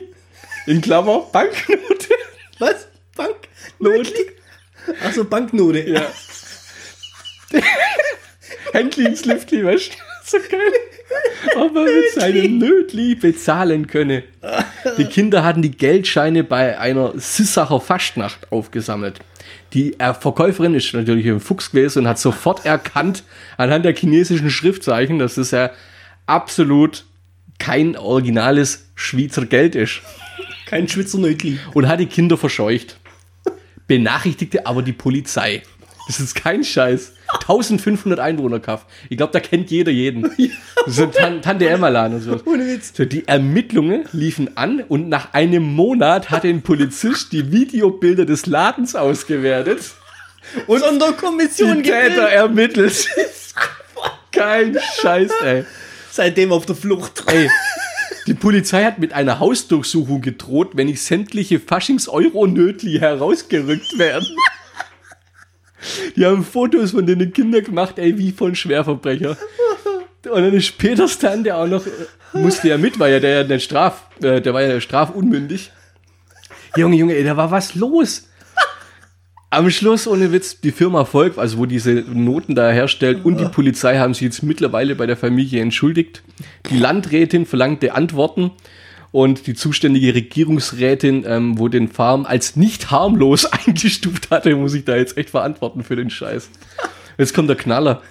in 0.67 0.81
Klammer, 0.81 1.21
Banknote, 1.31 2.09
Was? 2.59 2.89
Banknote? 3.15 4.13
Achso, 5.07 5.23
Banknote. 5.23 5.89
ja. 5.89 6.13
Händli 8.73 9.07
ins 9.07 9.25
Liftli, 9.25 9.65
weißt 9.65 9.93
du? 9.93 9.97
So 10.25 10.39
geil. 10.51 10.73
Ob 11.57 11.77
er 11.77 11.85
mit 11.85 12.13
seinem 12.15 12.59
Nötli 12.59 13.15
bezahlen 13.15 13.87
könne. 13.87 14.25
Die 14.97 15.05
Kinder 15.05 15.45
hatten 15.45 15.63
die 15.63 15.71
Geldscheine 15.71 16.45
bei 16.45 16.79
einer 16.79 17.13
Sissacher 17.17 17.81
Fastnacht 17.81 18.51
aufgesammelt. 18.51 19.21
Die 19.73 19.99
äh, 20.01 20.15
Verkäuferin 20.15 20.75
ist 20.75 20.93
natürlich 20.95 21.27
ein 21.27 21.41
Fuchs 21.41 21.71
gewesen 21.71 22.01
und 22.01 22.09
hat 22.09 22.19
sofort 22.19 22.65
erkannt, 22.65 23.23
anhand 23.57 23.85
der 23.85 23.95
chinesischen 23.95 24.51
Schriftzeichen, 24.51 25.19
dass 25.19 25.35
das 25.35 25.51
ja 25.51 25.71
absolut 26.27 27.05
kein 27.59 27.97
originales 27.97 28.89
Schweizer 28.95 29.45
Geld 29.47 29.75
ist. 29.75 30.01
Kein 30.67 30.89
Schwitzer 30.89 31.19
Nötli. 31.19 31.59
Und 31.75 31.89
hat 31.89 32.01
die 32.01 32.07
Kinder 32.07 32.37
verscheucht. 32.37 32.99
Benachrichtigte 33.87 34.67
aber 34.67 34.83
die 34.83 34.93
Polizei. 34.93 35.63
Das 36.07 36.21
ist 36.21 36.35
kein 36.35 36.65
Scheiß. 36.65 37.13
1500 37.33 38.21
Einwohner 38.21 38.61
Kaff. 38.61 38.87
Ich 39.09 39.17
glaube, 39.17 39.33
da 39.33 39.41
kennt 39.41 39.71
jeder 39.71 39.93
jeden. 39.93 40.25
Ist 40.87 41.01
ein 41.01 41.13
Tan 41.13 41.43
Tante 41.43 41.69
Emmerlan 41.69 42.15
und 42.15 42.21
so. 42.21 42.41
Ohne 42.45 42.67
Witz. 42.67 42.93
So, 42.95 43.05
die 43.05 43.29
Ermittlungen 43.29 44.05
liefen 44.13 44.57
an 44.57 44.81
und 44.81 45.09
nach 45.09 45.35
einem 45.35 45.63
Monat 45.63 46.31
hat 46.31 46.45
ein 46.45 46.63
Polizist 46.63 47.33
die 47.33 47.53
Videobilder 47.53 48.25
des 48.25 48.47
Ladens 48.47 48.95
ausgewertet 48.95 49.81
Und 50.67 50.81
Sonderkommission 50.81 51.83
die 51.83 51.91
Täter 51.91 52.29
ermittelt. 52.29 53.09
Kein 54.33 54.79
Scheiß, 55.01 55.31
ey. 55.43 55.65
Seitdem 56.11 56.53
auf 56.53 56.67
der 56.67 56.77
Flucht. 56.77 57.25
Ey, 57.27 57.49
die 58.27 58.35
Polizei 58.35 58.85
hat 58.85 58.99
mit 58.99 59.13
einer 59.13 59.41
Hausdurchsuchung 59.41 60.21
gedroht, 60.21 60.71
wenn 60.75 60.87
nicht 60.87 61.03
sämtliche 61.03 61.61
Faschings-Euro-Nötli 61.61 62.99
herausgerückt 62.99 63.99
werden. 63.99 64.27
Die 66.17 66.25
haben 66.25 66.45
Fotos 66.45 66.93
von 66.93 67.07
den 67.07 67.33
Kindern 67.33 67.65
gemacht, 67.65 67.99
ey, 67.99 68.17
wie 68.19 68.33
von 68.33 68.55
Schwerverbrecher. 68.55 69.37
Und 70.29 70.43
dann 70.43 70.53
ist 70.53 70.77
Peters 70.79 71.19
Tante 71.19 71.55
auch 71.55 71.67
noch, 71.67 71.87
äh, 71.87 71.91
musste 72.35 72.69
ja 72.69 72.79
mit, 72.79 72.99
weil 72.99 73.13
ja 73.13 73.21
der, 73.21 73.45
der 73.45 73.59
Straf, 73.59 74.03
äh, 74.21 74.41
der 74.41 74.53
war 74.53 74.63
ja 74.63 74.81
strafunmündig. 74.81 75.71
Junge, 76.77 76.97
Junge, 76.97 77.15
ey, 77.15 77.25
da 77.25 77.37
war 77.37 77.51
was 77.51 77.75
los. 77.75 78.29
Am 79.51 79.71
Schluss, 79.71 80.07
ohne 80.07 80.31
Witz, 80.31 80.61
die 80.61 80.73
Firma 80.73 81.07
Volk, 81.07 81.39
also 81.39 81.57
wo 81.57 81.65
diese 81.65 81.93
Noten 81.93 82.55
da 82.55 82.71
herstellt, 82.71 83.25
und 83.25 83.41
die 83.41 83.47
Polizei 83.47 83.97
haben 83.97 84.13
sich 84.13 84.25
jetzt 84.25 84.43
mittlerweile 84.43 84.95
bei 84.95 85.07
der 85.07 85.17
Familie 85.17 85.63
entschuldigt. 85.63 86.23
Die 86.69 86.79
Landrätin 86.79 87.47
verlangte 87.47 87.95
Antworten 87.95 88.51
und 89.11 89.47
die 89.47 89.55
zuständige 89.55 90.15
Regierungsrätin, 90.15 91.25
ähm, 91.27 91.59
wo 91.59 91.69
den 91.69 91.89
Farm 91.89 92.27
als 92.27 92.57
nicht 92.57 92.91
harmlos 92.91 93.45
eingestuft 93.67 94.31
hatte, 94.31 94.55
muss 94.57 94.75
ich 94.75 94.85
da 94.85 94.97
jetzt 94.97 95.17
echt 95.17 95.31
verantworten 95.31 95.83
für 95.83 95.97
den 95.97 96.11
Scheiß. 96.11 96.51
Jetzt 97.17 97.35
kommt 97.35 97.49
der 97.49 97.57
Knaller. 97.57 98.03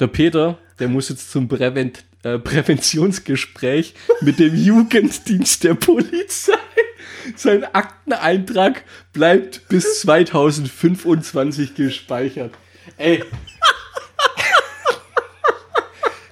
Der 0.00 0.06
Peter, 0.06 0.58
der 0.78 0.88
muss 0.88 1.08
jetzt 1.08 1.30
zum 1.30 1.48
Prävent 1.48 2.04
äh, 2.22 2.38
Präventionsgespräch 2.38 3.94
mit 4.20 4.38
dem 4.38 4.54
Jugenddienst 4.54 5.64
der 5.64 5.74
Polizei. 5.74 6.54
Sein 7.36 7.64
Akteneintrag 7.64 8.84
bleibt 9.12 9.68
bis 9.68 10.00
2025 10.00 11.74
gespeichert. 11.74 12.52
Ey. 12.96 13.24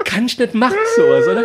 Kannst 0.04 0.38
nicht 0.38 0.54
machen 0.54 0.76
sowas, 0.96 1.26
oder? 1.26 1.44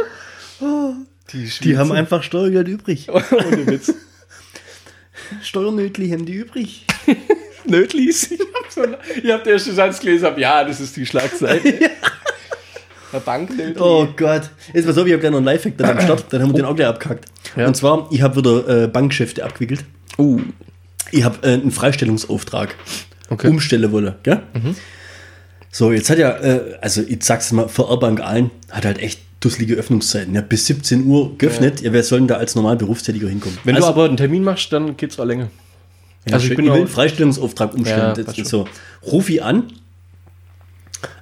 Die, 1.32 1.50
Die 1.64 1.78
haben 1.78 1.92
einfach 1.92 2.22
Steuergeld 2.24 2.68
übrig. 2.68 3.08
Ohne 3.12 3.66
Witz. 3.68 3.94
Steuernötli 5.42 6.10
haben 6.10 6.26
die 6.26 6.34
übrig. 6.34 6.86
Nötlis. 7.66 8.32
Ich 8.32 8.40
hab, 8.40 8.72
so, 8.72 8.84
ich 9.24 9.32
hab 9.32 9.44
den 9.44 9.54
ersten 9.54 9.74
Satz 9.74 10.00
gelesen, 10.00 10.26
hab, 10.26 10.38
ja, 10.38 10.64
das 10.66 10.80
ist 10.82 10.96
die 10.98 11.06
Schlagseite. 11.06 11.90
Der 13.14 13.20
Banknötli. 13.26 13.80
Oh 13.80 14.08
Gott. 14.16 14.50
Jetzt 14.74 14.86
pass 14.86 14.98
auf, 14.98 15.06
ich 15.06 15.14
habe 15.14 15.20
gleich 15.22 15.32
noch 15.32 15.38
einen 15.38 15.46
Lifehack 15.46 15.78
dann 15.78 15.98
am 15.98 16.02
Start. 16.04 16.26
Dann 16.32 16.42
haben 16.42 16.50
wir 16.50 16.56
den 16.58 16.66
auch 16.66 16.76
gleich 16.76 16.88
abgehackt. 16.88 17.26
Ja. 17.56 17.68
Und 17.68 17.76
zwar, 17.78 18.08
ich 18.12 18.22
habe 18.22 18.36
wieder 18.36 18.84
äh, 18.84 18.88
Bankgeschäfte 18.88 19.44
abgewickelt. 19.46 19.86
Uh. 20.18 20.42
Ich 21.12 21.24
habe 21.24 21.48
äh, 21.48 21.54
einen 21.54 21.72
Freistellungsauftrag 21.72 22.76
Okay. 23.30 23.48
umstellen 23.48 23.92
wollen. 23.92 24.14
Gell? 24.24 24.44
So, 25.72 25.92
jetzt 25.92 26.10
hat 26.10 26.18
ja, 26.20 26.32
äh, 26.38 26.78
also 26.82 27.02
ich 27.02 27.24
sag's 27.24 27.52
mal, 27.52 27.68
für 27.70 27.90
Airbank 27.90 28.20
allen, 28.22 28.52
hat 28.70 28.86
halt 28.86 29.00
echt 29.00 29.22
dusselige 29.44 29.76
Öffnungszeiten. 29.76 30.34
Ja, 30.36 30.42
bis 30.42 30.66
17 30.68 31.06
Uhr 31.06 31.38
geöffnet. 31.38 31.82
Ja. 31.82 31.94
wer 31.94 32.04
soll 32.04 32.20
denn 32.20 32.28
da 32.28 32.36
als 32.36 32.56
normal 32.56 32.78
Berufstätiger 32.78 33.28
hinkommen? 33.28 33.58
Wenn 33.64 33.76
also, 33.76 33.88
du 33.88 33.94
aber 33.94 34.06
einen 34.06 34.18
Termin 34.18 34.44
machst, 34.44 34.72
dann 34.72 34.96
geht's 34.98 35.20
auch 35.20 35.26
länger. 35.26 35.50
Ja, 36.28 36.36
also 36.36 36.48
ich, 36.48 36.56
bin 36.56 36.70
auch- 36.70 36.88
Freistellungsauftrag 36.88 37.74
umstellen. 37.74 38.16
Ja, 38.18 38.24
das 38.24 38.36
so. 38.48 38.68
Ruf 39.06 39.30
ich 39.30 39.44
an. 39.44 39.74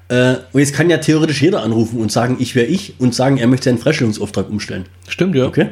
Äh, 0.09 0.35
und 0.51 0.59
jetzt 0.59 0.73
kann 0.73 0.89
ja 0.89 0.97
theoretisch 0.97 1.41
jeder 1.41 1.63
anrufen 1.63 1.99
und 1.99 2.11
sagen, 2.11 2.35
ich 2.39 2.53
wäre 2.53 2.67
ich 2.67 2.95
und 2.99 3.15
sagen, 3.15 3.37
er 3.37 3.47
möchte 3.47 3.69
einen 3.69 3.79
Freistellungsauftrag 3.79 4.49
umstellen. 4.49 4.85
Stimmt, 5.07 5.35
ja. 5.35 5.45
Okay? 5.45 5.69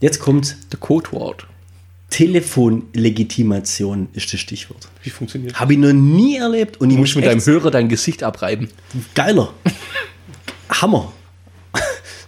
Jetzt 0.00 0.18
kommt 0.18 0.56
Der 0.72 0.78
Codewort. 0.80 1.46
Telefonlegitimation, 2.10 4.08
ist 4.14 4.32
das 4.32 4.40
Stichwort. 4.40 4.88
Wie 5.02 5.10
funktioniert 5.10 5.60
Habe 5.60 5.74
ich 5.74 5.78
noch 5.78 5.92
nie 5.92 6.36
erlebt 6.36 6.80
und 6.80 6.88
ich 6.90 6.96
Du 6.96 7.00
musst 7.00 7.14
muss 7.14 7.22
mit 7.22 7.30
deinem 7.30 7.44
Hörer 7.44 7.70
dein 7.70 7.88
Gesicht 7.88 8.22
abreiben. 8.22 8.68
Geiler. 9.14 9.52
Hammer. 10.70 11.12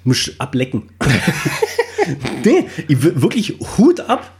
Muss 0.04 0.32
ablecken. 0.38 0.90
nee, 2.44 2.66
ich, 2.88 3.02
wir- 3.02 3.20
wirklich 3.22 3.56
Hut 3.78 4.00
ab, 4.00 4.32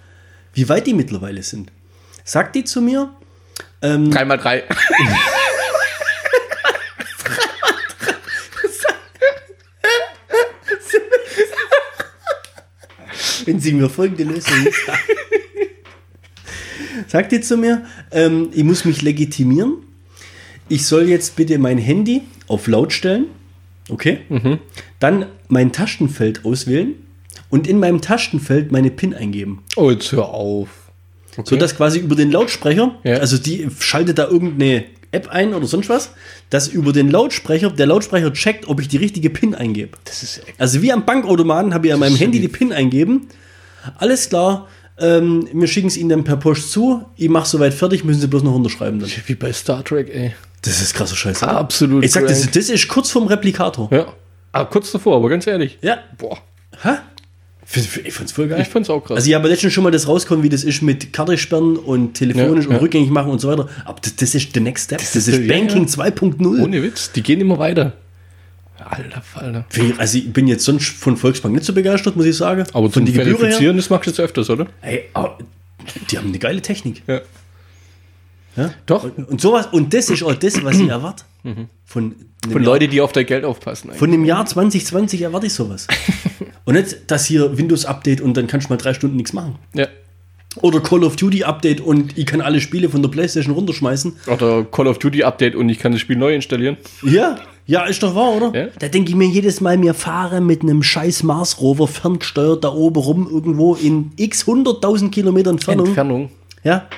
wie 0.54 0.68
weit 0.68 0.86
die 0.86 0.94
mittlerweile 0.94 1.42
sind. 1.42 1.70
Sagt 2.24 2.54
die 2.56 2.64
zu 2.64 2.80
mir, 2.80 3.14
Drei 3.82 4.24
mal 4.26 4.36
drei. 4.36 4.64
wenn 13.44 13.60
sie 13.60 13.72
mir 13.72 13.88
folgende 13.88 14.24
Lösung 14.24 14.66
sagt. 14.86 15.04
Sagt 17.08 17.32
die 17.32 17.40
zu 17.40 17.56
mir, 17.56 17.84
ähm, 18.12 18.50
ich 18.52 18.62
muss 18.64 18.84
mich 18.84 19.02
legitimieren. 19.02 19.78
Ich 20.68 20.86
soll 20.86 21.08
jetzt 21.08 21.34
bitte 21.36 21.58
mein 21.58 21.78
Handy 21.78 22.22
auf 22.46 22.66
laut 22.68 22.92
stellen. 22.92 23.26
Okay. 23.88 24.20
Dann 25.00 25.26
mein 25.50 25.72
Tastenfeld 25.72 26.44
auswählen 26.44 26.94
und 27.48 27.66
in 27.66 27.78
meinem 27.78 28.00
Tastenfeld 28.00 28.72
meine 28.72 28.90
PIN 28.90 29.14
eingeben. 29.14 29.62
Oh, 29.76 29.90
jetzt 29.90 30.12
hör 30.12 30.28
auf. 30.28 30.68
So 31.44 31.56
dass 31.56 31.76
quasi 31.76 31.98
über 32.00 32.16
den 32.16 32.30
Lautsprecher, 32.30 32.96
Ja. 33.04 33.16
also 33.18 33.38
die 33.38 33.68
schaltet 33.78 34.18
da 34.18 34.26
irgendeine 34.28 34.84
App 35.12 35.28
ein 35.28 35.54
oder 35.54 35.66
sonst 35.66 35.88
was, 35.88 36.10
dass 36.50 36.68
über 36.68 36.92
den 36.92 37.10
Lautsprecher, 37.10 37.70
der 37.70 37.86
Lautsprecher 37.86 38.32
checkt, 38.32 38.68
ob 38.68 38.80
ich 38.80 38.88
die 38.88 38.96
richtige 38.98 39.30
PIN 39.30 39.54
eingebe. 39.54 39.96
Das 40.04 40.22
ist 40.22 40.38
echt. 40.46 40.60
Also 40.60 40.82
wie 40.82 40.92
am 40.92 41.04
Bankautomaten 41.04 41.72
habe 41.74 41.86
ich 41.88 41.92
an 41.92 42.00
meinem 42.00 42.16
Handy 42.16 42.38
die- 42.38 42.46
die 42.46 42.52
PIN 42.52 42.72
eingeben. 42.72 43.26
Alles 43.98 44.28
klar, 44.28 44.68
ähm, 44.98 45.48
wir 45.52 45.66
schicken 45.68 45.86
es 45.88 45.96
Ihnen 45.96 46.10
dann 46.10 46.24
per 46.24 46.36
Post 46.36 46.70
zu. 46.72 47.04
Ich 47.16 47.28
mache 47.28 47.48
soweit 47.48 47.72
fertig, 47.74 48.04
müssen 48.04 48.20
Sie 48.20 48.26
bloß 48.26 48.42
noch 48.42 48.54
unterschreiben 48.54 49.00
dann. 49.00 49.10
Wie 49.26 49.34
bei 49.34 49.52
Star 49.52 49.82
Trek, 49.84 50.10
ey. 50.14 50.32
Das 50.62 50.82
ist 50.82 50.92
krasser 50.94 51.16
Scheiß. 51.16 51.42
Absolut 51.42 52.04
Ich 52.04 52.12
sag, 52.12 52.26
das, 52.26 52.50
das 52.50 52.68
ist 52.68 52.86
kurz 52.88 53.10
vorm 53.10 53.26
Replikator. 53.28 53.88
Ja. 53.90 54.12
Aber 54.52 54.68
kurz 54.70 54.90
davor, 54.92 55.16
aber 55.16 55.28
ganz 55.28 55.46
ehrlich. 55.46 55.78
Ja. 55.82 55.98
Boah. 56.18 56.38
Hä? 56.82 56.90
Ich 58.04 58.12
fand's 58.14 58.32
voll 58.32 58.48
geil. 58.48 58.60
Ich 58.62 58.68
fand's 58.68 58.90
auch 58.90 59.00
krass. 59.00 59.18
Also 59.18 59.28
ich 59.28 59.34
habe 59.36 59.46
letztens 59.46 59.72
schon 59.72 59.84
mal 59.84 59.92
das 59.92 60.08
rausgekommen, 60.08 60.42
wie 60.42 60.48
das 60.48 60.64
ist 60.64 60.82
mit 60.82 61.12
Karte 61.12 61.38
sperren 61.38 61.76
und 61.76 62.14
telefonisch 62.14 62.64
Ja, 62.64 62.70
und 62.70 62.76
ja. 62.76 62.80
rückgängig 62.80 63.10
machen 63.10 63.30
und 63.30 63.40
so 63.40 63.46
weiter. 63.48 63.68
Aber 63.84 63.98
das, 64.02 64.16
das 64.16 64.34
ist 64.34 64.52
the 64.52 64.58
next 64.60 64.86
step. 64.86 64.98
Das, 64.98 65.14
ist 65.14 65.28
ist, 65.28 65.38
der- 65.38 65.44
ja, 65.46 65.52
Banking 65.54 65.86
ja. 65.86 65.88
2.0. 66.04 66.62
Ohne 66.64 66.82
Witz, 66.82 67.12
die 67.12 67.22
gehen 67.22 67.40
immer 67.40 67.58
weiter. 67.60 67.92
Alter 68.78 69.22
ich- 69.76 70.00
Also 70.00 70.18
ich 70.18 70.32
bin 70.32 70.48
jetzt 70.48 70.64
sonst 70.64 70.88
von 70.96 71.16
Volksbank 71.16 71.54
nicht 71.54 71.64
so 71.66 71.72
begeistert, 71.72 72.16
muss 72.16 72.26
ich 72.26 72.36
sagen. 72.36 72.64
Aber 72.72 72.90
von 72.90 72.92
zum 72.92 73.04
Gebühren 73.06 73.28
her. 73.28 73.36
Verifizieren, 73.36 73.76
das 73.76 73.88
machst 73.90 74.06
du 74.06 74.10
jetzt 74.10 74.20
öfters, 74.20 74.50
oder? 74.50 74.66
Ey, 74.82 75.04
aber 75.12 75.38
die 76.10 76.18
haben 76.18 76.28
eine 76.28 76.38
geile 76.38 76.60
Technik. 76.62 77.02
Ja. 77.06 77.20
Ja? 78.56 78.70
Doch. 78.86 79.04
Und 79.04 79.40
sowas, 79.40 79.68
und 79.72 79.92
das 79.94 80.10
ist 80.10 80.22
auch 80.22 80.34
das, 80.34 80.62
was 80.64 80.78
ich 80.78 80.88
erwarte. 80.88 81.24
Von, 81.84 82.14
einem 82.44 82.52
Von 82.52 82.62
Jahr, 82.62 82.72
Leuten, 82.72 82.90
die 82.90 83.00
auf 83.00 83.12
dein 83.12 83.26
Geld 83.26 83.44
aufpassen. 83.44 83.88
eigentlich. 83.88 83.98
von 83.98 84.10
dem 84.10 84.24
Jahr 84.24 84.44
2020 84.44 85.22
erwarte 85.22 85.46
ich 85.46 85.54
sowas. 85.54 85.86
und 86.64 86.74
nicht, 86.74 87.10
dass 87.10 87.24
hier 87.26 87.56
Windows-Update 87.56 88.20
und 88.20 88.36
dann 88.36 88.46
kannst 88.46 88.68
du 88.68 88.72
mal 88.72 88.76
drei 88.76 88.92
Stunden 88.92 89.16
nichts 89.16 89.32
machen. 89.32 89.56
Ja. 89.74 89.86
Oder 90.56 90.80
Call 90.80 91.04
of 91.04 91.16
Duty-Update 91.16 91.80
und 91.80 92.18
ich 92.18 92.26
kann 92.26 92.40
alle 92.40 92.60
Spiele 92.60 92.88
von 92.88 93.02
der 93.02 93.08
Playstation 93.08 93.54
runterschmeißen. 93.54 94.16
Oder 94.26 94.64
Call 94.64 94.88
of 94.88 94.98
Duty 94.98 95.22
Update 95.22 95.54
und 95.54 95.68
ich 95.68 95.78
kann 95.78 95.92
das 95.92 96.00
Spiel 96.00 96.16
neu 96.16 96.34
installieren. 96.34 96.76
Ja, 97.02 97.36
ja, 97.66 97.84
ist 97.84 98.02
doch 98.02 98.16
wahr, 98.16 98.32
oder? 98.32 98.58
Ja. 98.58 98.68
Da 98.80 98.88
denke 98.88 99.10
ich 99.10 99.16
mir 99.16 99.28
jedes 99.28 99.60
Mal, 99.60 99.80
wir 99.80 99.94
fahren 99.94 100.44
mit 100.44 100.62
einem 100.62 100.82
scheiß 100.82 101.22
Mars-Rover 101.22 101.86
ferngesteuert 101.86 102.64
da 102.64 102.72
oben 102.72 103.00
rum 103.00 103.28
irgendwo 103.30 103.76
in 103.76 104.10
x 104.16 104.44
hunderttausend 104.44 105.12
Kilometer 105.12 105.50
Entfernung. 105.50 105.86
Entfernung. 105.86 106.30
Ja. 106.64 106.88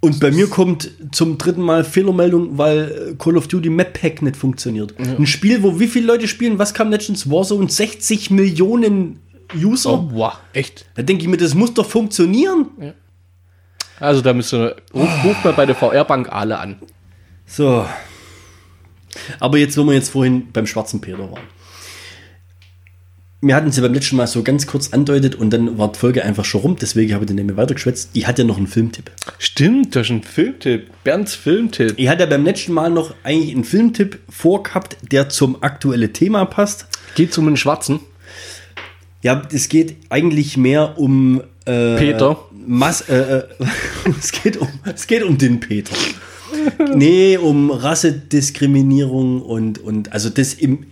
Und 0.00 0.18
bei 0.20 0.30
mir 0.30 0.48
kommt 0.48 0.90
zum 1.12 1.38
dritten 1.38 1.62
Mal 1.62 1.84
Fehlermeldung, 1.84 2.58
weil 2.58 3.12
äh, 3.12 3.14
Call 3.16 3.36
of 3.36 3.48
Duty 3.48 3.70
Map 3.70 4.00
Pack 4.00 4.22
nicht 4.22 4.36
funktioniert. 4.36 4.94
Ein 4.98 5.26
Spiel, 5.26 5.62
wo 5.62 5.78
wie 5.78 5.86
viele 5.86 6.06
Leute 6.06 6.26
spielen? 6.26 6.58
Was 6.58 6.74
kam 6.74 6.90
letztens? 6.90 7.30
Warzone 7.30 7.68
60 7.68 8.30
Millionen 8.30 9.20
User? 9.54 9.92
Oh, 9.92 10.08
wow, 10.12 10.32
echt. 10.52 10.86
Da 10.94 11.02
denke 11.02 11.22
ich 11.22 11.28
mir, 11.28 11.36
das 11.36 11.54
muss 11.54 11.74
doch 11.74 11.86
funktionieren. 11.86 12.66
Also 13.98 14.22
da 14.22 14.32
müsst 14.32 14.52
ihr, 14.54 14.76
ruf, 14.94 15.08
ruft 15.24 15.44
mal 15.44 15.52
bei 15.52 15.66
der 15.66 15.74
VR-Bank 15.74 16.32
alle 16.32 16.58
an. 16.58 16.76
So. 17.46 17.84
Aber 19.38 19.58
jetzt, 19.58 19.76
wo 19.76 19.84
wir 19.84 19.94
jetzt 19.94 20.10
vorhin 20.10 20.50
beim 20.52 20.66
schwarzen 20.66 21.00
Peter 21.00 21.30
waren. 21.30 21.42
Wir 23.42 23.56
hatten 23.56 23.68
es 23.68 23.76
ja 23.76 23.82
beim 23.82 23.94
letzten 23.94 24.16
Mal 24.16 24.26
so 24.26 24.42
ganz 24.42 24.66
kurz 24.66 24.92
andeutet 24.92 25.34
und 25.34 25.48
dann 25.50 25.78
war 25.78 25.90
die 25.90 25.98
Folge 25.98 26.22
einfach 26.22 26.44
schon 26.44 26.60
rum, 26.60 26.76
deswegen 26.78 27.14
habe 27.14 27.24
ich 27.24 27.28
den 27.28 27.36
nicht 27.36 27.46
mehr 27.46 27.56
weitergeschwätzt. 27.56 28.10
Ich 28.12 28.26
hatte 28.26 28.42
ja 28.42 28.48
noch 28.48 28.58
einen 28.58 28.66
Filmtipp. 28.66 29.10
Stimmt, 29.38 29.96
das 29.96 30.08
ist 30.08 30.10
ein 30.10 30.22
Filmtipp. 30.22 30.90
Bernds 31.04 31.36
Filmtipp. 31.36 31.94
Ich 31.96 32.08
hatte 32.08 32.24
ja 32.24 32.28
beim 32.28 32.44
letzten 32.44 32.74
Mal 32.74 32.90
noch 32.90 33.14
eigentlich 33.22 33.54
einen 33.54 33.64
Filmtipp 33.64 34.18
vorgehabt, 34.28 34.98
der 35.10 35.30
zum 35.30 35.62
aktuellen 35.62 36.12
Thema 36.12 36.44
passt. 36.44 36.86
Geht 37.14 37.36
um 37.38 37.46
einen 37.46 37.56
Schwarzen. 37.56 38.00
Ja, 39.22 39.40
es 39.50 39.70
geht 39.70 39.96
eigentlich 40.10 40.58
mehr 40.58 40.98
um 40.98 41.40
äh, 41.64 41.96
Peter. 41.96 42.44
Mas 42.66 43.08
äh, 43.08 43.38
äh, 43.38 43.44
es, 44.18 44.32
geht 44.32 44.58
um, 44.58 44.68
es 44.94 45.06
geht 45.06 45.22
um 45.22 45.38
den 45.38 45.60
Peter. 45.60 45.96
nee, 46.94 47.38
um 47.38 47.70
Rassediskriminierung 47.70 49.40
und, 49.40 49.78
und 49.78 50.12
also 50.12 50.28
das 50.28 50.52
im, 50.52 50.84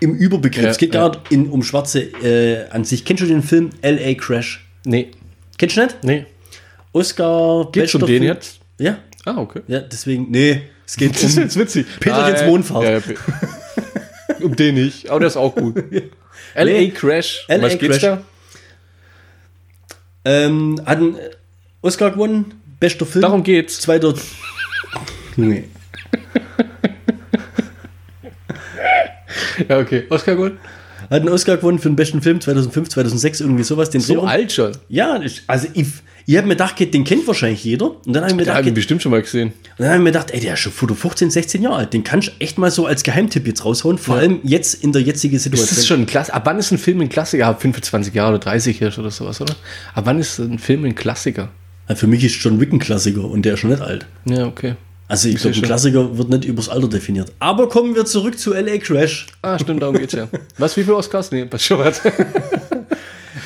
im 0.00 0.14
Überbegriff. 0.14 0.64
Ja, 0.64 0.70
es 0.70 0.78
geht 0.78 0.94
ja. 0.94 1.00
gerade 1.08 1.20
in- 1.30 1.48
um 1.50 1.62
Schwarze 1.62 2.00
äh, 2.02 2.68
an 2.70 2.84
sich. 2.84 3.04
Kennst 3.04 3.22
du 3.22 3.26
den 3.26 3.42
Film 3.42 3.70
L.A. 3.82 4.14
Crash? 4.14 4.66
Nee, 4.84 5.10
Kennst 5.58 5.76
du 5.76 5.82
nicht? 5.82 6.04
nee. 6.04 6.26
Oscar. 6.92 7.68
Geht's 7.72 7.94
um 7.94 8.00
bester 8.00 8.06
den 8.06 8.06
Film- 8.06 8.22
jetzt? 8.22 8.60
Ja, 8.78 8.98
Ah, 9.24 9.38
okay. 9.38 9.62
ja, 9.66 9.80
deswegen, 9.80 10.30
nee, 10.30 10.62
es 10.86 10.96
geht 10.96 11.14
Das 11.14 11.22
ist 11.24 11.36
um 11.36 11.42
jetzt 11.42 11.58
witzig. 11.58 11.86
Peter 12.00 12.30
Nein. 12.30 12.46
Mondfahrt. 12.48 12.84
Ja, 12.84 12.90
ja, 12.98 13.02
um 14.42 14.54
den 14.54 14.74
nicht, 14.76 15.08
aber 15.10 15.20
der 15.20 15.28
ist 15.28 15.36
auch 15.36 15.54
gut. 15.54 15.76
L.A. 16.54 16.64
Nee. 16.64 16.90
Crash. 16.90 17.44
Um 17.48 17.56
LA 17.56 17.62
Was 17.62 17.78
geht's 17.78 17.98
Crash. 17.98 18.18
ähm, 20.24 20.80
hat 20.84 20.98
einen 20.98 21.16
Oscar 21.82 22.10
gewonnen, 22.10 22.60
bester 22.80 23.04
Film. 23.06 23.22
Darum 23.22 23.42
geht's. 23.42 23.80
Zweiter. 23.80 24.14
Junge. 25.36 25.64
da? 28.76 29.45
Ja, 29.68 29.78
okay. 29.78 30.04
Oscar 30.10 30.36
gut. 30.36 30.52
Hat 31.10 31.20
einen 31.20 31.28
Oscar 31.28 31.56
gewonnen 31.56 31.78
für 31.78 31.88
den 31.88 31.96
besten 31.96 32.22
Film 32.22 32.40
2005, 32.40 32.88
2006, 32.88 33.40
irgendwie 33.40 33.62
sowas. 33.62 33.90
Den 33.90 34.00
So 34.00 34.14
Dreh 34.14 34.20
rum. 34.20 34.28
alt 34.28 34.50
schon. 34.52 34.72
Ja, 34.88 35.20
also 35.46 35.68
ich, 35.74 35.86
ich 36.24 36.36
habe 36.36 36.48
mir 36.48 36.54
gedacht, 36.54 36.74
den 36.80 37.04
kennt 37.04 37.26
wahrscheinlich 37.28 37.62
jeder. 37.62 37.90
Und 38.04 38.12
dann 38.12 38.22
habe 38.22 38.30
ich 38.32 38.36
mir 38.36 38.44
Da 38.44 38.52
gedacht, 38.54 38.68
und 38.68 38.74
bestimmt 38.74 39.02
schon 39.02 39.12
mal 39.12 39.22
gesehen. 39.22 39.52
dann 39.78 39.86
habe 39.88 39.98
ich 39.98 40.02
mir 40.02 40.10
gedacht, 40.12 40.30
ey, 40.32 40.40
der 40.40 40.54
ist 40.54 40.60
schon 40.60 40.72
vor 40.72 40.88
15, 40.88 41.30
16 41.30 41.62
Jahre 41.62 41.76
alt. 41.76 41.92
Den 41.92 42.02
kannst 42.02 42.28
du 42.28 42.32
echt 42.40 42.58
mal 42.58 42.70
so 42.70 42.86
als 42.86 43.02
Geheimtipp 43.04 43.46
jetzt 43.46 43.64
raushauen. 43.64 43.98
Vor 43.98 44.16
allem 44.16 44.40
jetzt 44.42 44.82
in 44.82 44.90
der 44.92 45.02
jetzigen 45.02 45.34
Das 45.36 45.44
Situation. 45.44 45.78
ist 45.78 45.86
schon 45.86 46.00
ein 46.00 46.06
Klassiker. 46.06 46.36
Ab 46.36 46.42
wann 46.46 46.58
ist 46.58 46.72
ein 46.72 46.78
Film 46.78 47.00
ein 47.02 47.08
Klassiker? 47.08 47.46
Ab 47.46 47.60
25 47.62 48.12
Jahre 48.14 48.30
oder 48.30 48.38
30 48.40 48.80
Jahre 48.80 48.98
oder 49.00 49.10
sowas, 49.10 49.40
oder? 49.40 49.54
Ab 49.94 50.06
wann 50.06 50.18
ist 50.18 50.38
ein 50.38 50.58
Film 50.58 50.84
ein 50.84 50.94
Klassiker? 50.94 51.50
Ja, 51.88 51.94
Für 51.94 52.06
mich 52.08 52.24
ist 52.24 52.34
John 52.42 52.58
Wick 52.60 52.72
ein 52.72 52.80
Klassiker 52.80 53.24
und 53.24 53.42
der 53.44 53.54
ist 53.54 53.60
schon 53.60 53.70
nicht 53.70 53.82
alt. 53.82 54.06
Ja, 54.24 54.46
okay. 54.46 54.74
Also 55.08 55.28
ich 55.28 55.36
glaube, 55.36 55.56
ein. 55.56 55.62
Klassiker 55.62 56.18
wird 56.18 56.28
nicht 56.28 56.44
übers 56.44 56.68
Alter 56.68 56.88
definiert. 56.88 57.32
Aber 57.38 57.68
kommen 57.68 57.94
wir 57.94 58.04
zurück 58.04 58.38
zu 58.38 58.54
L.A. 58.54 58.78
Crash. 58.78 59.26
Ah, 59.42 59.58
stimmt, 59.58 59.82
darum 59.82 59.96
geht's 59.96 60.14
ja. 60.14 60.28
Was, 60.58 60.76
wie 60.76 60.82
viele 60.82 60.96
Oscars? 60.96 61.30
Nee, 61.30 61.46
was 61.50 61.64
schon 61.64 61.78
was. 61.78 62.00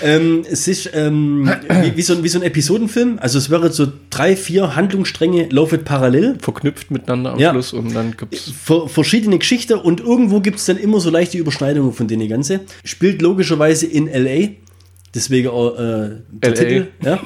Ähm, 0.03 0.45
es 0.51 0.67
ist 0.67 0.91
ähm, 0.95 1.51
wie, 1.69 1.97
wie, 1.97 2.03
so 2.03 2.15
ein, 2.15 2.23
wie 2.23 2.29
so 2.29 2.39
ein 2.39 2.43
Episodenfilm. 2.43 3.19
Also 3.21 3.39
es 3.39 3.51
wäre 3.51 3.71
so 3.71 3.87
drei, 4.09 4.37
vier 4.37 4.75
Handlungsstränge 4.77 5.49
laufen 5.51 5.85
parallel. 5.85 6.39
Verknüpft 6.41 6.91
miteinander 6.91 7.33
am 7.33 7.39
Ja. 7.39 7.51
Schluss 7.51 7.73
und 7.73 7.95
dann 7.95 8.17
gibt's. 8.17 8.51
Ver 8.51 8.89
verschiedene 8.89 9.39
Geschichten 9.39 9.75
und 9.75 10.01
irgendwo 10.01 10.41
gibt 10.41 10.59
es 10.59 10.65
dann 10.65 10.79
immer 10.79 11.01
so 11.01 11.11
leichte 11.11 11.39
Überschneidungen 11.39 11.93
von 11.93 12.09
denen 12.09 12.29
Ganze. 12.29 12.61
Spielt 12.85 13.21
logischerweise 13.21 13.87
in 13.87 14.09
L.A. 14.09 14.49
Deswegen 15.15 15.49
auch 15.49 15.75
äh, 15.75 16.11
der 16.31 16.51
LA. 16.51 16.55
Titel. 16.55 16.87
Ja. 17.05 17.21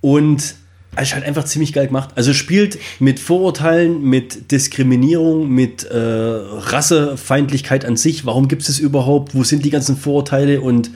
Und 0.00 0.56
ist 1.00 1.14
halt 1.14 1.24
einfach 1.24 1.44
ziemlich 1.44 1.72
geil 1.72 1.86
gemacht. 1.86 2.10
Also 2.16 2.34
spielt 2.34 2.78
mit 2.98 3.18
Vorurteilen, 3.18 4.02
mit 4.02 4.50
Diskriminierung, 4.52 5.48
mit 5.48 5.84
äh, 5.84 5.96
Rassefeindlichkeit 5.96 7.84
an 7.84 7.96
sich. 7.96 8.26
Warum 8.26 8.48
gibt 8.48 8.62
es 8.62 8.68
das 8.68 8.78
überhaupt? 8.78 9.34
Wo 9.34 9.42
sind 9.42 9.64
die 9.64 9.70
ganzen 9.70 9.96
Vorurteile? 9.96 10.60
Und 10.60 10.90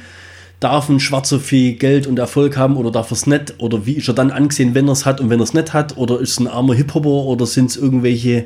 darf 0.61 0.89
ein 0.89 1.01
Schwarzer 1.01 1.41
viel 1.41 1.75
Geld 1.75 2.07
und 2.07 2.19
Erfolg 2.19 2.57
haben 2.57 2.77
oder 2.77 2.91
darf 2.91 3.11
er 3.11 3.17
es 3.17 3.27
nicht? 3.27 3.55
Oder 3.59 3.87
wie 3.87 3.95
ist 3.95 4.09
er 4.09 4.15
dann 4.15 4.31
angesehen, 4.31 4.75
wenn 4.75 4.89
er 4.89 4.93
es 4.93 5.07
hat 5.07 5.21
und 5.21 5.31
wenn 5.31 5.41
er 5.41 5.45
es 5.45 5.55
nicht 5.55 5.73
hat? 5.73 5.97
Oder 5.97 6.21
ist 6.21 6.33
es 6.33 6.41
ein 6.41 6.47
armer 6.47 6.75
Hip-Hopper 6.75 7.09
oder 7.09 7.47
sind 7.47 7.71
es 7.71 7.77
irgendwelche, 7.77 8.45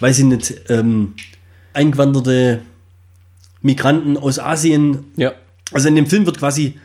weiß 0.00 0.18
ich 0.18 0.24
nicht, 0.24 0.54
ähm, 0.68 1.14
eingewanderte 1.72 2.60
Migranten 3.62 4.16
aus 4.16 4.38
Asien? 4.38 5.04
Ja. 5.16 5.32
Also 5.72 5.88
in 5.88 5.96
dem 5.96 6.06
Film 6.06 6.26
wird 6.26 6.38
quasi 6.38 6.78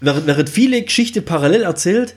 während, 0.00 0.26
während 0.26 0.48
viele 0.50 0.82
Geschichten 0.82 1.24
parallel 1.24 1.62
erzählt 1.62 2.14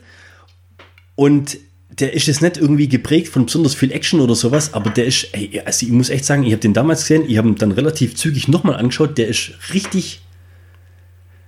und 1.14 1.58
der 1.98 2.12
ist 2.14 2.26
jetzt 2.28 2.40
nicht 2.40 2.56
irgendwie 2.56 2.88
geprägt 2.88 3.28
von 3.28 3.46
besonders 3.46 3.74
viel 3.74 3.90
Action 3.92 4.20
oder 4.20 4.34
sowas, 4.34 4.72
aber 4.74 4.90
der 4.90 5.06
ist, 5.06 5.28
ey, 5.32 5.60
also 5.64 5.84
ich 5.84 5.92
muss 5.92 6.08
echt 6.08 6.24
sagen, 6.24 6.44
ich 6.44 6.52
habe 6.52 6.60
den 6.60 6.72
damals 6.72 7.00
gesehen, 7.02 7.24
ich 7.28 7.36
habe 7.36 7.48
ihn 7.48 7.56
dann 7.56 7.72
relativ 7.72 8.14
zügig 8.14 8.48
nochmal 8.48 8.76
angeschaut, 8.76 9.18
der 9.18 9.28
ist 9.28 9.52
richtig, 9.74 10.20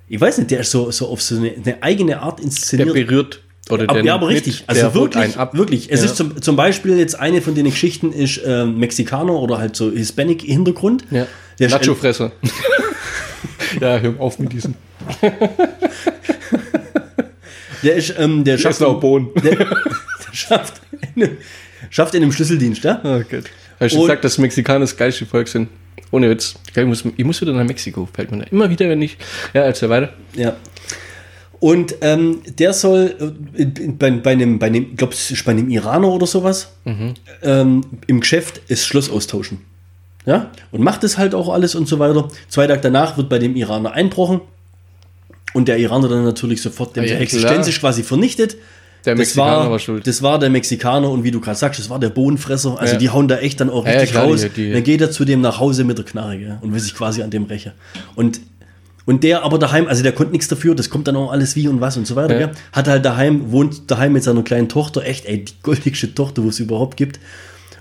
ich 0.08 0.20
weiß 0.20 0.38
nicht, 0.38 0.50
der 0.50 0.60
ist 0.60 0.70
so, 0.72 0.90
so 0.90 1.08
auf 1.08 1.22
so 1.22 1.36
eine, 1.36 1.52
eine 1.52 1.82
eigene 1.82 2.20
Art 2.20 2.38
Der 2.38 2.44
inszeniert. 2.46 2.92
berührt. 2.92 3.40
Oder 3.70 3.84
Aber, 3.84 3.94
der 3.94 4.04
ja, 4.04 4.14
aber 4.14 4.28
richtig. 4.28 4.64
Also 4.66 4.82
der 4.82 4.94
wirklich, 4.94 5.36
wirklich. 5.52 5.90
Es 5.92 6.00
Ja. 6.00 6.06
ist 6.06 6.16
zum, 6.16 6.42
zum 6.42 6.56
Beispiel 6.56 6.98
jetzt 6.98 7.14
eine 7.18 7.40
von 7.40 7.54
den 7.54 7.64
Geschichten 7.66 8.12
ist 8.12 8.40
ähm, 8.44 8.76
Mexikaner 8.78 9.34
oder 9.34 9.58
halt 9.58 9.76
so 9.76 9.90
Hispanic-Hintergrund. 9.92 11.04
Ja. 11.12 11.28
Der 11.60 11.68
ist- 11.68 11.72
Nacho-Fresse. 11.72 12.32
ja, 13.80 13.98
hör 14.00 14.14
auf 14.18 14.40
mit 14.40 14.52
diesem. 14.52 14.74
Der 17.82 17.96
ist, 17.96 18.14
ähm, 18.18 18.44
der 18.44 18.54
Ich 18.56 18.62
schafft, 18.62 18.78
Bohnen. 19.00 19.28
der, 19.42 19.56
der 19.56 19.66
schafft, 20.32 20.80
in 21.16 21.22
einem, 21.24 21.36
schafft 21.90 22.14
in 22.14 22.22
einem 22.22 22.30
Schlüsseldienst, 22.32 22.84
ja? 22.84 22.94
Du 23.02 23.08
Und- 23.18 23.34
gesagt, 23.80 24.24
dass 24.24 24.38
Mexikaner 24.38 24.80
das 24.80 24.96
geilste 24.96 25.26
Volk 25.26 25.48
sind? 25.48 25.68
Ohne 26.12 26.30
Witz. 26.30 26.54
Ich 26.76 26.84
muss, 26.84 27.04
ich 27.16 27.24
muss 27.24 27.40
wieder 27.40 27.52
nach 27.52 27.64
Mexiko, 27.64 28.08
fällt 28.12 28.30
mir 28.30 28.38
da. 28.38 28.44
Immer 28.44 28.70
wieder, 28.70 28.88
wenn 28.88 29.02
ich. 29.02 29.16
Ja, 29.54 29.62
erzähl 29.62 29.88
weiter. 29.88 30.10
Ja. 30.34 30.54
Und 31.58 31.94
ähm, 32.02 32.40
der 32.58 32.72
soll 32.72 33.34
äh, 33.56 33.64
bei, 33.88 34.10
bei 34.12 34.32
einem, 34.32 34.58
bei 34.58 34.66
einem, 34.66 34.90
ich 34.90 34.96
glaube, 34.96 35.14
es 35.14 35.30
ist 35.30 35.44
bei 35.44 35.52
einem 35.52 35.68
Iraner 35.70 36.08
oder 36.08 36.26
sowas, 36.26 36.72
ähm, 37.42 37.80
im 38.06 38.20
Geschäft 38.20 38.60
das 38.68 38.84
Schloss 38.86 39.10
austauschen. 39.10 39.58
Ja? 40.26 40.50
Und 40.70 40.82
macht 40.82 41.02
es 41.02 41.18
halt 41.18 41.34
auch 41.34 41.48
alles 41.52 41.74
und 41.74 41.88
so 41.88 41.98
weiter. 41.98 42.28
Zwei 42.48 42.66
Tage 42.66 42.80
danach 42.82 43.16
wird 43.16 43.28
bei 43.28 43.38
dem 43.38 43.56
Iraner 43.56 43.92
einbrochen. 43.92 44.40
Und 45.54 45.68
der 45.68 45.78
Iraner 45.78 46.08
dann 46.08 46.24
natürlich 46.24 46.62
sofort, 46.62 46.96
dem 46.96 47.02
Ah, 47.02 47.06
ja, 47.06 47.14
seine 47.14 47.26
klar. 47.26 47.40
Existenz 47.42 47.68
ist 47.68 47.80
quasi 47.80 48.02
vernichtet. 48.02 48.56
Der 49.04 49.14
Das 49.14 49.18
Mexikaner 49.18 49.56
war, 49.64 49.70
war, 49.72 49.78
schuld. 49.80 50.06
das 50.06 50.22
war 50.22 50.38
der 50.38 50.48
Mexikaner 50.48 51.10
und 51.10 51.24
wie 51.24 51.30
du 51.32 51.40
gerade 51.40 51.58
sagst, 51.58 51.80
das 51.80 51.90
war 51.90 51.98
der 51.98 52.10
Bohnenfresser. 52.10 52.78
Also 52.78 52.94
Ja. 52.94 52.98
die 53.00 53.10
hauen 53.10 53.26
da 53.26 53.38
echt 53.38 53.58
dann 53.60 53.68
auch 53.68 53.84
Ja, 53.84 53.92
ja, 53.94 53.98
richtig 53.98 54.12
klar, 54.12 54.24
raus. 54.26 54.42
die- 54.42 54.48
die- 54.48 54.72
dann 54.72 54.82
geht 54.84 55.00
er 55.00 55.10
zu 55.10 55.24
dem 55.24 55.40
nach 55.40 55.58
Hause 55.58 55.82
mit 55.84 55.98
der 55.98 56.04
Knarre 56.04 56.38
gell, 56.38 56.58
und 56.60 56.72
will 56.72 56.78
sich 56.80 56.94
quasi 56.94 57.20
an 57.22 57.30
dem 57.30 57.44
rächen. 57.44 57.72
Und, 58.14 58.40
und 59.04 59.24
der 59.24 59.42
aber 59.42 59.58
daheim, 59.58 59.88
also 59.88 60.04
der 60.04 60.12
konnte 60.12 60.30
nichts 60.30 60.46
dafür, 60.46 60.76
das 60.76 60.88
kommt 60.88 61.08
dann 61.08 61.16
auch 61.16 61.32
alles 61.32 61.56
wie 61.56 61.66
und 61.66 61.80
was 61.80 61.96
und 61.96 62.06
so 62.06 62.14
weiter. 62.14 62.38
Ja. 62.38 62.46
Gell. 62.46 62.56
Hat 62.72 62.86
halt 62.86 63.04
daheim, 63.04 63.50
wohnt 63.50 63.90
daheim 63.90 64.12
mit 64.12 64.22
seiner 64.22 64.44
kleinen 64.44 64.68
Tochter, 64.68 65.04
echt, 65.04 65.24
ey, 65.26 65.44
die 65.44 65.52
goldigste 65.64 66.14
Tochter, 66.14 66.44
wo 66.44 66.48
es 66.50 66.60
überhaupt 66.60 66.96
gibt. 66.96 67.18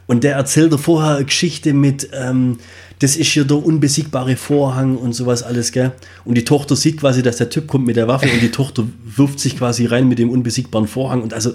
Und 0.07 0.23
der 0.23 0.35
erzählt 0.35 0.71
er 0.71 0.79
vorher 0.79 1.17
eine 1.17 1.25
Geschichte 1.25 1.73
mit, 1.73 2.09
ähm, 2.13 2.57
das 3.01 3.15
ist 3.15 3.29
hier 3.29 3.45
der 3.45 3.57
unbesiegbare 3.57 4.35
Vorhang 4.35 4.95
und 4.95 5.13
sowas 5.13 5.41
alles, 5.41 5.71
gell? 5.71 5.91
Und 6.23 6.35
die 6.35 6.45
Tochter 6.45 6.75
sieht 6.75 6.99
quasi, 6.99 7.23
dass 7.23 7.37
der 7.37 7.49
Typ 7.49 7.65
kommt 7.65 7.87
mit 7.87 7.95
der 7.95 8.07
Waffe 8.07 8.29
und 8.31 8.41
die 8.41 8.51
Tochter 8.51 8.87
wirft 9.03 9.39
sich 9.39 9.57
quasi 9.57 9.87
rein 9.87 10.07
mit 10.07 10.19
dem 10.19 10.29
unbesiegbaren 10.29 10.87
Vorhang. 10.87 11.23
Und 11.23 11.33
also, 11.33 11.53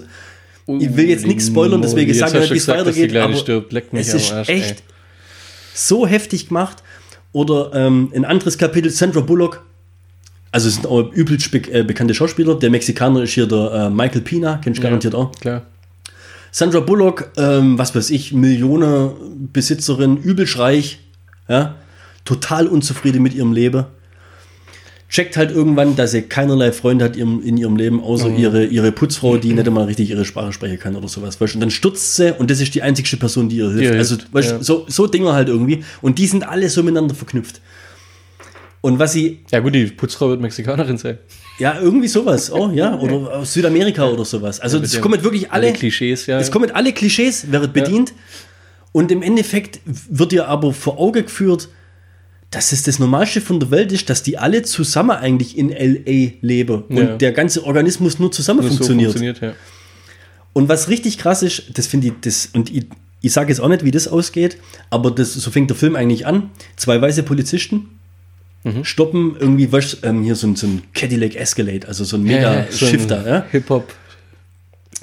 ich 0.67 0.97
will 0.97 1.07
jetzt 1.07 1.25
nichts 1.25 1.47
spoilern, 1.47 1.81
deswegen 1.81 2.13
sage 2.13 2.39
ich 2.39 2.41
nicht, 2.41 2.53
wie 2.53 2.57
es 2.57 2.67
weitergeht. 2.67 3.15
Aber 3.15 3.33
stirbt. 3.33 3.71
Leck 3.71 3.93
mich 3.93 4.09
es 4.09 4.13
ist 4.13 4.33
Arsch, 4.33 4.49
echt 4.49 4.79
ey. 4.79 4.83
so 5.73 6.05
heftig 6.05 6.49
gemacht. 6.49 6.83
Oder 7.31 7.71
ähm, 7.73 8.11
ein 8.13 8.25
anderes 8.25 8.57
Kapitel, 8.57 8.91
Sandra 8.91 9.21
Bullock. 9.21 9.63
Also 10.51 10.67
es 10.67 10.75
sind 10.75 10.85
auch 10.85 11.13
übelst 11.13 11.49
be 11.51 11.59
äh, 11.71 11.83
bekannte 11.83 12.13
Schauspieler. 12.13 12.55
Der 12.55 12.69
Mexikaner 12.69 13.23
ist 13.23 13.31
hier 13.31 13.47
der 13.47 13.71
äh, 13.71 13.89
Michael 13.89 14.21
Pina, 14.21 14.59
kennst 14.61 14.79
du 14.79 14.83
garantiert 14.83 15.15
auch. 15.15 15.31
Klar. 15.39 15.65
Sandra 16.51 16.81
Bullock, 16.81 17.31
ähm, 17.37 17.77
was 17.77 17.95
weiß 17.95 18.09
ich, 18.09 18.33
Millionenbesitzerin, 18.33 20.17
übelst 20.17 20.57
reich, 20.57 20.99
ja, 21.47 21.75
total 22.25 22.67
unzufrieden 22.67 23.23
mit 23.23 23.33
ihrem 23.33 23.53
Leben. 23.53 23.85
Checkt 25.09 25.37
halt 25.37 25.51
irgendwann, 25.51 25.95
dass 25.95 26.11
sie 26.11 26.23
keinerlei 26.23 26.73
Freunde 26.73 27.05
hat 27.05 27.15
in 27.15 27.55
ihrem 27.55 27.77
Leben, 27.77 28.03
außer 28.03 28.29
ihre, 28.29 28.65
ihre 28.65 28.91
Putzfrau, 28.91 29.37
die 29.37 29.53
nicht 29.53 29.65
einmal 29.65 29.85
richtig 29.85 30.09
ihre 30.09 30.25
Sprache 30.25 30.51
sprechen 30.51 30.79
kann 30.79 30.97
oder 30.97 31.07
sowas. 31.07 31.39
Weißt? 31.39 31.55
Und 31.55 31.61
dann 31.61 31.71
stürzt 31.71 32.17
sie 32.17 32.37
und 32.37 32.51
das 32.51 32.59
ist 32.59 32.75
die 32.75 32.81
einzigste 32.81 33.15
Person, 33.15 33.47
die 33.47 33.55
ihr 33.55 33.69
hilft. 33.69 33.93
Die 33.93 33.97
also, 33.97 34.17
weißt, 34.33 34.51
ja. 34.51 34.63
so, 34.63 34.85
so 34.89 35.07
Dinger 35.07 35.31
halt 35.31 35.47
irgendwie. 35.47 35.85
Und 36.01 36.19
die 36.19 36.27
sind 36.27 36.45
alle 36.45 36.69
so 36.69 36.83
miteinander 36.83 37.15
verknüpft. 37.15 37.61
Und 38.81 38.99
was 38.99 39.13
sie, 39.13 39.39
Ja 39.49 39.59
gut, 39.59 39.75
die 39.75 39.85
Putzfrau 39.85 40.29
wird 40.29 40.41
Mexikanerin 40.41 40.97
sein. 40.97 41.17
ja, 41.57 41.79
irgendwie 41.81 42.07
sowas, 42.07 42.51
oh 42.51 42.69
ja, 42.71 42.95
oder 42.99 43.37
aus 43.37 43.53
Südamerika 43.53 44.05
oder 44.07 44.25
sowas. 44.25 44.59
Also 44.59 44.77
es 44.79 44.93
ja 44.93 44.99
kommen 44.99 45.23
wirklich 45.23 45.51
alle, 45.51 45.73
Klischees, 45.73 46.25
ja. 46.25 46.39
es 46.39 46.51
kommen 46.51 46.69
alle 46.71 46.93
Klischees, 46.93 47.51
wird 47.51 47.73
bedient. 47.73 48.13
Und 48.97 49.11
im 49.11 49.21
Endeffekt 49.21 49.79
wird 49.85 50.31
dir 50.31 50.47
aber 50.47 50.73
vor 50.73 50.97
Auge 50.97 51.21
geführt, 51.21 51.69
dass 52.49 52.71
es 52.71 52.81
das 52.81 52.97
Normalste 52.97 53.41
von 53.41 53.59
der 53.59 53.69
Welt 53.69 53.91
ist, 53.91 54.09
dass 54.09 54.23
die 54.23 54.39
alle 54.39 54.63
zusammen 54.63 55.11
eigentlich 55.11 55.55
in 55.55 55.69
L.A. 55.71 56.31
leben 56.41 56.81
und 56.89 56.97
Ja. 56.97 57.15
der 57.15 57.31
ganze 57.31 57.63
Organismus 57.63 58.17
nur 58.17 58.31
zusammen 58.31 58.61
Nur 58.61 58.69
so 58.71 58.77
funktioniert. 58.77 59.11
funktioniert 59.11 59.41
ja. 59.41 59.53
Und 60.53 60.67
was 60.67 60.89
richtig 60.89 61.19
krass 61.19 61.43
ist, 61.43 61.77
das 61.77 61.85
finde 61.85 62.07
ich, 62.07 62.13
das, 62.21 62.49
und 62.53 62.73
ich, 62.75 62.85
ich 63.21 63.31
sage 63.33 63.49
jetzt 63.49 63.59
auch 63.59 63.67
nicht, 63.67 63.83
wie 63.83 63.91
das 63.91 64.07
ausgeht, 64.07 64.57
aber 64.89 65.11
das, 65.11 65.31
so 65.35 65.51
fängt 65.51 65.69
der 65.69 65.77
Film 65.77 65.95
eigentlich 65.95 66.25
an. 66.25 66.49
Zwei 66.75 66.99
weiße 66.99 67.21
Polizisten 67.21 67.89
Mhm. 68.63 68.83
stoppen 68.83 69.35
irgendwie, 69.39 69.71
weißt, 69.71 69.99
ähm, 70.01 70.23
hier 70.23 70.35
so 70.35 70.47
ein, 70.47 70.55
so 70.55 70.65
ein 70.65 70.81
Cadillac 70.95 71.35
Escalade, 71.35 71.87
also 71.87 72.03
so 72.03 72.17
ein 72.17 72.23
Mega-Shifter, 72.23 73.27
ja, 73.29 73.45
Hip-Hop. 73.51 73.93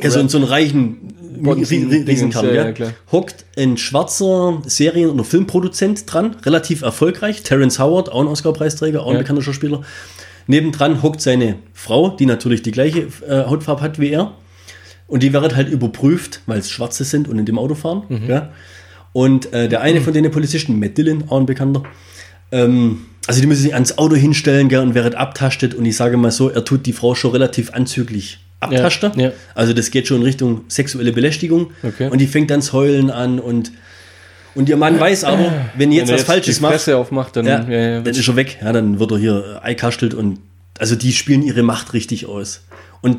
Ja, 0.02 0.10
so, 0.10 0.26
so 0.28 0.38
einen 0.38 0.46
reichen 0.46 0.96
Bonzen- 1.40 1.90
Rie- 1.90 2.04
Riesenkarren, 2.04 2.50
Dingens, 2.50 2.78
ja, 2.78 2.86
ja, 2.86 2.92
hockt 3.12 3.44
ein 3.56 3.76
schwarzer 3.76 4.62
Serien- 4.66 5.10
oder 5.10 5.24
Filmproduzent 5.24 6.04
dran, 6.12 6.36
relativ 6.44 6.82
erfolgreich, 6.82 7.42
Terrence 7.42 7.78
Howard, 7.78 8.10
auch 8.10 8.20
ein 8.22 8.28
Oscar-Preisträger, 8.28 9.02
auch 9.02 9.08
ein 9.08 9.14
Ja. 9.14 9.18
bekannter 9.20 9.42
Schauspieler. 9.42 9.82
Nebendran 10.46 11.02
hockt 11.02 11.20
seine 11.20 11.56
Frau, 11.72 12.10
die 12.10 12.26
natürlich 12.26 12.62
die 12.62 12.70
gleiche 12.72 13.08
äh, 13.28 13.44
Hautfarbe 13.46 13.80
hat 13.82 13.98
wie 13.98 14.10
er. 14.10 14.32
Und 15.06 15.22
die 15.22 15.32
wird 15.32 15.54
halt 15.54 15.68
überprüft, 15.68 16.40
weil 16.46 16.58
es 16.58 16.70
Schwarze 16.70 17.04
sind 17.04 17.28
und 17.28 17.38
in 17.38 17.44
dem 17.46 17.58
Auto 17.58 17.74
fahren. 17.74 18.04
Mhm. 18.08 18.26
Ja. 18.28 18.52
Und 19.12 19.52
äh, 19.52 19.68
der 19.68 19.80
eine 19.82 20.00
von 20.00 20.12
den 20.12 20.28
Polizisten, 20.30 20.78
Matt 20.78 20.96
Dillon, 20.98 21.24
auch 21.28 21.38
ein 21.38 21.46
Bekannter, 21.46 21.82
ähm, 22.52 23.06
also 23.26 23.40
die 23.40 23.46
müssen 23.46 23.62
sich 23.62 23.74
ans 23.74 23.96
Auto 23.98 24.16
hinstellen 24.16 24.68
gell, 24.68 24.80
und 24.80 24.94
wird 24.94 25.14
abtastet. 25.14 25.74
Und 25.74 25.84
ich 25.86 25.96
sage 25.96 26.16
mal 26.16 26.30
so, 26.30 26.48
er 26.50 26.64
tut 26.64 26.84
die 26.86 26.92
Frau 26.92 27.14
schon 27.14 27.30
relativ 27.32 27.72
anzüglich 27.72 28.38
abtasten. 28.64 29.12
Ja, 29.16 29.26
ja. 29.28 29.32
Also 29.54 29.72
das 29.72 29.90
geht 29.90 30.08
schon 30.08 30.18
in 30.18 30.22
Richtung 30.24 30.62
sexuelle 30.68 31.12
Belästigung. 31.12 31.70
Okay. 31.82 32.08
Und 32.10 32.20
die 32.20 32.26
fängt 32.26 32.50
dann 32.50 32.60
das 32.60 32.72
Heulen 32.72 33.10
an 33.10 33.38
und, 33.38 33.72
und 34.54 34.68
ihr 34.68 34.76
Mann 34.76 34.98
weiß 34.98 35.24
aber, 35.24 35.52
wenn 35.76 35.92
ihr 35.92 35.98
jetzt 35.98 36.08
Wenn 36.08 36.16
was 36.16 36.24
Falsches 36.24 36.56
die 36.56 36.62
macht, 36.62 36.88
aufmacht, 36.90 37.36
dann, 37.36 37.46
ja, 37.46 37.58
dann 37.58 38.06
ist 38.06 38.28
er 38.28 38.36
weg. 38.36 38.58
Ja, 38.62 38.72
dann 38.72 38.98
wird 38.98 39.10
er 39.12 39.18
hier 39.18 39.60
eikastelt 39.62 40.14
und 40.14 40.38
also 40.78 40.96
die 40.96 41.12
spielen 41.12 41.42
ihre 41.42 41.62
Macht 41.62 41.92
richtig 41.92 42.26
aus. 42.26 42.62
Und 43.00 43.18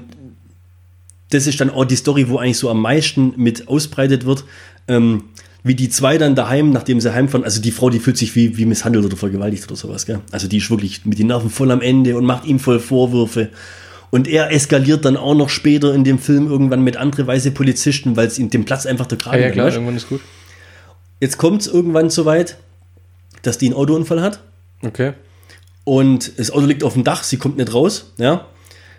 das 1.30 1.48
ist 1.48 1.60
dann 1.60 1.70
auch 1.70 1.86
die 1.86 1.96
Story, 1.96 2.30
wo 2.30 2.38
eigentlich 2.38 2.58
so 2.58 2.70
am 2.70 2.82
meisten 2.82 3.34
mit 3.38 3.68
ausbreitet 3.68 4.26
wird. 4.26 4.44
Ähm, 4.88 5.24
wie 5.64 5.74
die 5.74 5.90
zwei 5.90 6.20
dann 6.20 6.36
daheim, 6.36 6.70
nachdem 6.70 7.02
sie 7.02 7.12
heimfahren, 7.12 7.44
also 7.44 7.60
die 7.60 7.72
Frau, 7.72 7.90
die 7.90 7.98
fühlt 7.98 8.18
sich 8.18 8.36
wie, 8.36 8.56
wie 8.56 8.66
misshandelt 8.66 9.04
oder 9.04 9.18
vergewaltigt 9.18 9.66
oder 9.66 9.76
sowas, 9.76 10.06
gell? 10.06 10.20
Also 10.32 10.48
die 10.48 10.58
ist 10.58 10.70
wirklich 10.70 11.06
mit 11.06 11.18
den 11.18 11.26
Nerven 11.26 11.50
voll 11.50 11.72
am 11.72 11.82
Ende 11.82 12.16
und 12.16 12.24
macht 12.24 12.46
ihm 12.46 12.60
voll 12.60 12.80
Vorwürfe. 12.80 13.50
Und 14.16 14.30
er 14.30 14.50
eskaliert 14.50 15.04
dann 15.04 15.18
auch 15.18 15.36
noch 15.36 15.50
später 15.50 15.94
in 15.94 16.06
dem 16.06 16.20
Film 16.20 16.48
irgendwann 16.48 16.82
mit 16.82 16.96
andere 16.96 17.28
weiße 17.28 17.52
Polizisten, 17.52 18.16
weil 18.16 18.28
es 18.28 18.40
ihm 18.40 18.50
dem 18.50 18.64
Platz 18.64 18.86
einfach 18.86 19.08
der 19.08 19.18
Kragen 19.18 19.42
ja 19.42 19.48
dann, 19.48 19.52
klar, 19.52 19.74
irgendwann 19.74 19.98
ist 19.98 20.08
gut. 20.08 20.22
Jetzt 21.20 21.38
kommt 21.38 21.60
es 21.64 21.68
irgendwann 21.68 22.10
so 22.10 22.24
weit, 22.24 22.56
dass 23.42 23.58
die 23.58 23.66
einen 23.66 23.76
Autounfall 23.76 24.22
hat. 24.22 24.40
Okay. 24.84 25.12
Und 25.84 26.40
das 26.40 26.50
Auto 26.50 26.66
liegt 26.66 26.86
auf 26.86 26.94
dem 26.94 27.04
Dach, 27.04 27.24
sie 27.24 27.36
kommt 27.36 27.58
nicht 27.58 27.74
raus, 27.74 28.14
ja. 28.18 28.46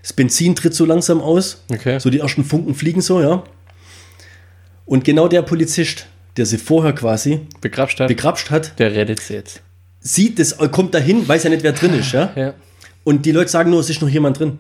Das 0.02 0.12
Benzin 0.12 0.54
tritt 0.54 0.74
so 0.74 0.84
langsam 0.84 1.22
aus. 1.22 1.64
Okay. 1.72 1.98
So 1.98 2.10
die 2.10 2.18
ersten 2.18 2.44
Funken 2.44 2.74
fliegen 2.74 3.00
so, 3.00 3.22
ja. 3.22 3.42
Und 4.84 5.02
genau 5.02 5.28
der 5.28 5.40
Polizist, 5.40 6.08
der 6.36 6.44
sie 6.44 6.58
vorher 6.58 6.92
quasi 6.92 7.40
Begrapscht 7.62 8.00
hat. 8.00 8.08
begrapscht 8.08 8.50
hat, 8.50 8.78
der 8.78 8.94
rettet 8.94 9.20
sie 9.20 9.32
jetzt. 9.32 9.62
sieht 9.98 10.38
das, 10.38 10.58
kommt 10.72 10.92
dahin, 10.92 11.26
weiß 11.26 11.44
ja 11.44 11.48
nicht, 11.48 11.62
wer 11.62 11.72
drin 11.72 11.98
ist, 11.98 12.12
ja. 12.12 12.34
Ja. 12.36 12.52
Und 13.02 13.24
die 13.24 13.32
Leute 13.32 13.50
sagen 13.50 13.70
nur, 13.70 13.80
es 13.80 13.88
ist 13.88 14.02
noch 14.02 14.10
jemand 14.10 14.40
drin. 14.40 14.58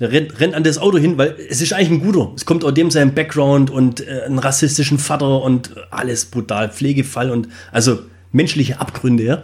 Rennt, 0.00 0.38
rennt 0.40 0.54
an 0.54 0.62
das 0.62 0.78
Auto 0.78 0.98
hin, 0.98 1.16
weil 1.16 1.36
es 1.48 1.62
ist 1.62 1.72
eigentlich 1.72 1.90
ein 1.90 2.00
guter. 2.00 2.32
Es 2.36 2.44
kommt 2.44 2.64
aus 2.64 2.74
dem 2.74 2.90
seinem 2.90 3.14
Background 3.14 3.70
und 3.70 4.06
äh, 4.06 4.22
einen 4.26 4.38
rassistischen 4.38 4.98
Vater 4.98 5.42
und 5.42 5.74
alles 5.90 6.26
brutal, 6.26 6.70
Pflegefall 6.70 7.30
und 7.30 7.48
also 7.72 8.00
menschliche 8.32 8.80
Abgründe, 8.80 9.22
ja. 9.22 9.42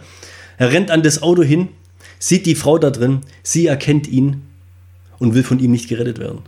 Er 0.57 0.71
rennt 0.71 0.91
an 0.91 1.01
das 1.01 1.23
Auto 1.23 1.41
hin, 1.41 1.69
sieht 2.19 2.45
die 2.45 2.55
Frau 2.55 2.77
da 2.77 2.91
drin, 2.91 3.21
sie 3.41 3.65
erkennt 3.65 4.07
ihn 4.07 4.43
und 5.17 5.33
will 5.33 5.43
von 5.43 5.59
ihm 5.59 5.71
nicht 5.71 5.89
gerettet 5.89 6.19
werden. 6.19 6.39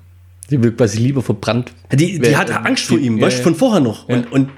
Die 0.51 0.62
will 0.62 0.72
quasi 0.74 0.99
lieber 0.99 1.24
verbrannt. 1.24 1.74
Die, 1.91 2.20
die 2.20 2.38
hat 2.38 2.51
Angst 2.51 2.86
vor 2.86 2.99
ihm, 2.99 3.18
ja, 3.18 3.26
weißt 3.26 3.39
ja. 3.39 3.43
von 3.43 3.56
vorher 3.56 3.82
noch. 3.82 4.08
Ja. 4.08 4.18
Und, 4.18 4.32
und 4.32 4.49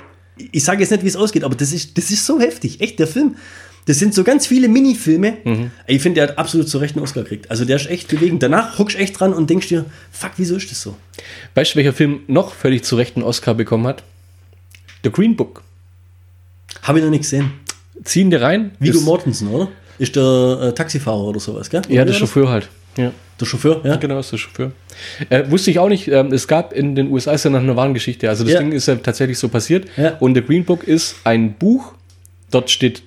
ich 0.52 0.64
sage 0.64 0.82
jetzt 0.82 0.92
nicht, 0.92 1.04
wie 1.04 1.08
es 1.08 1.16
ausgeht, 1.16 1.44
aber 1.44 1.56
das 1.56 1.72
ist, 1.72 1.98
das 1.98 2.12
ist 2.12 2.26
so 2.26 2.40
heftig. 2.40 2.82
Echt, 2.82 3.00
der 3.00 3.08
Film. 3.08 3.36
Das 3.88 3.98
sind 4.00 4.14
so 4.14 4.24
ganz 4.24 4.46
viele 4.46 4.68
Minifilme. 4.68 5.38
Mhm. 5.44 5.72
Ich 5.88 6.02
finde, 6.02 6.20
der 6.22 6.30
hat 6.30 6.38
absolut 6.38 6.70
zu 6.70 6.78
Recht 6.78 6.96
einen 6.96 7.04
Oscar 7.04 7.24
gekriegt. 7.24 7.50
Also 7.50 7.66
der 7.66 7.78
ist 7.78 7.90
echt 7.90 8.10
bewegend. 8.10 8.44
Danach 8.44 8.78
huckst 8.78 8.96
du 8.98 9.02
echt 9.02 9.20
dran 9.20 9.34
und 9.34 9.50
denkst 9.50 9.70
dir, 9.70 9.86
fuck, 10.12 10.32
wieso 10.38 10.56
ist 10.58 10.70
das 10.70 10.82
so? 10.82 10.96
Weißt 11.56 11.72
du, 11.74 11.78
welcher 11.78 11.94
Film 11.94 12.20
noch 12.28 12.54
völlig 12.54 12.84
zu 12.84 12.96
Recht 12.98 13.16
einen 13.16 13.24
Oscar 13.26 13.54
bekommen 13.56 13.88
hat? 13.88 14.04
The 15.04 15.10
Green 15.12 15.36
Book. 15.36 15.64
Habe 16.84 17.00
ich 17.00 17.04
noch 17.06 17.12
nicht 17.12 17.22
gesehen. 17.24 17.52
Ziehen 18.04 18.30
dir 18.30 18.42
rein. 18.42 18.72
Vigo 18.80 19.02
Mortensen, 19.02 19.48
oder? 19.48 19.70
Ist 20.00 20.16
der 20.16 20.60
äh, 20.62 20.74
Taxifahrer 20.74 21.24
oder 21.24 21.40
sowas, 21.40 21.70
gell? 21.70 21.82
Ja, 21.88 21.88
Oder 21.88 21.96
der 21.96 21.98
wer 21.98 22.06
das? 22.06 22.18
Chauffeur 22.18 22.50
halt. 22.50 22.70
Ja. 22.98 23.12
Der 23.40 23.46
Chauffeur, 23.46 23.82
ja. 23.84 23.96
Genau, 23.96 24.20
ist 24.20 24.32
der 24.32 24.38
Chauffeur. 24.38 24.72
Äh, 25.30 25.50
wusste 25.50 25.72
ich 25.72 25.80
auch 25.80 25.90
nicht. 25.90 26.08
Ähm, 26.08 26.32
es 26.34 26.48
gab 26.48 26.74
in 26.74 26.96
den 26.96 27.10
USA 27.12 27.32
ist 27.34 27.46
ja 27.46 27.50
nach 27.52 27.60
einer 27.62 27.76
wahren 27.76 27.94
Geschichte. 27.94 28.30
Also 28.30 28.44
das 28.44 28.54
Ja. 28.54 28.60
Ding 28.60 28.72
ist 28.72 28.88
ja 28.88 28.96
tatsächlich 28.96 29.38
so 29.40 29.48
passiert. 29.50 29.88
Ja. 29.98 30.18
Und 30.20 30.36
The 30.36 30.42
Green 30.42 30.66
Book 30.66 30.84
ist 30.84 31.16
ein 31.24 31.54
Buch. 31.54 31.94
Dort 32.52 32.70
steht, 32.70 33.02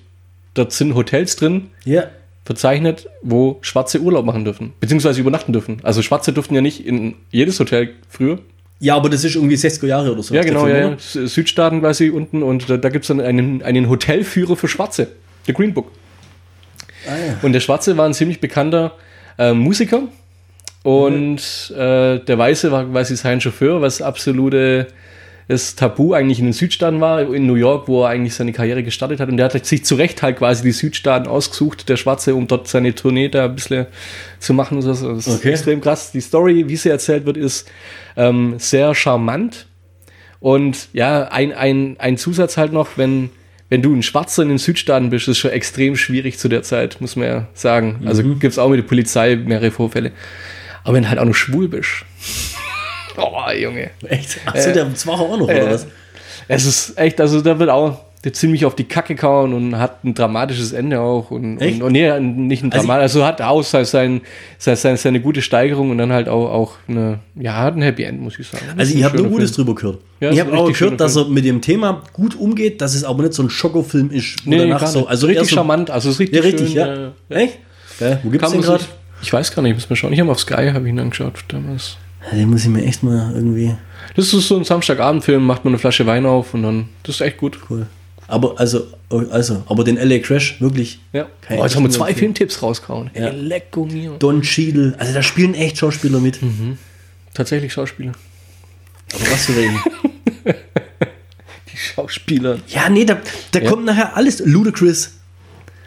dort 0.53 0.71
sind 0.71 0.95
Hotels 0.95 1.35
drin, 1.35 1.69
Ja. 1.85 2.05
verzeichnet, 2.45 3.07
wo 3.21 3.59
Schwarze 3.61 3.99
Urlaub 4.01 4.25
machen 4.25 4.43
dürfen, 4.45 4.73
beziehungsweise 4.79 5.21
übernachten 5.21 5.53
dürfen. 5.53 5.77
Also 5.83 6.01
Schwarze 6.01 6.33
durften 6.33 6.55
ja 6.55 6.61
nicht 6.61 6.85
in 6.85 7.15
jedes 7.29 7.59
Hotel 7.59 7.91
früher. 8.09 8.39
Ja, 8.79 8.95
aber 8.95 9.09
das 9.09 9.23
ist 9.23 9.35
irgendwie 9.35 9.55
60er 9.55 9.85
Jahre 9.85 10.11
oder 10.11 10.23
so. 10.23 10.33
Ja, 10.33 10.41
der 10.41 10.51
genau, 10.51 10.67
ja, 10.67 10.89
ja. 10.89 10.95
Südstaaten 10.97 11.81
quasi 11.81 12.09
unten 12.09 12.41
und 12.41 12.67
da, 12.69 12.77
da 12.77 12.89
gibt 12.89 13.03
es 13.03 13.09
dann 13.09 13.21
einen, 13.21 13.61
einen 13.61 13.87
Hotelführer 13.89 14.55
für 14.55 14.67
Schwarze, 14.67 15.09
The 15.45 15.53
Green 15.53 15.73
Book. 15.73 15.91
Ah, 17.07 17.11
ja. 17.15 17.37
Und 17.43 17.53
der 17.53 17.59
Schwarze 17.59 17.95
war 17.97 18.05
ein 18.07 18.13
ziemlich 18.15 18.41
bekannter 18.41 18.93
äh, 19.37 19.53
Musiker 19.53 20.03
und 20.83 21.71
äh, 21.77 22.19
der 22.19 22.37
Weiße 22.37 22.71
war 22.71 22.85
quasi 22.85 23.15
sein 23.15 23.39
Chauffeur, 23.39 23.81
was 23.81 24.01
absolute 24.01 24.87
das 25.47 25.75
Tabu 25.75 26.13
eigentlich 26.13 26.39
in 26.39 26.45
den 26.45 26.53
Südstaaten 26.53 27.01
war, 27.01 27.21
in 27.33 27.45
New 27.45 27.55
York, 27.55 27.87
wo 27.87 28.03
er 28.03 28.09
eigentlich 28.09 28.33
seine 28.35 28.53
Karriere 28.53 28.83
gestartet 28.83 29.19
hat. 29.19 29.27
Und 29.29 29.37
der 29.37 29.51
hat 29.51 29.65
sich 29.65 29.83
zu 29.83 29.95
Recht 29.95 30.21
halt 30.21 30.37
quasi 30.37 30.63
die 30.63 30.71
Südstaaten 30.71 31.27
ausgesucht, 31.27 31.89
der 31.89 31.97
Schwarze, 31.97 32.35
um 32.35 32.47
dort 32.47 32.67
seine 32.67 32.95
Tournee 32.95 33.27
da 33.29 33.45
ein 33.45 33.55
bisschen 33.55 33.87
zu 34.39 34.53
machen. 34.53 34.77
und 34.77 34.81
so. 34.83 34.89
Das 34.91 35.27
ist 35.27 35.39
Okay. 35.39 35.51
extrem 35.51 35.81
krass. 35.81 36.11
Die 36.11 36.21
Story, 36.21 36.65
wie 36.67 36.75
sie 36.77 36.89
erzählt 36.89 37.25
wird, 37.25 37.37
ist 37.37 37.69
ähm, 38.15 38.55
sehr 38.59 38.95
charmant. 38.95 39.67
Und 40.39 40.87
ja, 40.93 41.23
ein, 41.27 41.53
ein, 41.53 41.95
ein 41.99 42.17
Zusatz 42.17 42.57
halt 42.57 42.73
noch, 42.73 42.97
wenn, 42.97 43.29
wenn 43.69 43.81
du 43.81 43.93
ein 43.93 44.03
Schwarzer 44.03 44.43
in 44.43 44.49
den 44.49 44.57
Südstaaten 44.57 45.09
bist, 45.09 45.27
ist 45.27 45.37
schon 45.37 45.51
extrem 45.51 45.95
schwierig 45.95 46.39
zu 46.39 46.47
der 46.47 46.63
Zeit, 46.63 46.99
muss 47.01 47.15
man 47.15 47.27
ja 47.27 47.47
sagen. 47.53 48.01
Also 48.05 48.23
Mhm. 48.23 48.39
gibt 48.39 48.51
es 48.53 48.57
auch 48.59 48.69
mit 48.69 48.79
der 48.79 48.87
Polizei 48.87 49.35
mehrere 49.35 49.69
Vorfälle. 49.71 50.11
Aber 50.83 50.95
wenn 50.95 51.03
du 51.03 51.09
halt 51.09 51.19
auch 51.19 51.25
noch 51.25 51.35
schwul 51.35 51.67
bist. 51.67 52.05
Oh, 53.21 53.51
Junge. 53.51 53.91
Echt? 54.07 54.39
Achso, 54.45 54.71
der 54.71 54.87
war 55.05 55.19
auch 55.19 55.37
noch, 55.37 55.45
oder 55.47 55.71
was? 55.71 55.87
Es 56.47 56.65
ist 56.65 56.97
echt, 56.97 57.21
also 57.21 57.41
da 57.41 57.57
wird 57.59 57.69
auch 57.69 57.99
der 58.23 58.33
ziemlich 58.33 58.65
auf 58.65 58.75
die 58.75 58.83
Kacke 58.83 59.15
kauen 59.15 59.51
und 59.53 59.79
hat 59.79 60.03
ein 60.03 60.13
dramatisches 60.13 60.73
Ende 60.73 60.99
auch. 60.99 61.31
Und, 61.31 61.57
und, 61.57 61.81
und 61.81 61.91
nee, 61.91 62.19
nicht 62.19 62.63
ein 62.63 62.71
Also 62.71 62.85
Dramat, 62.85 63.01
also, 63.01 63.25
hat 63.25 63.41
auch 63.41 63.63
sein, 63.63 63.85
sein, 63.85 64.21
sein, 64.59 64.75
sein, 64.75 64.97
seine 64.97 65.21
gute 65.21 65.41
Steigerung 65.41 65.89
und 65.89 65.97
dann 65.97 66.11
halt 66.11 66.29
auch, 66.29 66.51
auch 66.51 66.73
eine, 66.87 67.19
ja, 67.35 67.55
hat 67.55 67.75
ein 67.75 67.81
Happy 67.81 68.03
End, 68.03 68.21
muss 68.21 68.37
ich 68.37 68.47
sagen. 68.47 68.63
Das 68.69 68.79
Also 68.87 68.97
ich 68.97 69.03
habe 69.03 69.17
nur 69.17 69.29
Gutes 69.29 69.55
Film. 69.55 69.65
drüber 69.65 69.79
gehört. 69.79 69.99
Ja, 70.19 70.29
ich 70.31 70.39
habe 70.39 70.53
auch 70.55 70.71
gehört, 70.71 70.99
dass 70.99 71.15
er 71.15 71.25
mit 71.29 71.45
dem 71.45 71.61
Thema 71.61 72.03
gut 72.13 72.35
umgeht, 72.39 72.81
dass 72.81 72.93
es 72.93 73.03
aber 73.03 73.23
nicht 73.23 73.33
so 73.33 73.41
ein 73.41 73.49
Schokofilm 73.49 74.11
ist. 74.11 74.45
Nee, 74.45 74.57
danach 74.57 74.85
so, 74.85 75.07
also 75.07 75.25
richtig 75.25 75.49
so, 75.49 75.55
charmant, 75.55 75.89
also 75.89 76.09
es 76.09 76.15
ist 76.15 76.19
richtig 76.19 76.37
Ja, 76.37 76.43
richtig, 76.43 76.67
schön, 76.73 76.77
ja. 77.29 77.35
äh, 77.37 77.43
Echt? 77.43 77.57
Ja, 77.99 78.19
wo 78.21 78.29
gibt's 78.29 78.43
Kann 78.45 78.53
den 78.53 78.61
gerade? 78.61 78.83
Ich 79.23 79.33
weiß 79.33 79.55
gar 79.55 79.61
nicht, 79.63 79.73
muss 79.73 79.89
man 79.89 79.95
schauen. 79.95 80.13
Ich 80.13 80.19
habe 80.19 80.29
auf 80.29 80.39
Sky, 80.39 80.71
habe 80.73 80.85
ich 80.85 80.89
ihn 80.93 80.99
angeschaut 80.99 81.33
damals. 81.47 81.97
Den 82.31 82.49
muss 82.49 82.61
ich 82.63 82.67
mir 82.69 82.83
echt 82.83 83.03
mal 83.03 83.31
irgendwie. 83.33 83.75
Das 84.15 84.33
ist 84.33 84.47
so 84.47 84.57
ein 84.57 84.63
Samstagabendfilm, 84.63 85.45
macht 85.45 85.63
man 85.65 85.73
eine 85.73 85.79
Flasche 85.79 86.05
Wein 86.05 86.25
auf 86.25 86.53
und 86.53 86.63
dann, 86.63 86.89
das 87.03 87.15
ist 87.15 87.21
echt 87.21 87.37
gut. 87.37 87.57
Cool. 87.69 87.87
Aber 88.27 88.59
also, 88.59 88.87
also, 89.09 89.63
aber 89.67 89.83
den 89.83 89.97
LA 89.97 90.19
Crash 90.19 90.61
wirklich. 90.61 90.99
Ja. 91.11 91.27
Oh, 91.49 91.63
jetzt 91.63 91.75
haben 91.75 91.83
wir 91.83 91.89
zwei. 91.89 92.13
Filmtipps 92.13 92.61
rausgehauen. 92.61 93.09
Ja. 93.13 93.29
Lecko 93.29 93.85
mio. 93.85 94.15
Don 94.17 94.41
Cheadle, 94.41 94.95
also 94.97 95.13
da 95.13 95.21
spielen 95.23 95.53
echt 95.53 95.77
Schauspieler 95.77 96.19
mit. 96.19 96.39
Tatsächlich 97.33 97.73
Schauspieler. 97.73 98.13
Aber 99.13 99.23
was 99.31 99.45
für 99.47 99.55
welche? 99.55 99.79
Die 101.73 101.77
Schauspieler. 101.77 102.59
ja, 102.67 102.87
nee, 102.89 103.03
da, 103.05 103.17
da 103.51 103.59
Ja. 103.59 103.69
kommt 103.69 103.85
nachher 103.85 104.15
alles. 104.15 104.39
Ludacris. 104.45 105.17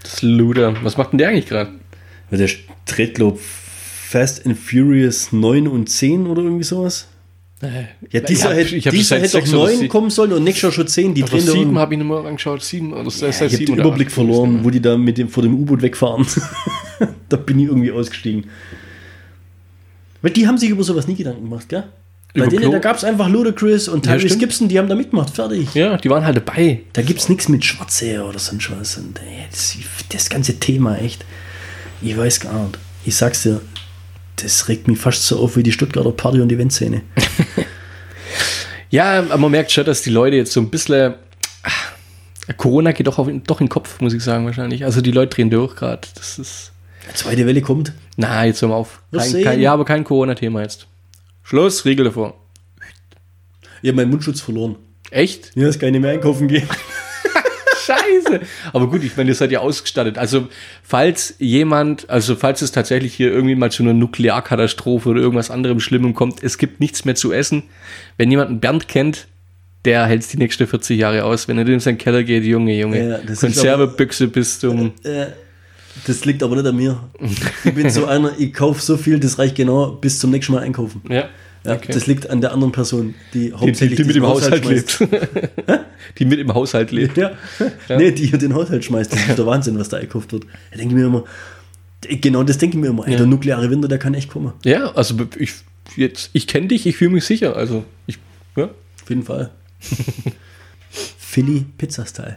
Das 0.03 0.20
Luder. 0.22 0.74
Was 0.82 0.97
macht 0.99 1.12
denn 1.12 1.18
der 1.18 1.28
eigentlich 1.30 1.47
gerade? 1.47 1.70
Ja, 2.30 2.37
Der 2.37 3.07
glaub 3.09 3.39
Fast 4.15 4.47
and 4.47 4.57
Furious 4.57 5.33
9 5.33 5.67
und 5.67 5.89
10 5.89 6.29
oder 6.29 6.41
irgendwie 6.43 6.62
sowas. 6.62 7.09
Ja, 8.12 8.21
dieser 8.21 8.51
hab- 8.51 8.57
hätte, 8.57 8.77
ich 8.77 8.85
dieser 8.85 9.19
hätte 9.19 9.39
oder 9.43 9.51
9 9.51 9.79
sie- 9.79 9.89
kommen 9.89 10.11
sollen 10.11 10.33
und 10.35 10.45
nächstes 10.45 10.62
Jahr 10.62 10.73
schon 10.73 10.87
10. 10.87 11.15
Die 11.15 11.23
Aber 11.23 11.31
drehen 11.33 11.47
da 11.47 11.53
sieben 11.53 11.71
um- 11.71 11.79
habe 11.79 11.95
ich 11.95 11.99
nicht 11.99 12.07
mehr 12.07 12.19
angeschaut. 12.19 12.62
Sieben. 12.62 12.93
Oder 12.93 13.11
ja, 13.11 13.29
Ich 13.31 13.41
habe 13.41 13.57
den 13.65 13.77
Überblick 13.79 14.11
verloren, 14.12 14.61
wo 14.62 14.71
die 14.71 14.81
da 14.81 14.97
mit 14.97 15.19
dem, 15.19 15.29
vor 15.29 15.43
dem 15.43 15.55
U-Boot 15.55 15.83
wegfahren. 15.83 16.25
da 17.29 17.37
bin 17.37 17.59
ich 17.59 17.67
irgendwie 17.67 17.91
ausgestiegen. 17.91 18.45
Weil 20.23 20.31
die 20.33 20.47
haben 20.47 20.59
sich 20.59 20.71
über 20.71 20.85
sowas 20.85 21.07
nie 21.09 21.15
Gedanken 21.17 21.43
gemacht, 21.45 21.69
gell? 21.69 21.85
Bei 22.35 22.41
Über 22.41 22.47
denen, 22.49 22.62
Klo- 22.65 22.73
da 22.73 22.79
gab 22.79 22.97
es 22.97 23.05
einfach 23.05 23.29
Ludacris 23.29 23.89
und 23.89 24.05
Ja, 24.07 24.12
Tyrese 24.12 24.29
stimmt. 24.29 24.41
Gibson, 24.41 24.69
die 24.69 24.79
haben 24.79 24.89
da 24.89 24.95
mitgemacht, 24.95 25.31
fertig. 25.31 25.73
Ja, 25.75 25.97
die 25.97 26.11
waren 26.11 26.25
halt 26.25 26.37
dabei. 26.37 26.81
Da 26.93 27.03
gibt 27.03 27.21
es 27.21 27.29
nichts 27.29 27.49
mit 27.49 27.65
Schwarze 27.65 28.23
oder 28.25 28.39
sonst 28.39 28.71
was. 28.71 28.97
Und, 28.99 29.19
ey, 29.21 29.45
das, 29.51 29.77
das 30.11 30.29
ganze 30.29 30.59
Thema, 30.59 30.97
echt. 30.99 31.25
Ich 32.03 32.17
weiß 32.17 32.41
gar 32.41 32.65
nicht. 32.67 32.79
Ich 33.07 33.15
sag's 33.17 33.43
dir, 33.45 33.61
das 34.37 34.68
regt 34.68 34.89
mich 34.89 34.99
fast 34.99 35.26
so 35.26 35.39
auf 35.41 35.57
wie 35.57 35.62
die 35.62 35.72
Stuttgarter 35.72 36.12
Party- 36.12 36.41
und 36.41 36.51
Eventszene. 36.53 37.03
Ja, 38.91 39.18
aber 39.18 39.39
man 39.39 39.51
merkt 39.51 39.72
schon, 39.72 39.85
dass 39.85 40.03
die 40.03 40.11
Leute 40.11 40.37
jetzt 40.37 40.53
so 40.53 40.61
ein 40.61 40.70
bisschen. 40.70 41.14
ah, 41.64 42.53
Corona 42.57 42.93
geht 42.93 43.09
doch, 43.09 43.18
auf, 43.18 43.26
doch 43.45 43.61
in 43.61 43.66
den 43.66 43.68
Kopf, 43.68 44.01
muss 44.01 44.14
ich 44.14 44.22
sagen, 44.22 44.47
wahrscheinlich. 44.47 44.85
Also 44.85 45.01
die 45.01 45.11
Leute 45.11 45.35
drehen 45.35 45.51
durch 45.51 45.74
gerade. 45.74 46.07
Das 46.14 46.39
ist. 46.39 46.70
Zweite 47.14 47.45
Welle 47.45 47.61
kommt. 47.61 47.93
Na, 48.16 48.45
jetzt 48.45 48.62
hör 48.62 48.68
mal 48.68 48.76
auf. 48.76 49.03
Wir 49.11 49.18
Kein, 49.18 49.30
sehen. 49.30 49.45
kein, 49.45 49.61
ja, 49.61 49.72
aber 49.72 49.85
kein 49.85 50.05
Corona-Thema 50.05 50.62
jetzt. 50.62 50.87
Schluss, 51.43 51.85
Riegel 51.85 52.05
davor. 52.05 52.35
Ich 53.82 53.89
habe 53.89 53.97
meinen 53.97 54.11
Mundschutz 54.11 54.41
verloren. 54.41 54.76
Echt? 55.11 55.51
Ja, 55.57 55.66
es 55.66 55.78
kann 55.78 55.91
nicht 55.91 56.01
mehr 56.01 56.12
einkaufen 56.12 56.47
gehen. 56.47 56.68
Scheiße. 57.87 58.41
Aber 58.72 58.89
gut, 58.89 59.05
ich 59.05 59.16
meine, 59.16 59.30
ihr 59.30 59.35
seid 59.35 59.53
ja 59.53 59.61
ausgestattet. 59.61 60.18
Also, 60.18 60.49
falls 60.82 61.35
jemand, 61.39 62.09
also 62.11 62.37
falls 62.37 62.62
es 62.62 62.72
tatsächlich 62.72 63.14
hier 63.14 63.30
irgendwie 63.30 63.55
mal 63.55 63.70
zu 63.70 63.82
einer 63.82 63.93
Nuklearkatastrophe 63.93 65.09
oder 65.09 65.20
irgendwas 65.20 65.51
anderem 65.51 65.80
Schlimmem 65.80 66.14
kommt, 66.14 66.43
es 66.43 66.59
gibt 66.59 66.80
nichts 66.80 67.05
mehr 67.05 67.14
zu 67.14 67.32
essen. 67.32 67.64
Wenn 68.16 68.30
jemand 68.30 68.51
einen 68.51 68.61
Bernd 68.61 68.89
kennt, 68.89 69.26
der 69.85 70.07
hält 70.07 70.32
die 70.32 70.39
nächsten 70.39 70.66
40 70.66 70.99
Jahre 70.99 71.24
aus. 71.24 71.49
Wenn 71.49 71.59
er 71.59 71.66
in 71.66 71.80
seinen 71.80 71.99
Keller 71.99 72.22
geht, 72.22 72.45
Junge, 72.45 72.74
Junge. 72.74 73.09
Ja, 73.09 73.35
Konservebüchse 73.35 74.28
bis 74.28 74.61
zum. 74.61 74.93
Äh, 75.03 75.26
das 76.07 76.24
liegt 76.24 76.43
aber 76.43 76.57
nicht 76.57 76.66
an 76.66 76.76
mir. 76.76 76.99
Ich 77.64 77.74
bin 77.74 77.89
so 77.91 78.07
einer, 78.07 78.32
ich 78.39 78.53
kaufe 78.53 78.80
so 78.80 78.97
viel, 78.97 79.20
das 79.20 79.39
reicht 79.39 79.55
genau 79.55 79.93
bis 79.93 80.18
zum 80.18 80.30
nächsten 80.30 80.53
Mal 80.53 80.62
einkaufen. 80.62 81.03
Ja. 81.09 81.28
Ja, 81.65 81.75
Okay. 81.77 81.93
Das 81.93 82.07
liegt 82.07 82.29
an 82.29 82.41
der 82.43 82.53
anderen 82.53 82.73
Person, 82.73 83.15
die 83.33 83.39
Die, 83.39 83.47
die, 83.47 83.53
hauptsächlich 83.55 83.97
die 83.97 84.05
mit 84.05 84.17
im 84.17 84.27
Haushalt 84.27 84.65
schmeißt. 84.65 85.01
lebt. 85.01 85.81
die 86.19 86.25
mit 86.27 86.39
im 86.39 86.53
Haushalt 86.53 86.91
lebt. 86.93 87.17
Ja. 87.17 87.33
Nee, 87.89 88.11
die 88.12 88.27
hier 88.27 88.39
den 88.39 88.55
Haushalt 88.55 88.85
schmeißt. 88.85 89.12
Das 89.12 89.29
ist 89.29 89.39
der 89.39 89.47
Wahnsinn, 89.47 89.79
was 89.79 89.89
da 89.89 89.97
einkauft 89.97 90.33
wird. 90.33 90.45
Da 90.71 90.77
denke 90.77 90.95
ich 90.95 91.01
mir 91.01 91.07
immer, 91.07 91.25
genau 92.03 92.43
das 92.43 92.59
denke 92.59 92.77
ich 92.77 92.83
mir 92.83 92.89
immer. 92.89 93.07
Ey, 93.09 93.17
Der 93.17 93.27
nukleare 93.27 93.71
Winter, 93.71 93.89
der 93.89 93.99
kann 93.99 94.12
echt 94.12 94.29
kommen. 94.31 94.53
Ja, 94.65 94.93
also 94.95 95.15
ich, 95.39 95.53
jetzt, 95.97 96.31
ich 96.35 96.47
kenne 96.47 96.67
dich, 96.69 96.87
ich 96.87 96.97
fühle 96.99 97.12
mich 97.12 97.25
sicher. 97.25 97.57
Also, 97.57 97.85
ich, 98.07 98.19
ja. 98.57 98.65
Auf 98.65 99.09
jeden 99.09 99.23
Fall. 99.23 99.51
Philly 101.19 101.65
Pizza 101.79 102.07
Style. 102.07 102.37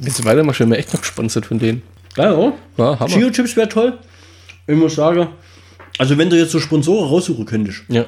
Wenn 0.00 0.12
du 0.12 0.24
weitermachst, 0.24 0.60
werden 0.60 0.70
wir 0.70 0.78
echt 0.78 0.92
noch 0.92 1.00
gesponsert 1.00 1.46
von 1.46 1.58
denen. 1.58 1.82
Ja, 2.16 2.32
ja. 2.32 2.52
Ja, 2.76 3.00
Hammer. 3.00 3.08
Chio 3.12 3.30
Chips 3.30 3.56
wäre 3.56 3.68
toll. 3.68 3.98
Ich 4.66 4.76
muss 4.76 4.94
sagen, 4.94 5.28
also 5.96 6.18
wenn 6.18 6.30
du 6.30 6.36
jetzt 6.36 6.52
so 6.52 6.60
Sponsoren 6.60 7.08
raussuchen 7.08 7.44
könntest, 7.46 7.82
Ja. 7.88 8.04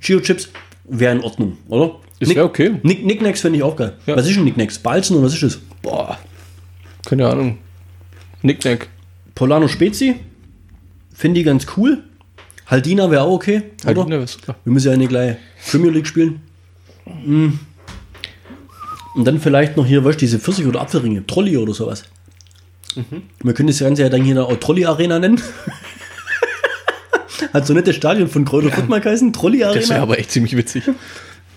Chio 0.00 0.20
Chips 0.20 0.48
wäre 0.84 1.14
in 1.14 1.22
Ordnung, 1.22 1.58
oder? 1.68 1.96
Das 2.20 2.34
wär 2.34 2.44
okay. 2.44 2.80
Nick, 2.82 3.04
Nicknacks 3.04 3.40
finde 3.42 3.58
ich 3.58 3.62
auch 3.62 3.76
geil. 3.76 3.94
Ja. 4.06 4.16
Was 4.16 4.26
ist 4.26 4.36
denn 4.36 4.44
Nicknacks? 4.44 4.78
Balzen 4.78 5.16
oder 5.16 5.26
was 5.26 5.34
ist 5.34 5.42
das? 5.42 5.58
Boah. 5.82 6.18
Keine 7.06 7.28
Ahnung. 7.28 7.58
Nicknack. 8.42 8.88
Polano 9.34 9.68
Spezi 9.68 10.16
finde 11.14 11.40
ich 11.40 11.46
ganz 11.46 11.66
cool. 11.76 12.02
Haldina 12.66 13.10
wäre 13.10 13.22
auch 13.22 13.34
okay, 13.34 13.62
oder? 13.86 14.20
was, 14.20 14.32
super. 14.32 14.56
Wir 14.64 14.72
müssen 14.72 14.88
ja 14.88 14.94
eine 14.94 15.06
gleich 15.06 15.36
Premier 15.70 15.90
League 15.90 16.06
spielen. 16.06 16.40
Mm. 17.24 17.50
Und 19.14 19.24
dann 19.24 19.40
vielleicht 19.40 19.76
noch 19.76 19.86
hier, 19.86 20.04
weißt 20.04 20.16
du, 20.16 20.20
diese 20.20 20.38
Pfirsich- 20.38 20.66
oder 20.66 20.80
Apfelringe, 20.80 21.26
Trolley 21.26 21.56
oder 21.56 21.72
sowas. 21.72 22.04
Mhm. 22.96 23.22
Wir 23.42 23.54
können 23.54 23.68
das 23.68 23.78
Ganze 23.78 24.02
ja 24.02 24.08
dann 24.08 24.24
hier 24.24 24.44
auch 24.44 24.56
Trolley 24.56 24.84
Arena 24.84 25.18
nennen. 25.18 25.40
Hat 27.56 27.66
so 27.66 27.72
das 27.72 27.96
Stadion 27.96 28.28
von 28.28 28.44
Kräuter 28.44 28.70
Fürth 28.70 28.86
mal 28.86 29.00
geheißen? 29.00 29.32
Trolley 29.32 29.60
Das 29.60 29.74
wäre 29.74 29.84
Arena? 29.84 30.02
aber 30.02 30.18
echt 30.18 30.30
ziemlich 30.30 30.54
witzig. 30.58 30.84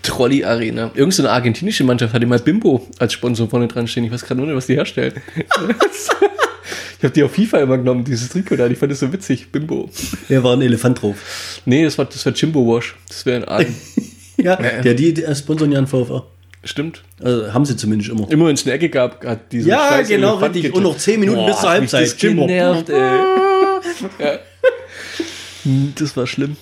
Trolley 0.00 0.44
Arena. 0.44 0.90
Irgend 0.94 1.12
so 1.12 1.22
eine 1.22 1.30
argentinische 1.30 1.84
Mannschaft 1.84 2.14
hatte 2.14 2.24
mal 2.24 2.38
Bimbo 2.38 2.88
als 2.98 3.12
Sponsor 3.12 3.50
vorne 3.50 3.68
dran 3.68 3.86
stehen. 3.86 4.04
Ich 4.04 4.10
weiß 4.10 4.24
gerade 4.24 4.40
nur 4.40 4.46
nicht, 4.46 4.56
was 4.56 4.66
die 4.66 4.76
herstellen. 4.76 5.12
ich 5.36 7.04
habe 7.04 7.12
die 7.12 7.22
auf 7.22 7.32
FIFA 7.32 7.58
immer 7.58 7.76
genommen, 7.76 8.04
dieses 8.04 8.30
Trikot 8.30 8.56
da. 8.56 8.66
Ich 8.68 8.78
fand 8.78 8.92
das 8.92 9.00
so 9.00 9.12
witzig. 9.12 9.52
Bimbo. 9.52 9.90
Ja, 10.30 10.42
war 10.42 10.54
ein 10.54 10.62
Elefant 10.62 11.02
drauf. 11.02 11.60
Nee, 11.66 11.84
das 11.84 11.98
war, 11.98 12.06
das 12.06 12.24
war 12.24 12.32
Jimbo 12.32 12.66
Wash. 12.66 12.96
Das 13.06 13.26
wäre 13.26 13.42
ein 13.42 13.44
Argen. 13.48 13.74
Ja, 14.42 14.56
der, 14.56 14.94
die, 14.94 15.12
die 15.12 15.22
sponsoren 15.34 15.70
ja 15.70 15.76
einen 15.76 15.86
VfR. 15.86 16.24
Stimmt. 16.64 17.02
Also 17.22 17.52
haben 17.52 17.66
sie 17.66 17.76
zumindest 17.76 18.10
immer. 18.10 18.26
Immer 18.30 18.46
wenn 18.46 18.54
es 18.54 18.64
eine 18.64 18.72
Ecke 18.72 18.88
gab, 18.88 19.22
hat 19.22 19.52
diese 19.52 19.68
Ja, 19.68 20.00
genau, 20.00 20.36
richtig. 20.36 20.72
Und 20.72 20.82
noch 20.82 20.96
10 20.96 21.20
Minuten 21.20 21.44
bis 21.44 21.60
zur 21.60 21.68
Halbzeit. 21.68 22.06
Das 22.06 22.22
Jimbo. 22.22 22.46
genervt, 22.46 22.88
ey. 22.88 22.96
ja. 24.18 24.38
Das 25.96 26.16
war 26.16 26.26
schlimm. 26.26 26.56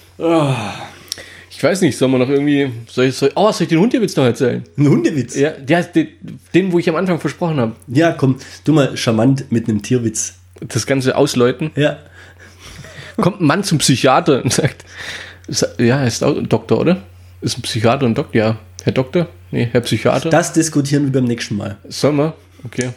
Ich 1.50 1.62
weiß 1.62 1.80
nicht, 1.80 1.96
soll 1.98 2.08
man 2.08 2.20
noch 2.20 2.28
irgendwie. 2.28 2.70
Soll 2.88 3.06
ich, 3.06 3.16
soll, 3.16 3.32
oh, 3.34 3.50
soll 3.52 3.62
ich 3.62 3.68
den 3.68 3.80
Hundewitz 3.80 4.14
noch 4.16 4.24
erzählen? 4.24 4.62
Ein 4.76 4.88
Hundewitz. 4.88 5.34
Ja. 5.34 5.50
Ja, 5.50 5.54
der, 5.60 5.82
den, 5.82 6.08
den, 6.54 6.72
wo 6.72 6.78
ich 6.78 6.88
am 6.88 6.96
Anfang 6.96 7.18
versprochen 7.18 7.58
habe. 7.58 7.74
komm, 8.16 8.36
du 8.64 8.72
mal 8.72 8.96
charmant 8.96 9.50
mit 9.50 9.68
einem 9.68 9.82
Tierwitz. 9.82 10.34
Das 10.60 10.86
Ganze 10.86 11.16
ausläuten. 11.16 11.70
Ja. 11.74 11.98
Kommt 13.16 13.40
ein 13.40 13.46
Mann 13.46 13.64
zum 13.64 13.78
Psychiater 13.78 14.42
und 14.44 14.52
sagt, 14.52 14.84
sa- 15.48 15.68
ja, 15.78 16.00
er 16.00 16.06
ist 16.06 16.22
auch 16.22 16.36
ein 16.36 16.48
Doktor, 16.48 16.78
oder? 16.80 17.02
Ist 17.40 17.58
ein 17.58 17.62
Psychiater 17.62 18.06
und 18.06 18.16
Doktor? 18.16 18.36
Ja. 18.40 18.58
Herr 18.84 18.92
Doktor? 18.92 19.28
Nee, 19.50 19.68
Herr 19.72 19.80
Psychiater. 19.80 20.30
Das 20.30 20.52
diskutieren 20.52 21.04
wir 21.04 21.12
beim 21.12 21.24
nächsten 21.24 21.56
Mal. 21.56 21.78
Sollen 21.88 22.16
wir? 22.16 22.34
Okay. 22.64 22.90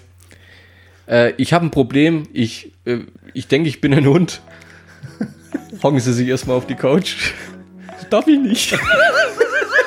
Äh, 1.08 1.34
ich 1.38 1.54
habe 1.54 1.66
ein 1.66 1.72
Problem. 1.72 2.28
Ich, 2.34 2.72
äh, 2.86 3.00
ich 3.34 3.48
denke, 3.48 3.70
ich 3.70 3.82
bin 3.82 3.94
ein 3.94 4.06
Hund. 4.06 4.42
Hocken 5.84 6.00
Sie 6.00 6.14
sich 6.14 6.28
erstmal 6.28 6.58
auf 6.58 6.68
die 6.68 6.76
Couch. 6.76 7.34
Darf 8.10 8.28
ich 8.28 8.40
nicht. 8.40 8.78